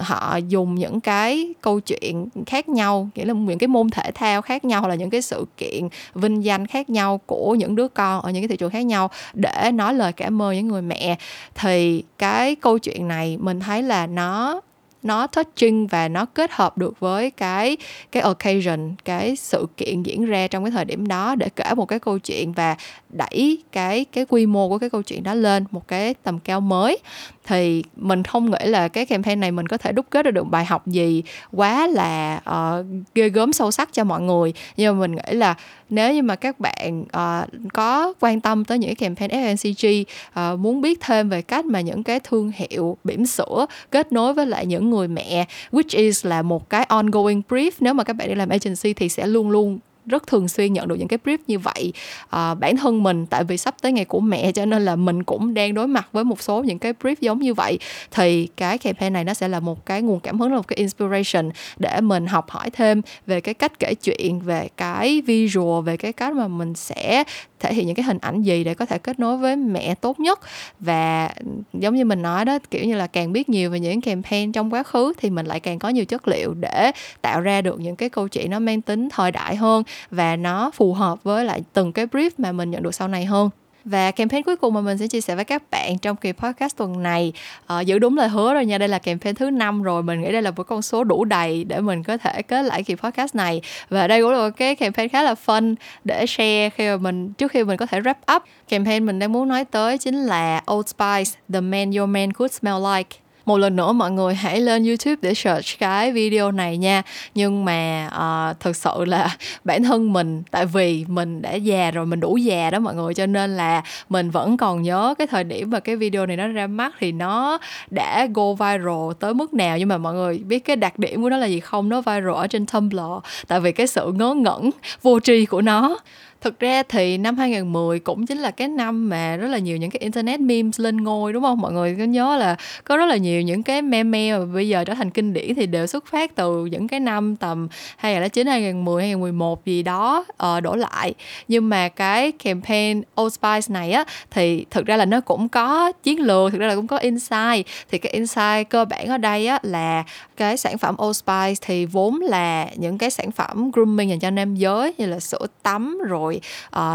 họ 0.00 0.36
dùng 0.48 0.74
những 0.74 1.00
cái 1.00 1.54
câu 1.60 1.80
chuyện 1.80 2.28
khác 2.46 2.68
nhau, 2.68 3.08
nghĩa 3.14 3.24
là 3.24 3.34
những 3.34 3.58
cái 3.58 3.68
môn 3.68 3.90
thể 3.90 4.10
thao 4.14 4.42
khác 4.42 4.64
nhau 4.64 4.80
hoặc 4.80 4.88
là 4.88 4.94
những 4.94 5.10
cái 5.10 5.22
sự 5.22 5.46
kiện 5.56 5.88
vinh 6.14 6.44
danh 6.44 6.66
khác 6.66 6.90
nhau 6.90 7.20
của 7.26 7.54
những 7.54 7.76
đứa 7.76 7.88
con 7.88 8.20
ở 8.20 8.30
những 8.30 8.42
cái 8.42 8.48
thị 8.48 8.56
trường 8.56 8.70
khác 8.70 8.80
nhau 8.80 9.10
để 9.34 9.70
nói 9.74 9.94
lời 9.94 10.12
cảm 10.12 10.42
ơn 10.42 10.54
những 10.54 10.68
người 10.68 10.82
mẹ. 10.82 11.18
Thì 11.54 12.04
cái 12.18 12.54
câu 12.54 12.78
chuyện 12.78 13.08
này 13.08 13.36
mình 13.40 13.60
thấy 13.60 13.82
là 13.82 14.06
nó 14.06 14.60
nó 15.02 15.26
touching 15.26 15.86
và 15.86 16.08
nó 16.08 16.24
kết 16.24 16.50
hợp 16.52 16.78
được 16.78 17.00
với 17.00 17.30
cái 17.30 17.76
cái 18.12 18.22
occasion, 18.22 18.94
cái 19.04 19.36
sự 19.36 19.66
kiện 19.76 20.02
diễn 20.02 20.24
ra 20.24 20.46
trong 20.46 20.64
cái 20.64 20.70
thời 20.70 20.84
điểm 20.84 21.08
đó 21.08 21.34
để 21.34 21.48
kể 21.56 21.74
một 21.76 21.86
cái 21.86 21.98
câu 21.98 22.18
chuyện 22.18 22.52
và 22.52 22.76
đẩy 23.12 23.58
cái 23.72 24.04
cái 24.12 24.26
quy 24.28 24.46
mô 24.46 24.68
của 24.68 24.78
cái 24.78 24.90
câu 24.90 25.02
chuyện 25.02 25.22
đó 25.22 25.34
lên 25.34 25.64
một 25.70 25.88
cái 25.88 26.14
tầm 26.14 26.38
cao 26.38 26.60
mới. 26.60 26.98
Thì 27.46 27.84
mình 27.96 28.22
không 28.22 28.50
nghĩ 28.50 28.66
là 28.66 28.88
cái 28.88 29.06
campaign 29.06 29.40
này 29.40 29.52
mình 29.52 29.66
có 29.66 29.76
thể 29.76 29.92
đúc 29.92 30.06
kết 30.10 30.34
được 30.34 30.44
bài 30.44 30.64
học 30.64 30.86
gì 30.86 31.22
quá 31.52 31.86
là 31.86 32.40
uh, 32.50 32.86
ghê 33.14 33.28
gớm 33.28 33.52
sâu 33.52 33.70
sắc 33.70 33.88
cho 33.92 34.04
mọi 34.04 34.20
người. 34.20 34.52
Nhưng 34.76 34.94
mà 34.94 35.00
mình 35.00 35.16
nghĩ 35.16 35.34
là 35.34 35.54
nếu 35.90 36.14
như 36.14 36.22
mà 36.22 36.36
các 36.36 36.60
bạn 36.60 37.02
uh, 37.02 37.70
có 37.72 38.14
quan 38.20 38.40
tâm 38.40 38.64
tới 38.64 38.78
những 38.78 38.94
cái 38.94 39.08
campaign 39.08 39.30
FMCG 39.30 40.02
uh, 40.02 40.06
ờ, 40.32 40.56
muốn 40.56 40.80
biết 40.80 41.00
thêm 41.00 41.28
về 41.28 41.42
cách 41.42 41.64
mà 41.64 41.80
những 41.80 42.02
cái 42.02 42.20
thương 42.20 42.52
hiệu 42.54 42.96
bỉm 43.04 43.26
sữa 43.26 43.66
kết 43.90 44.12
nối 44.12 44.34
với 44.34 44.46
lại 44.46 44.66
những 44.66 44.90
người 44.90 45.08
mẹ 45.08 45.46
which 45.72 45.98
is 45.98 46.26
là 46.26 46.42
một 46.42 46.70
cái 46.70 46.84
ongoing 46.84 47.42
brief 47.48 47.70
nếu 47.80 47.94
mà 47.94 48.04
các 48.04 48.12
bạn 48.12 48.28
đi 48.28 48.34
làm 48.34 48.48
agency 48.48 48.92
thì 48.94 49.08
sẽ 49.08 49.26
luôn 49.26 49.50
luôn 49.50 49.78
rất 50.10 50.26
thường 50.26 50.48
xuyên 50.48 50.72
nhận 50.72 50.88
được 50.88 50.96
những 50.98 51.08
cái 51.08 51.18
brief 51.24 51.38
như 51.46 51.58
vậy. 51.58 51.92
À, 52.30 52.54
bản 52.54 52.76
thân 52.76 53.02
mình 53.02 53.26
tại 53.26 53.44
vì 53.44 53.56
sắp 53.56 53.74
tới 53.82 53.92
ngày 53.92 54.04
của 54.04 54.20
mẹ 54.20 54.52
cho 54.52 54.66
nên 54.66 54.84
là 54.84 54.96
mình 54.96 55.22
cũng 55.22 55.54
đang 55.54 55.74
đối 55.74 55.86
mặt 55.86 56.08
với 56.12 56.24
một 56.24 56.42
số 56.42 56.62
những 56.62 56.78
cái 56.78 56.92
brief 57.02 57.14
giống 57.20 57.38
như 57.38 57.54
vậy 57.54 57.78
thì 58.10 58.48
cái 58.56 58.78
campaign 58.78 59.12
này 59.12 59.24
nó 59.24 59.34
sẽ 59.34 59.48
là 59.48 59.60
một 59.60 59.86
cái 59.86 60.02
nguồn 60.02 60.20
cảm 60.20 60.40
hứng 60.40 60.50
là 60.50 60.56
một 60.56 60.68
cái 60.68 60.76
inspiration 60.76 61.50
để 61.78 62.00
mình 62.00 62.26
học 62.26 62.50
hỏi 62.50 62.70
thêm 62.70 63.02
về 63.26 63.40
cái 63.40 63.54
cách 63.54 63.72
kể 63.78 63.94
chuyện 63.94 64.40
về 64.40 64.68
cái 64.76 65.22
visual 65.26 65.84
về 65.84 65.96
cái 65.96 66.12
cách 66.12 66.32
mà 66.32 66.48
mình 66.48 66.74
sẽ 66.74 67.24
thể 67.60 67.74
hiện 67.74 67.86
những 67.86 67.96
cái 67.96 68.04
hình 68.04 68.18
ảnh 68.18 68.42
gì 68.42 68.64
để 68.64 68.74
có 68.74 68.86
thể 68.86 68.98
kết 68.98 69.20
nối 69.20 69.36
với 69.36 69.56
mẹ 69.56 69.94
tốt 69.94 70.20
nhất. 70.20 70.40
Và 70.80 71.30
giống 71.72 71.94
như 71.94 72.04
mình 72.04 72.22
nói 72.22 72.44
đó 72.44 72.58
kiểu 72.70 72.84
như 72.84 72.94
là 72.94 73.06
càng 73.06 73.32
biết 73.32 73.48
nhiều 73.48 73.70
về 73.70 73.80
những 73.80 74.00
campaign 74.00 74.52
trong 74.52 74.72
quá 74.72 74.82
khứ 74.82 75.12
thì 75.18 75.30
mình 75.30 75.46
lại 75.46 75.60
càng 75.60 75.78
có 75.78 75.88
nhiều 75.88 76.04
chất 76.04 76.28
liệu 76.28 76.54
để 76.54 76.92
tạo 77.22 77.40
ra 77.40 77.62
được 77.62 77.80
những 77.80 77.96
cái 77.96 78.08
câu 78.08 78.28
chuyện 78.28 78.50
nó 78.50 78.58
mang 78.58 78.82
tính 78.82 79.08
thời 79.10 79.32
đại 79.32 79.56
hơn 79.56 79.82
và 80.10 80.36
nó 80.36 80.70
phù 80.74 80.94
hợp 80.94 81.22
với 81.22 81.44
lại 81.44 81.62
từng 81.72 81.92
cái 81.92 82.06
brief 82.06 82.30
mà 82.38 82.52
mình 82.52 82.70
nhận 82.70 82.82
được 82.82 82.94
sau 82.94 83.08
này 83.08 83.24
hơn. 83.24 83.50
Và 83.84 84.10
campaign 84.10 84.42
cuối 84.42 84.56
cùng 84.56 84.74
mà 84.74 84.80
mình 84.80 84.98
sẽ 84.98 85.06
chia 85.06 85.20
sẻ 85.20 85.34
với 85.34 85.44
các 85.44 85.62
bạn 85.70 85.98
trong 85.98 86.16
kỳ 86.16 86.32
podcast 86.32 86.76
tuần 86.76 87.02
này 87.02 87.32
à, 87.66 87.80
giữ 87.80 87.98
đúng 87.98 88.16
lời 88.16 88.28
hứa 88.28 88.54
rồi 88.54 88.66
nha 88.66 88.78
đây 88.78 88.88
là 88.88 88.98
campaign 88.98 89.34
thứ 89.34 89.50
năm 89.50 89.82
rồi 89.82 90.02
mình 90.02 90.20
nghĩ 90.20 90.32
đây 90.32 90.42
là 90.42 90.50
một 90.50 90.62
con 90.62 90.82
số 90.82 91.04
đủ 91.04 91.24
đầy 91.24 91.64
để 91.64 91.80
mình 91.80 92.02
có 92.02 92.16
thể 92.16 92.42
kết 92.42 92.62
lại 92.62 92.82
kỳ 92.82 92.94
podcast 92.94 93.34
này. 93.34 93.60
Và 93.88 94.06
đây 94.08 94.22
cũng 94.22 94.30
là 94.30 94.38
một 94.38 94.50
cái 94.56 94.74
campaign 94.74 95.08
khá 95.08 95.22
là 95.22 95.34
fun 95.46 95.74
để 96.04 96.26
share 96.26 96.70
khi 96.70 96.88
mà 96.88 96.96
mình 96.96 97.32
trước 97.32 97.52
khi 97.52 97.64
mình 97.64 97.76
có 97.76 97.86
thể 97.86 98.00
wrap 98.00 98.36
up. 98.36 98.42
Campaign 98.68 99.06
mình 99.06 99.18
đang 99.18 99.32
muốn 99.32 99.48
nói 99.48 99.64
tới 99.64 99.98
chính 99.98 100.16
là 100.16 100.62
Old 100.72 100.86
Spice 100.86 101.40
The 101.52 101.60
Man 101.60 101.92
Your 101.92 102.08
Man 102.08 102.32
Could 102.32 102.52
Smell 102.52 102.76
Like 102.94 103.16
một 103.50 103.58
lần 103.58 103.76
nữa 103.76 103.92
mọi 103.92 104.10
người 104.10 104.34
hãy 104.34 104.60
lên 104.60 104.84
YouTube 104.84 105.16
để 105.22 105.34
search 105.34 105.78
cái 105.78 106.12
video 106.12 106.52
này 106.52 106.76
nha. 106.76 107.02
Nhưng 107.34 107.64
mà 107.64 108.08
ờ, 108.12 108.50
uh, 108.50 108.60
thực 108.60 108.76
sự 108.76 109.04
là 109.04 109.36
bản 109.64 109.82
thân 109.82 110.12
mình 110.12 110.42
tại 110.50 110.66
vì 110.66 111.04
mình 111.08 111.42
đã 111.42 111.54
già 111.54 111.90
rồi 111.90 112.06
mình 112.06 112.20
đủ 112.20 112.36
già 112.36 112.70
đó 112.70 112.78
mọi 112.78 112.94
người 112.94 113.14
cho 113.14 113.26
nên 113.26 113.56
là 113.56 113.82
mình 114.08 114.30
vẫn 114.30 114.56
còn 114.56 114.82
nhớ 114.82 115.14
cái 115.18 115.26
thời 115.26 115.44
điểm 115.44 115.70
mà 115.70 115.80
cái 115.80 115.96
video 115.96 116.26
này 116.26 116.36
nó 116.36 116.46
ra 116.46 116.66
mắt 116.66 116.94
thì 117.00 117.12
nó 117.12 117.58
đã 117.90 118.26
go 118.34 118.52
viral 118.52 119.12
tới 119.20 119.34
mức 119.34 119.54
nào. 119.54 119.78
Nhưng 119.78 119.88
mà 119.88 119.98
mọi 119.98 120.14
người 120.14 120.38
biết 120.38 120.58
cái 120.58 120.76
đặc 120.76 120.98
điểm 120.98 121.22
của 121.22 121.30
nó 121.30 121.36
là 121.36 121.46
gì 121.46 121.60
không? 121.60 121.88
Nó 121.88 122.00
viral 122.00 122.34
ở 122.34 122.46
trên 122.46 122.66
Tumblr 122.66 123.00
tại 123.48 123.60
vì 123.60 123.72
cái 123.72 123.86
sự 123.86 124.12
ngớ 124.12 124.34
ngẩn 124.34 124.70
vô 125.02 125.20
tri 125.20 125.46
của 125.46 125.62
nó 125.62 125.98
thực 126.40 126.60
ra 126.60 126.82
thì 126.82 127.18
năm 127.18 127.38
2010 127.38 127.98
cũng 127.98 128.26
chính 128.26 128.38
là 128.38 128.50
cái 128.50 128.68
năm 128.68 129.08
mà 129.08 129.36
rất 129.36 129.48
là 129.48 129.58
nhiều 129.58 129.76
những 129.76 129.90
cái 129.90 130.00
internet 130.00 130.40
memes 130.40 130.80
lên 130.80 130.96
ngôi 130.96 131.32
đúng 131.32 131.42
không? 131.42 131.60
Mọi 131.60 131.72
người 131.72 131.96
có 131.98 132.04
nhớ 132.04 132.36
là 132.36 132.56
có 132.84 132.96
rất 132.96 133.06
là 133.06 133.16
nhiều 133.16 133.42
những 133.42 133.62
cái 133.62 133.82
meme 133.82 134.38
mà 134.38 134.44
bây 134.44 134.68
giờ 134.68 134.84
trở 134.84 134.94
thành 134.94 135.10
kinh 135.10 135.32
điển 135.32 135.54
thì 135.54 135.66
đều 135.66 135.86
xuất 135.86 136.06
phát 136.06 136.34
từ 136.34 136.66
những 136.66 136.88
cái 136.88 137.00
năm 137.00 137.36
tầm 137.36 137.68
2009 137.96 138.46
2010 138.46 139.02
2011 139.02 139.66
gì 139.66 139.82
đó 139.82 140.24
uh, 140.30 140.62
đổ 140.62 140.76
lại. 140.76 141.14
Nhưng 141.48 141.68
mà 141.68 141.88
cái 141.88 142.32
campaign 142.32 143.02
Old 143.20 143.34
Spice 143.34 143.74
này 143.74 143.92
á 143.92 144.04
thì 144.30 144.64
thực 144.70 144.86
ra 144.86 144.96
là 144.96 145.04
nó 145.04 145.20
cũng 145.20 145.48
có 145.48 145.92
chiến 145.92 146.20
lược 146.20 146.52
thực 146.52 146.60
ra 146.60 146.66
là 146.66 146.74
cũng 146.74 146.86
có 146.86 146.96
insight. 146.96 147.66
Thì 147.90 147.98
cái 147.98 148.12
insight 148.12 148.70
cơ 148.70 148.84
bản 148.84 149.06
ở 149.06 149.18
đây 149.18 149.46
á 149.46 149.58
là 149.62 150.04
cái 150.36 150.56
sản 150.56 150.78
phẩm 150.78 150.96
Old 151.04 151.16
Spice 151.16 151.66
thì 151.66 151.86
vốn 151.86 152.20
là 152.20 152.68
những 152.76 152.98
cái 152.98 153.10
sản 153.10 153.30
phẩm 153.30 153.70
grooming 153.70 154.08
dành 154.10 154.18
cho 154.18 154.30
nam 154.30 154.56
giới 154.56 154.94
như 154.98 155.06
là 155.06 155.20
sữa 155.20 155.46
tắm 155.62 155.98
rồi 156.06 156.29
rồi 156.30 156.40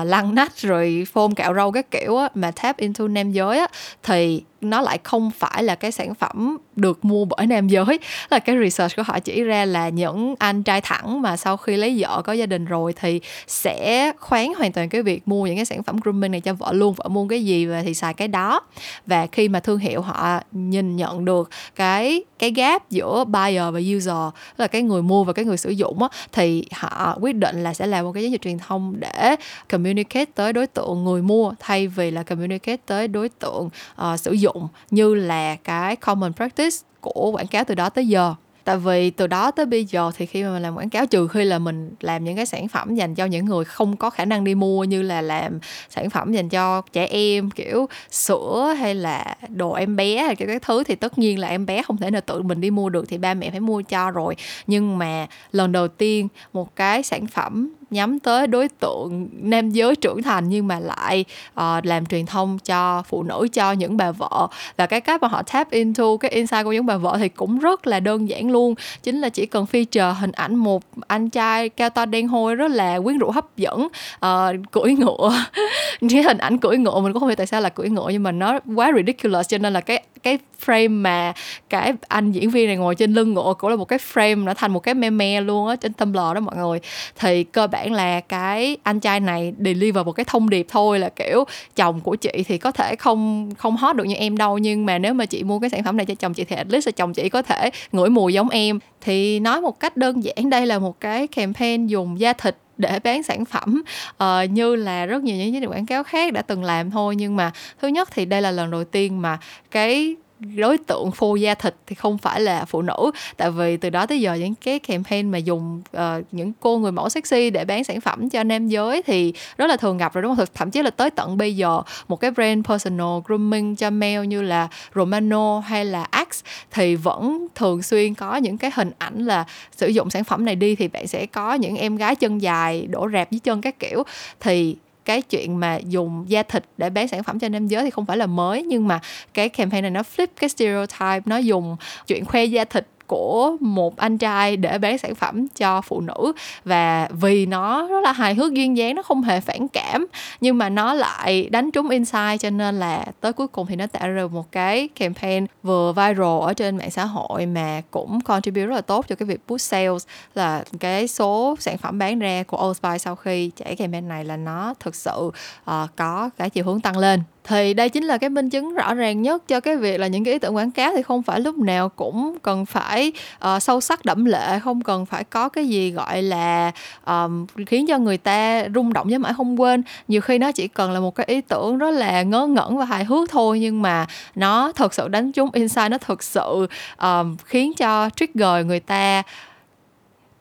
uh, 0.01 0.07
lăn 0.07 0.35
nách 0.35 0.57
rồi 0.57 1.07
phôm 1.13 1.35
cạo 1.35 1.53
râu 1.53 1.71
các 1.71 1.91
kiểu 1.91 2.17
á, 2.17 2.29
mà 2.35 2.51
tap 2.51 2.77
into 2.77 3.07
nam 3.07 3.31
giới 3.31 3.59
á, 3.59 3.67
thì 4.03 4.43
nó 4.61 4.81
lại 4.81 4.99
không 5.03 5.31
phải 5.31 5.63
là 5.63 5.75
cái 5.75 5.91
sản 5.91 6.15
phẩm 6.15 6.57
được 6.75 7.05
mua 7.05 7.25
bởi 7.25 7.47
nam 7.47 7.67
giới. 7.67 7.99
Là 8.29 8.39
cái 8.39 8.57
research 8.63 8.95
của 8.95 9.03
họ 9.03 9.19
chỉ 9.19 9.43
ra 9.43 9.65
là 9.65 9.89
những 9.89 10.35
anh 10.39 10.63
trai 10.63 10.81
thẳng 10.81 11.21
mà 11.21 11.37
sau 11.37 11.57
khi 11.57 11.77
lấy 11.77 11.95
vợ 11.99 12.21
có 12.21 12.33
gia 12.33 12.45
đình 12.45 12.65
rồi 12.65 12.93
thì 13.01 13.21
sẽ 13.47 14.11
khoán 14.19 14.47
hoàn 14.57 14.71
toàn 14.71 14.89
cái 14.89 15.03
việc 15.03 15.27
mua 15.27 15.45
những 15.45 15.55
cái 15.55 15.65
sản 15.65 15.83
phẩm 15.83 15.99
grooming 16.03 16.31
này 16.31 16.41
cho 16.41 16.53
vợ 16.53 16.73
luôn 16.73 16.93
vợ 16.93 17.07
mua 17.07 17.27
cái 17.27 17.45
gì 17.45 17.65
và 17.65 17.81
thì 17.81 17.93
xài 17.93 18.13
cái 18.13 18.27
đó. 18.27 18.61
Và 19.05 19.27
khi 19.31 19.49
mà 19.49 19.59
thương 19.59 19.79
hiệu 19.79 20.01
họ 20.01 20.39
nhìn 20.51 20.95
nhận 20.95 21.25
được 21.25 21.49
cái 21.75 22.23
cái 22.39 22.51
gap 22.51 22.89
giữa 22.89 23.23
buyer 23.23 23.73
và 23.73 23.79
user 23.95 24.33
là 24.57 24.67
cái 24.67 24.81
người 24.81 25.01
mua 25.01 25.23
và 25.23 25.33
cái 25.33 25.45
người 25.45 25.57
sử 25.57 25.69
dụng 25.69 26.03
á, 26.03 26.09
thì 26.31 26.65
họ 26.73 27.17
quyết 27.21 27.35
định 27.35 27.63
là 27.63 27.73
sẽ 27.73 27.87
làm 27.87 28.05
một 28.05 28.11
cái 28.11 28.23
chiến 28.23 28.31
dịch 28.31 28.41
truyền 28.41 28.57
thông 28.57 28.95
để 28.99 29.24
communicate 29.69 30.25
tới 30.35 30.53
đối 30.53 30.67
tượng 30.67 31.03
người 31.03 31.21
mua 31.21 31.53
thay 31.59 31.87
vì 31.87 32.11
là 32.11 32.23
communicate 32.23 32.77
tới 32.85 33.07
đối 33.07 33.29
tượng 33.29 33.69
uh, 34.01 34.19
sử 34.19 34.31
dụng 34.31 34.67
như 34.91 35.15
là 35.15 35.55
cái 35.55 35.95
common 35.95 36.33
practice 36.33 36.77
của 37.01 37.31
quảng 37.31 37.47
cáo 37.47 37.63
từ 37.63 37.75
đó 37.75 37.89
tới 37.89 38.07
giờ. 38.07 38.35
Tại 38.63 38.77
vì 38.77 39.09
từ 39.09 39.27
đó 39.27 39.51
tới 39.51 39.65
bây 39.65 39.85
giờ 39.85 40.11
thì 40.17 40.25
khi 40.25 40.43
mà 40.43 40.49
mình 40.49 40.61
làm 40.61 40.75
quảng 40.75 40.89
cáo 40.89 41.05
trừ 41.05 41.27
khi 41.27 41.43
là 41.43 41.59
mình 41.59 41.91
làm 41.99 42.23
những 42.23 42.35
cái 42.35 42.45
sản 42.45 42.67
phẩm 42.67 42.95
dành 42.95 43.15
cho 43.15 43.25
những 43.25 43.45
người 43.45 43.65
không 43.65 43.97
có 43.97 44.09
khả 44.09 44.25
năng 44.25 44.43
đi 44.43 44.55
mua 44.55 44.83
như 44.83 45.01
là 45.01 45.21
làm 45.21 45.59
sản 45.89 46.09
phẩm 46.09 46.31
dành 46.31 46.49
cho 46.49 46.81
trẻ 46.93 47.05
em 47.05 47.51
kiểu 47.51 47.89
sữa 48.11 48.75
hay 48.79 48.95
là 48.95 49.35
đồ 49.49 49.73
em 49.73 49.95
bé 49.95 50.23
hay 50.23 50.35
cái 50.35 50.59
thứ 50.59 50.83
thì 50.83 50.95
tất 50.95 51.17
nhiên 51.17 51.39
là 51.39 51.47
em 51.47 51.65
bé 51.65 51.81
không 51.83 51.97
thể 51.97 52.11
nào 52.11 52.21
tự 52.21 52.41
mình 52.41 52.61
đi 52.61 52.71
mua 52.71 52.89
được 52.89 53.05
thì 53.09 53.17
ba 53.17 53.33
mẹ 53.33 53.51
phải 53.51 53.59
mua 53.59 53.81
cho 53.81 54.11
rồi. 54.11 54.35
Nhưng 54.67 54.97
mà 54.97 55.27
lần 55.51 55.71
đầu 55.71 55.87
tiên 55.87 56.27
một 56.53 56.75
cái 56.75 57.03
sản 57.03 57.27
phẩm 57.27 57.69
nhắm 57.95 58.19
tới 58.19 58.47
đối 58.47 58.69
tượng 58.69 59.29
nam 59.33 59.71
giới 59.71 59.95
trưởng 59.95 60.21
thành 60.21 60.49
nhưng 60.49 60.67
mà 60.67 60.79
lại 60.79 61.25
uh, 61.53 61.85
làm 61.85 62.05
truyền 62.05 62.25
thông 62.25 62.59
cho 62.59 63.03
phụ 63.07 63.23
nữ 63.23 63.47
cho 63.53 63.71
những 63.71 63.97
bà 63.97 64.11
vợ. 64.11 64.47
Và 64.77 64.85
cái 64.85 65.01
cách 65.01 65.21
mà 65.21 65.27
họ 65.27 65.41
tap 65.41 65.71
into 65.71 66.17
cái 66.17 66.31
insight 66.31 66.63
của 66.63 66.71
những 66.71 66.85
bà 66.85 66.97
vợ 66.97 67.17
thì 67.19 67.29
cũng 67.29 67.59
rất 67.59 67.87
là 67.87 67.99
đơn 67.99 68.29
giản 68.29 68.51
luôn. 68.51 68.75
Chính 69.03 69.21
là 69.21 69.29
chỉ 69.29 69.45
cần 69.45 69.65
feature 69.71 70.13
hình 70.13 70.31
ảnh 70.31 70.55
một 70.55 70.83
anh 71.07 71.29
trai 71.29 71.69
cao 71.69 71.89
to 71.89 72.05
đen 72.05 72.27
hôi 72.27 72.55
rất 72.55 72.71
là 72.71 72.99
quyến 72.99 73.17
rũ 73.17 73.31
hấp 73.31 73.57
dẫn 73.57 73.87
uh, 74.25 74.71
cưỡi 74.71 74.93
ngựa. 74.93 75.45
Cái 76.09 76.23
hình 76.23 76.37
ảnh 76.37 76.57
cưỡi 76.57 76.77
ngựa 76.77 76.99
mình 76.99 77.13
cũng 77.13 77.19
không 77.19 77.29
biết 77.29 77.37
tại 77.37 77.47
sao 77.47 77.61
là 77.61 77.69
cưỡi 77.69 77.89
ngựa 77.89 78.07
nhưng 78.11 78.23
mà 78.23 78.31
nó 78.31 78.59
quá 78.75 78.91
ridiculous 78.95 79.47
cho 79.47 79.57
nên 79.57 79.73
là 79.73 79.81
cái 79.81 80.03
cái 80.25 80.39
frame 80.65 81.01
mà 81.01 81.33
cái 81.69 81.93
anh 82.07 82.31
diễn 82.31 82.49
viên 82.49 82.67
này 82.67 82.75
ngồi 82.75 82.95
trên 82.95 83.13
lưng 83.13 83.33
ngựa 83.33 83.53
cũng 83.57 83.69
là 83.69 83.75
một 83.75 83.85
cái 83.85 83.99
frame 84.13 84.43
nó 84.43 84.53
thành 84.53 84.71
một 84.71 84.79
cái 84.79 84.93
meme 84.93 85.41
luôn 85.41 85.67
á 85.67 85.75
trên 85.75 85.93
tâm 85.93 86.13
lò 86.13 86.33
đó 86.33 86.39
mọi 86.39 86.55
người. 86.55 86.79
Thì 87.19 87.43
cơ 87.43 87.67
bản 87.67 87.84
là 87.93 88.19
cái 88.19 88.77
anh 88.83 88.99
trai 88.99 89.19
này 89.19 89.53
deliver 89.59 90.05
một 90.05 90.11
cái 90.11 90.25
thông 90.25 90.49
điệp 90.49 90.65
thôi 90.69 90.99
là 90.99 91.09
kiểu 91.09 91.43
chồng 91.75 91.99
của 91.99 92.15
chị 92.15 92.43
thì 92.47 92.57
có 92.57 92.71
thể 92.71 92.95
không 92.95 93.49
không 93.57 93.77
hot 93.77 93.95
được 93.95 94.03
như 94.03 94.15
em 94.15 94.37
đâu 94.37 94.57
nhưng 94.57 94.85
mà 94.85 94.97
nếu 94.97 95.13
mà 95.13 95.25
chị 95.25 95.43
mua 95.43 95.59
cái 95.59 95.69
sản 95.69 95.83
phẩm 95.83 95.97
này 95.97 96.05
cho 96.05 96.15
chồng 96.15 96.33
chị 96.33 96.43
thì 96.43 96.55
at 96.55 96.67
least 96.69 96.87
là 96.87 96.91
chồng 96.91 97.13
chị 97.13 97.29
có 97.29 97.41
thể 97.41 97.69
ngửi 97.91 98.09
mùi 98.09 98.33
giống 98.33 98.49
em. 98.49 98.79
Thì 99.01 99.39
nói 99.39 99.61
một 99.61 99.79
cách 99.79 99.97
đơn 99.97 100.23
giản 100.23 100.49
đây 100.49 100.65
là 100.65 100.79
một 100.79 100.99
cái 100.99 101.27
campaign 101.27 101.87
dùng 101.87 102.19
da 102.19 102.33
thịt 102.33 102.55
để 102.77 102.99
bán 102.99 103.23
sản 103.23 103.45
phẩm 103.45 103.83
uh, 104.23 104.49
như 104.49 104.75
là 104.75 105.05
rất 105.05 105.23
nhiều 105.23 105.35
những 105.35 105.53
chiến 105.53 105.61
dịch 105.61 105.67
quảng 105.67 105.85
cáo 105.85 106.03
khác 106.03 106.33
đã 106.33 106.41
từng 106.41 106.63
làm 106.63 106.91
thôi. 106.91 107.15
Nhưng 107.15 107.35
mà 107.35 107.51
thứ 107.81 107.87
nhất 107.87 108.09
thì 108.11 108.25
đây 108.25 108.41
là 108.41 108.51
lần 108.51 108.71
đầu 108.71 108.83
tiên 108.83 109.21
mà 109.21 109.37
cái 109.71 110.15
đối 110.39 110.77
tượng 110.77 111.11
phô 111.11 111.35
da 111.35 111.53
thịt 111.53 111.75
thì 111.87 111.95
không 111.95 112.17
phải 112.17 112.41
là 112.41 112.65
phụ 112.65 112.81
nữ. 112.81 113.11
Tại 113.37 113.51
vì 113.51 113.77
từ 113.77 113.89
đó 113.89 114.05
tới 114.05 114.21
giờ 114.21 114.33
những 114.33 114.55
cái 114.55 114.79
campaign 114.79 115.31
mà 115.31 115.37
dùng 115.37 115.81
uh, 115.97 116.01
những 116.31 116.51
cô 116.59 116.77
người 116.77 116.91
mẫu 116.91 117.09
sexy 117.09 117.49
để 117.49 117.65
bán 117.65 117.83
sản 117.83 118.01
phẩm 118.01 118.29
cho 118.29 118.43
nam 118.43 118.67
giới 118.67 119.01
thì 119.01 119.33
rất 119.57 119.67
là 119.67 119.77
thường 119.77 119.97
gặp 119.97 120.13
rồi 120.13 120.21
đúng 120.21 120.35
không? 120.35 120.45
Thậm 120.53 120.71
chí 120.71 120.81
là 120.81 120.89
tới 120.89 121.09
tận 121.09 121.37
bây 121.37 121.55
giờ 121.55 121.81
một 122.07 122.19
cái 122.19 122.31
brand 122.31 122.65
personal 122.65 123.19
grooming 123.25 123.75
cho 123.75 123.89
male 123.89 124.27
như 124.27 124.41
là 124.41 124.67
Romano 124.95 125.59
hay 125.59 125.85
là 125.85 126.03
Axe 126.03 126.45
thì 126.71 126.95
vẫn 126.95 127.47
thường 127.55 127.81
xuyên 127.81 128.13
có 128.13 128.35
những 128.35 128.57
cái 128.57 128.71
hình 128.75 128.91
ảnh 128.97 129.25
là 129.25 129.45
sử 129.75 129.87
dụng 129.87 130.09
sản 130.09 130.23
phẩm 130.23 130.45
này 130.45 130.55
đi 130.55 130.75
thì 130.75 130.87
bạn 130.87 131.07
sẽ 131.07 131.25
có 131.25 131.53
những 131.53 131.77
em 131.77 131.95
gái 131.95 132.15
chân 132.15 132.41
dài 132.41 132.87
đổ 132.87 133.09
rạp 133.13 133.31
dưới 133.31 133.39
chân 133.39 133.61
các 133.61 133.79
kiểu. 133.79 134.03
Thì 134.39 134.75
cái 135.05 135.21
chuyện 135.21 135.59
mà 135.59 135.77
dùng 135.77 136.25
da 136.27 136.43
thịt 136.43 136.63
để 136.77 136.89
bán 136.89 137.07
sản 137.07 137.23
phẩm 137.23 137.39
cho 137.39 137.49
nam 137.49 137.67
giới 137.67 137.83
thì 137.83 137.89
không 137.89 138.05
phải 138.05 138.17
là 138.17 138.25
mới, 138.25 138.63
nhưng 138.63 138.87
mà 138.87 138.99
cái 139.33 139.49
campaign 139.49 139.81
này 139.81 139.91
nó 139.91 140.01
flip 140.15 140.27
cái 140.39 140.49
stereotype, 140.49 141.21
nó 141.25 141.37
dùng 141.37 141.77
chuyện 142.07 142.25
khoe 142.25 142.45
da 142.45 142.65
thịt 142.65 142.87
của 143.07 143.57
một 143.59 143.97
anh 143.97 144.17
trai 144.17 144.57
để 144.57 144.77
bán 144.77 144.97
sản 144.97 145.15
phẩm 145.15 145.47
cho 145.47 145.81
phụ 145.81 146.01
nữ. 146.01 146.33
Và 146.65 147.09
vì 147.11 147.45
nó 147.45 147.87
rất 147.87 148.01
là 148.03 148.11
hài 148.11 148.35
hước 148.35 148.53
duyên 148.53 148.77
dáng 148.77 148.95
nó 148.95 149.01
không 149.01 149.23
hề 149.23 149.39
phản 149.39 149.67
cảm 149.67 150.05
nhưng 150.41 150.57
mà 150.57 150.69
nó 150.69 150.93
lại 150.93 151.49
đánh 151.49 151.71
trúng 151.71 151.89
insight 151.89 152.39
cho 152.39 152.49
nên 152.49 152.79
là 152.79 153.05
tới 153.21 153.33
cuối 153.33 153.47
cùng 153.47 153.67
thì 153.67 153.75
nó 153.75 153.87
tạo 153.87 154.09
ra 154.09 154.27
một 154.27 154.51
cái 154.51 154.87
campaign 154.87 155.45
vừa 155.63 155.93
viral 155.93 156.41
ở 156.41 156.53
trên 156.53 156.77
mạng 156.77 156.91
xã 156.91 157.05
hội 157.05 157.45
mà 157.45 157.81
cũng 157.91 158.21
contribute 158.21 158.65
rất 158.65 158.75
là 158.75 158.81
tốt 158.81 159.05
cho 159.07 159.15
cái 159.15 159.27
việc 159.27 159.47
push 159.47 159.61
sales. 159.61 160.05
Là 160.35 160.63
cái 160.79 161.07
số 161.07 161.55
sản 161.59 161.77
phẩm 161.77 161.99
bán 161.99 162.19
ra 162.19 162.43
của 162.43 162.67
Old 162.67 162.77
Spice 162.77 162.97
sau 162.97 163.15
khi 163.15 163.51
chạy 163.55 163.75
campaign 163.75 164.07
này 164.07 164.25
là 164.25 164.37
nó 164.37 164.73
thực 164.79 164.95
sự 164.95 165.31
uh, 165.71 165.89
có 165.95 166.29
cái 166.37 166.49
chiều 166.49 166.65
hướng 166.65 166.81
tăng 166.81 166.97
lên 166.97 167.21
thì 167.47 167.73
đây 167.73 167.89
chính 167.89 168.03
là 168.03 168.17
cái 168.17 168.29
minh 168.29 168.49
chứng 168.49 168.73
rõ 168.73 168.93
ràng 168.93 169.21
nhất 169.21 169.47
cho 169.47 169.59
cái 169.59 169.77
việc 169.77 169.99
là 169.99 170.07
những 170.07 170.23
cái 170.23 170.33
ý 170.33 170.39
tưởng 170.39 170.55
quảng 170.55 170.71
cáo 170.71 170.91
thì 170.95 171.01
không 171.01 171.23
phải 171.23 171.39
lúc 171.39 171.57
nào 171.57 171.89
cũng 171.89 172.37
cần 172.41 172.65
phải 172.65 173.11
uh, 173.45 173.63
sâu 173.63 173.81
sắc 173.81 174.05
đẫm 174.05 174.25
lệ 174.25 174.59
không 174.59 174.81
cần 174.81 175.05
phải 175.05 175.23
có 175.23 175.49
cái 175.49 175.67
gì 175.67 175.91
gọi 175.91 176.21
là 176.21 176.71
um, 177.05 177.45
khiến 177.67 177.87
cho 177.87 177.97
người 177.97 178.17
ta 178.17 178.65
rung 178.75 178.93
động 178.93 179.07
với 179.09 179.19
mãi 179.19 179.33
không 179.37 179.61
quên. 179.61 179.83
Nhiều 180.07 180.21
khi 180.21 180.37
nó 180.37 180.51
chỉ 180.51 180.67
cần 180.67 180.91
là 180.91 180.99
một 180.99 181.15
cái 181.15 181.25
ý 181.29 181.41
tưởng 181.41 181.77
rất 181.77 181.91
là 181.91 182.23
ngớ 182.23 182.47
ngẩn 182.47 182.77
và 182.77 182.85
hài 182.85 183.03
hước 183.05 183.29
thôi 183.29 183.59
nhưng 183.59 183.81
mà 183.81 184.05
nó 184.35 184.71
thật 184.71 184.93
sự 184.93 185.07
đánh 185.07 185.31
trúng 185.31 185.49
insight 185.53 185.91
nó 185.91 185.97
thực 185.97 186.23
sự 186.23 186.67
um, 187.01 187.37
khiến 187.45 187.73
cho 187.73 188.09
trigger 188.15 188.65
người 188.65 188.79
ta 188.79 189.23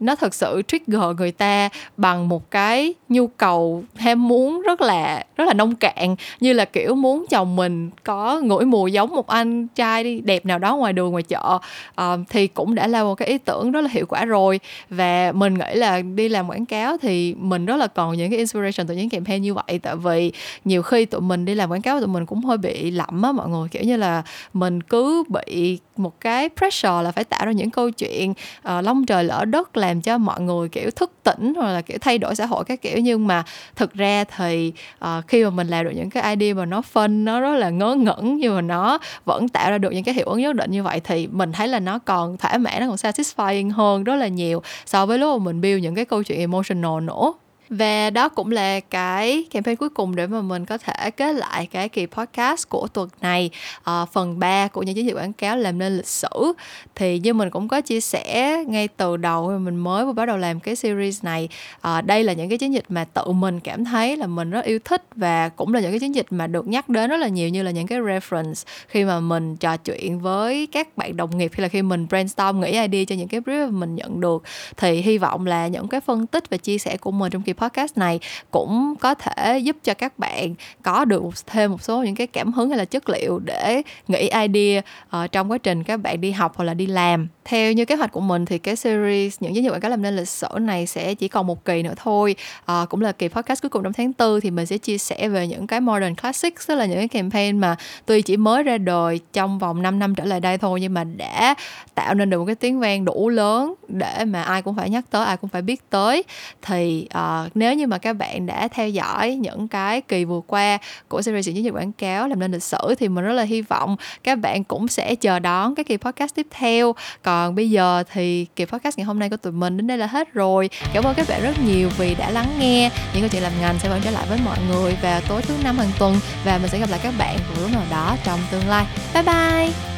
nó 0.04 0.16
thật 0.16 0.34
sự 0.34 0.62
trigger 0.68 1.02
người 1.18 1.32
ta 1.32 1.68
bằng 1.96 2.28
một 2.28 2.50
cái 2.50 2.94
nhu 3.08 3.26
cầu 3.26 3.84
ham 3.94 4.28
muốn 4.28 4.62
rất 4.62 4.80
là 4.80 5.24
rất 5.36 5.44
là 5.44 5.54
nông 5.54 5.74
cạn 5.74 6.16
như 6.40 6.52
là 6.52 6.64
kiểu 6.64 6.94
muốn 6.94 7.24
chồng 7.30 7.56
mình 7.56 7.90
có 8.04 8.40
ngửi 8.40 8.64
mùi 8.64 8.92
giống 8.92 9.14
một 9.14 9.26
anh 9.26 9.66
trai 9.68 10.04
đi 10.04 10.20
đẹp 10.20 10.46
nào 10.46 10.58
đó 10.58 10.76
ngoài 10.76 10.92
đường 10.92 11.10
ngoài 11.10 11.22
chợ. 11.22 11.58
Uh, 12.00 12.20
thì 12.28 12.46
cũng 12.46 12.74
đã 12.74 12.86
là 12.86 13.04
một 13.04 13.14
cái 13.14 13.28
ý 13.28 13.38
tưởng 13.38 13.72
rất 13.72 13.80
là 13.80 13.88
hiệu 13.92 14.06
quả 14.06 14.24
rồi. 14.24 14.60
Và 14.90 15.32
mình 15.32 15.54
nghĩ 15.54 15.74
là 15.74 16.02
đi 16.02 16.28
làm 16.28 16.50
quảng 16.50 16.66
cáo 16.66 16.96
thì 16.98 17.34
mình 17.34 17.66
rất 17.66 17.76
là 17.76 17.86
còn 17.86 18.16
những 18.16 18.30
cái 18.30 18.38
inspiration 18.38 18.86
từ 18.86 18.94
những 18.94 19.08
campaign 19.08 19.42
như 19.42 19.54
vậy. 19.54 19.80
Tại 19.82 19.96
vì 19.96 20.32
nhiều 20.64 20.82
khi 20.82 21.04
tụi 21.04 21.20
mình 21.20 21.44
đi 21.44 21.54
làm 21.54 21.70
quảng 21.70 21.82
cáo 21.82 22.00
tụi 22.00 22.08
mình 22.08 22.26
cũng 22.26 22.44
hơi 22.44 22.58
bị 22.58 22.90
lậm 22.90 23.22
á 23.22 23.32
mọi 23.32 23.48
người 23.48 23.68
kiểu 23.68 23.82
như 23.82 23.96
là 23.96 24.22
mình 24.52 24.80
cứ 24.80 25.24
bị 25.28 25.78
một 25.96 26.20
cái 26.20 26.48
pressure 26.56 27.02
là 27.02 27.12
phải 27.12 27.24
tạo 27.24 27.46
ra 27.46 27.52
những 27.52 27.70
câu 27.70 27.90
chuyện 27.90 28.30
uh, 28.30 28.84
long 28.84 29.06
trời 29.06 29.24
lỡ 29.24 29.44
đất 29.44 29.76
làm 29.76 29.93
cho 30.00 30.18
mọi 30.18 30.40
người 30.40 30.68
kiểu 30.68 30.90
thức 30.90 31.10
tỉnh 31.22 31.54
hoặc 31.56 31.72
là 31.72 31.82
kiểu 31.82 31.98
thay 32.00 32.18
đổi 32.18 32.34
xã 32.34 32.46
hội 32.46 32.64
các 32.64 32.82
kiểu. 32.82 32.98
Nhưng 32.98 33.26
mà 33.26 33.44
thực 33.76 33.94
ra 33.94 34.24
thì 34.36 34.72
uh, 35.04 35.08
khi 35.28 35.44
mà 35.44 35.50
mình 35.50 35.68
làm 35.68 35.84
được 35.84 35.92
những 35.94 36.10
cái 36.10 36.36
idea 36.36 36.54
mà 36.54 36.66
nó 36.66 36.82
phân 36.82 37.24
nó 37.24 37.40
rất 37.40 37.56
là 37.56 37.70
ngớ 37.70 37.94
ngẩn 37.94 38.36
nhưng 38.36 38.54
mà 38.54 38.60
nó 38.60 38.98
vẫn 39.24 39.48
tạo 39.48 39.70
ra 39.70 39.78
được 39.78 39.92
những 39.92 40.04
cái 40.04 40.14
hiệu 40.14 40.26
ứng 40.26 40.40
nhất 40.40 40.56
định 40.56 40.70
như 40.70 40.82
vậy 40.82 41.00
thì 41.00 41.26
mình 41.26 41.52
thấy 41.52 41.68
là 41.68 41.80
nó 41.80 41.98
còn 41.98 42.36
thỏa 42.36 42.58
mãn 42.58 42.80
nó 42.80 42.86
còn 42.86 42.96
satisfying 42.96 43.72
hơn 43.72 44.04
rất 44.04 44.16
là 44.16 44.28
nhiều 44.28 44.62
so 44.86 45.06
với 45.06 45.18
lúc 45.18 45.38
mà 45.38 45.44
mình 45.44 45.60
build 45.60 45.82
những 45.82 45.94
cái 45.94 46.04
câu 46.04 46.22
chuyện 46.22 46.38
emotional 46.38 47.00
nữa 47.00 47.32
và 47.68 48.10
đó 48.10 48.28
cũng 48.28 48.50
là 48.50 48.80
cái 48.80 49.44
campaign 49.50 49.76
cuối 49.76 49.88
cùng 49.88 50.16
để 50.16 50.26
mà 50.26 50.40
mình 50.40 50.64
có 50.64 50.78
thể 50.78 51.10
kết 51.10 51.32
lại 51.32 51.66
cái 51.66 51.88
kỳ 51.88 52.06
podcast 52.06 52.68
của 52.68 52.88
tuần 52.88 53.08
này. 53.20 53.50
À, 53.84 54.04
phần 54.04 54.38
3 54.38 54.68
của 54.68 54.82
những 54.82 54.94
chiến 54.94 55.06
dịch 55.06 55.14
quảng 55.14 55.32
cáo 55.32 55.56
làm 55.56 55.78
nên 55.78 55.96
lịch 55.96 56.06
sử. 56.06 56.52
Thì 56.94 57.18
như 57.18 57.34
mình 57.34 57.50
cũng 57.50 57.68
có 57.68 57.80
chia 57.80 58.00
sẻ 58.00 58.56
ngay 58.66 58.88
từ 58.88 59.16
đầu 59.16 59.48
khi 59.48 59.58
mình 59.58 59.76
mới 59.76 60.12
bắt 60.12 60.26
đầu 60.26 60.36
làm 60.36 60.60
cái 60.60 60.76
series 60.76 61.24
này 61.24 61.48
à, 61.80 62.00
đây 62.00 62.24
là 62.24 62.32
những 62.32 62.48
cái 62.48 62.58
chiến 62.58 62.74
dịch 62.74 62.84
mà 62.88 63.04
tự 63.04 63.32
mình 63.32 63.60
cảm 63.60 63.84
thấy 63.84 64.16
là 64.16 64.26
mình 64.26 64.50
rất 64.50 64.64
yêu 64.64 64.78
thích 64.84 65.02
và 65.16 65.48
cũng 65.48 65.74
là 65.74 65.80
những 65.80 65.90
cái 65.90 66.00
chiến 66.00 66.14
dịch 66.14 66.26
mà 66.30 66.46
được 66.46 66.66
nhắc 66.66 66.88
đến 66.88 67.10
rất 67.10 67.16
là 67.16 67.28
nhiều 67.28 67.48
như 67.48 67.62
là 67.62 67.70
những 67.70 67.86
cái 67.86 68.00
reference 68.00 68.64
khi 68.88 69.04
mà 69.04 69.20
mình 69.20 69.56
trò 69.56 69.76
chuyện 69.76 70.20
với 70.20 70.68
các 70.72 70.96
bạn 70.96 71.16
đồng 71.16 71.38
nghiệp 71.38 71.50
hay 71.54 71.62
là 71.62 71.68
khi 71.68 71.82
mình 71.82 72.06
brainstorm 72.08 72.60
nghĩ 72.60 72.70
idea 72.70 73.04
cho 73.04 73.14
những 73.14 73.28
cái 73.28 73.40
brief 73.40 73.70
mà 73.70 73.78
mình 73.78 73.94
nhận 73.94 74.20
được. 74.20 74.42
Thì 74.76 75.00
hy 75.00 75.18
vọng 75.18 75.46
là 75.46 75.68
những 75.68 75.88
cái 75.88 76.00
phân 76.00 76.26
tích 76.26 76.50
và 76.50 76.56
chia 76.56 76.78
sẻ 76.78 76.96
của 76.96 77.10
mình 77.10 77.32
trong 77.32 77.42
kỳ 77.42 77.53
podcast 77.54 77.98
này 77.98 78.20
cũng 78.50 78.94
có 79.00 79.14
thể 79.14 79.58
giúp 79.58 79.76
cho 79.84 79.94
các 79.94 80.18
bạn 80.18 80.54
có 80.82 81.04
được 81.04 81.22
thêm 81.46 81.70
một 81.70 81.82
số 81.82 82.02
những 82.02 82.14
cái 82.14 82.26
cảm 82.26 82.52
hứng 82.52 82.68
hay 82.68 82.78
là 82.78 82.84
chất 82.84 83.08
liệu 83.08 83.38
để 83.38 83.82
nghĩ 84.08 84.30
idea 84.48 84.82
uh, 85.16 85.32
trong 85.32 85.50
quá 85.50 85.58
trình 85.58 85.82
các 85.82 85.96
bạn 85.96 86.20
đi 86.20 86.30
học 86.30 86.52
hoặc 86.56 86.64
là 86.64 86.74
đi 86.74 86.86
làm. 86.86 87.28
Theo 87.44 87.72
như 87.72 87.84
kế 87.84 87.94
hoạch 87.94 88.12
của 88.12 88.20
mình 88.20 88.44
thì 88.44 88.58
cái 88.58 88.76
series 88.76 89.36
những 89.40 89.54
giới 89.54 89.62
thiệu 89.62 89.72
quảng 89.72 89.80
cáo 89.80 89.90
làm 89.90 90.02
nên 90.02 90.16
lịch 90.16 90.28
sử 90.28 90.48
này 90.60 90.86
sẽ 90.86 91.14
chỉ 91.14 91.28
còn 91.28 91.46
một 91.46 91.64
kỳ 91.64 91.82
nữa 91.82 91.94
thôi. 91.96 92.36
À, 92.64 92.86
cũng 92.88 93.00
là 93.00 93.12
kỳ 93.12 93.28
podcast 93.28 93.62
cuối 93.62 93.70
cùng 93.70 93.82
trong 93.82 93.92
tháng 93.92 94.12
tư 94.12 94.40
thì 94.40 94.50
mình 94.50 94.66
sẽ 94.66 94.78
chia 94.78 94.98
sẻ 94.98 95.28
về 95.28 95.46
những 95.46 95.66
cái 95.66 95.80
modern 95.80 96.14
classics 96.14 96.68
tức 96.68 96.74
là 96.74 96.86
những 96.86 96.98
cái 96.98 97.08
campaign 97.08 97.58
mà 97.58 97.76
tuy 98.06 98.22
chỉ 98.22 98.36
mới 98.36 98.62
ra 98.62 98.78
đời 98.78 99.20
trong 99.32 99.58
vòng 99.58 99.82
5 99.82 99.98
năm 99.98 100.14
trở 100.14 100.24
lại 100.24 100.40
đây 100.40 100.58
thôi 100.58 100.80
nhưng 100.80 100.94
mà 100.94 101.04
đã 101.04 101.54
tạo 101.94 102.14
nên 102.14 102.30
được 102.30 102.38
một 102.38 102.46
cái 102.46 102.54
tiếng 102.54 102.80
vang 102.80 103.04
đủ 103.04 103.28
lớn 103.28 103.74
để 103.88 104.24
mà 104.24 104.42
ai 104.42 104.62
cũng 104.62 104.76
phải 104.76 104.90
nhắc 104.90 105.04
tới 105.10 105.26
ai 105.26 105.36
cũng 105.36 105.50
phải 105.50 105.62
biết 105.62 105.90
tới. 105.90 106.22
Thì 106.62 107.06
ờ, 107.10 107.43
uh, 107.46 107.52
nếu 107.54 107.74
như 107.74 107.86
mà 107.86 107.98
các 107.98 108.12
bạn 108.12 108.46
đã 108.46 108.68
theo 108.68 108.88
dõi 108.88 109.34
những 109.34 109.68
cái 109.68 110.00
kỳ 110.00 110.24
vừa 110.24 110.40
qua 110.46 110.78
của 111.08 111.22
series 111.22 111.48
những 111.48 111.64
dịch 111.64 111.74
quảng 111.74 111.92
cáo 111.92 112.28
làm 112.28 112.40
nên 112.40 112.52
lịch 112.52 112.62
sử 112.62 112.94
thì 112.98 113.08
mình 113.08 113.24
rất 113.24 113.32
là 113.32 113.42
hy 113.42 113.62
vọng 113.62 113.96
các 114.22 114.38
bạn 114.38 114.64
cũng 114.64 114.88
sẽ 114.88 115.14
chờ 115.14 115.38
đón 115.38 115.74
cái 115.74 115.84
kỳ 115.84 115.96
podcast 115.96 116.34
tiếp 116.34 116.46
theo. 116.50 116.94
Còn 117.22 117.54
bây 117.54 117.70
giờ 117.70 118.02
thì 118.12 118.46
kỳ 118.56 118.64
podcast 118.64 118.98
ngày 118.98 119.04
hôm 119.04 119.18
nay 119.18 119.30
của 119.30 119.36
tụi 119.36 119.52
mình 119.52 119.76
đến 119.76 119.86
đây 119.86 119.98
là 119.98 120.06
hết 120.06 120.32
rồi. 120.32 120.70
Cảm 120.92 121.04
ơn 121.04 121.14
các 121.14 121.28
bạn 121.28 121.42
rất 121.42 121.54
nhiều 121.66 121.90
vì 121.98 122.14
đã 122.14 122.30
lắng 122.30 122.48
nghe. 122.58 122.90
Những 123.12 123.22
câu 123.22 123.28
chuyện 123.28 123.42
làm 123.42 123.52
ngành 123.60 123.78
sẽ 123.78 123.88
vẫn 123.88 124.00
trở 124.04 124.10
lại 124.10 124.26
với 124.28 124.38
mọi 124.44 124.58
người 124.68 124.96
vào 125.02 125.20
tối 125.28 125.42
thứ 125.42 125.54
năm 125.64 125.78
hàng 125.78 125.90
tuần 125.98 126.16
và 126.44 126.58
mình 126.58 126.70
sẽ 126.70 126.78
gặp 126.78 126.90
lại 126.90 127.00
các 127.02 127.14
bạn 127.18 127.38
vào 127.52 127.62
lúc 127.62 127.70
nào 127.72 127.84
đó 127.90 128.16
trong 128.24 128.40
tương 128.50 128.68
lai. 128.68 128.86
Bye 129.14 129.22
bye! 129.22 129.93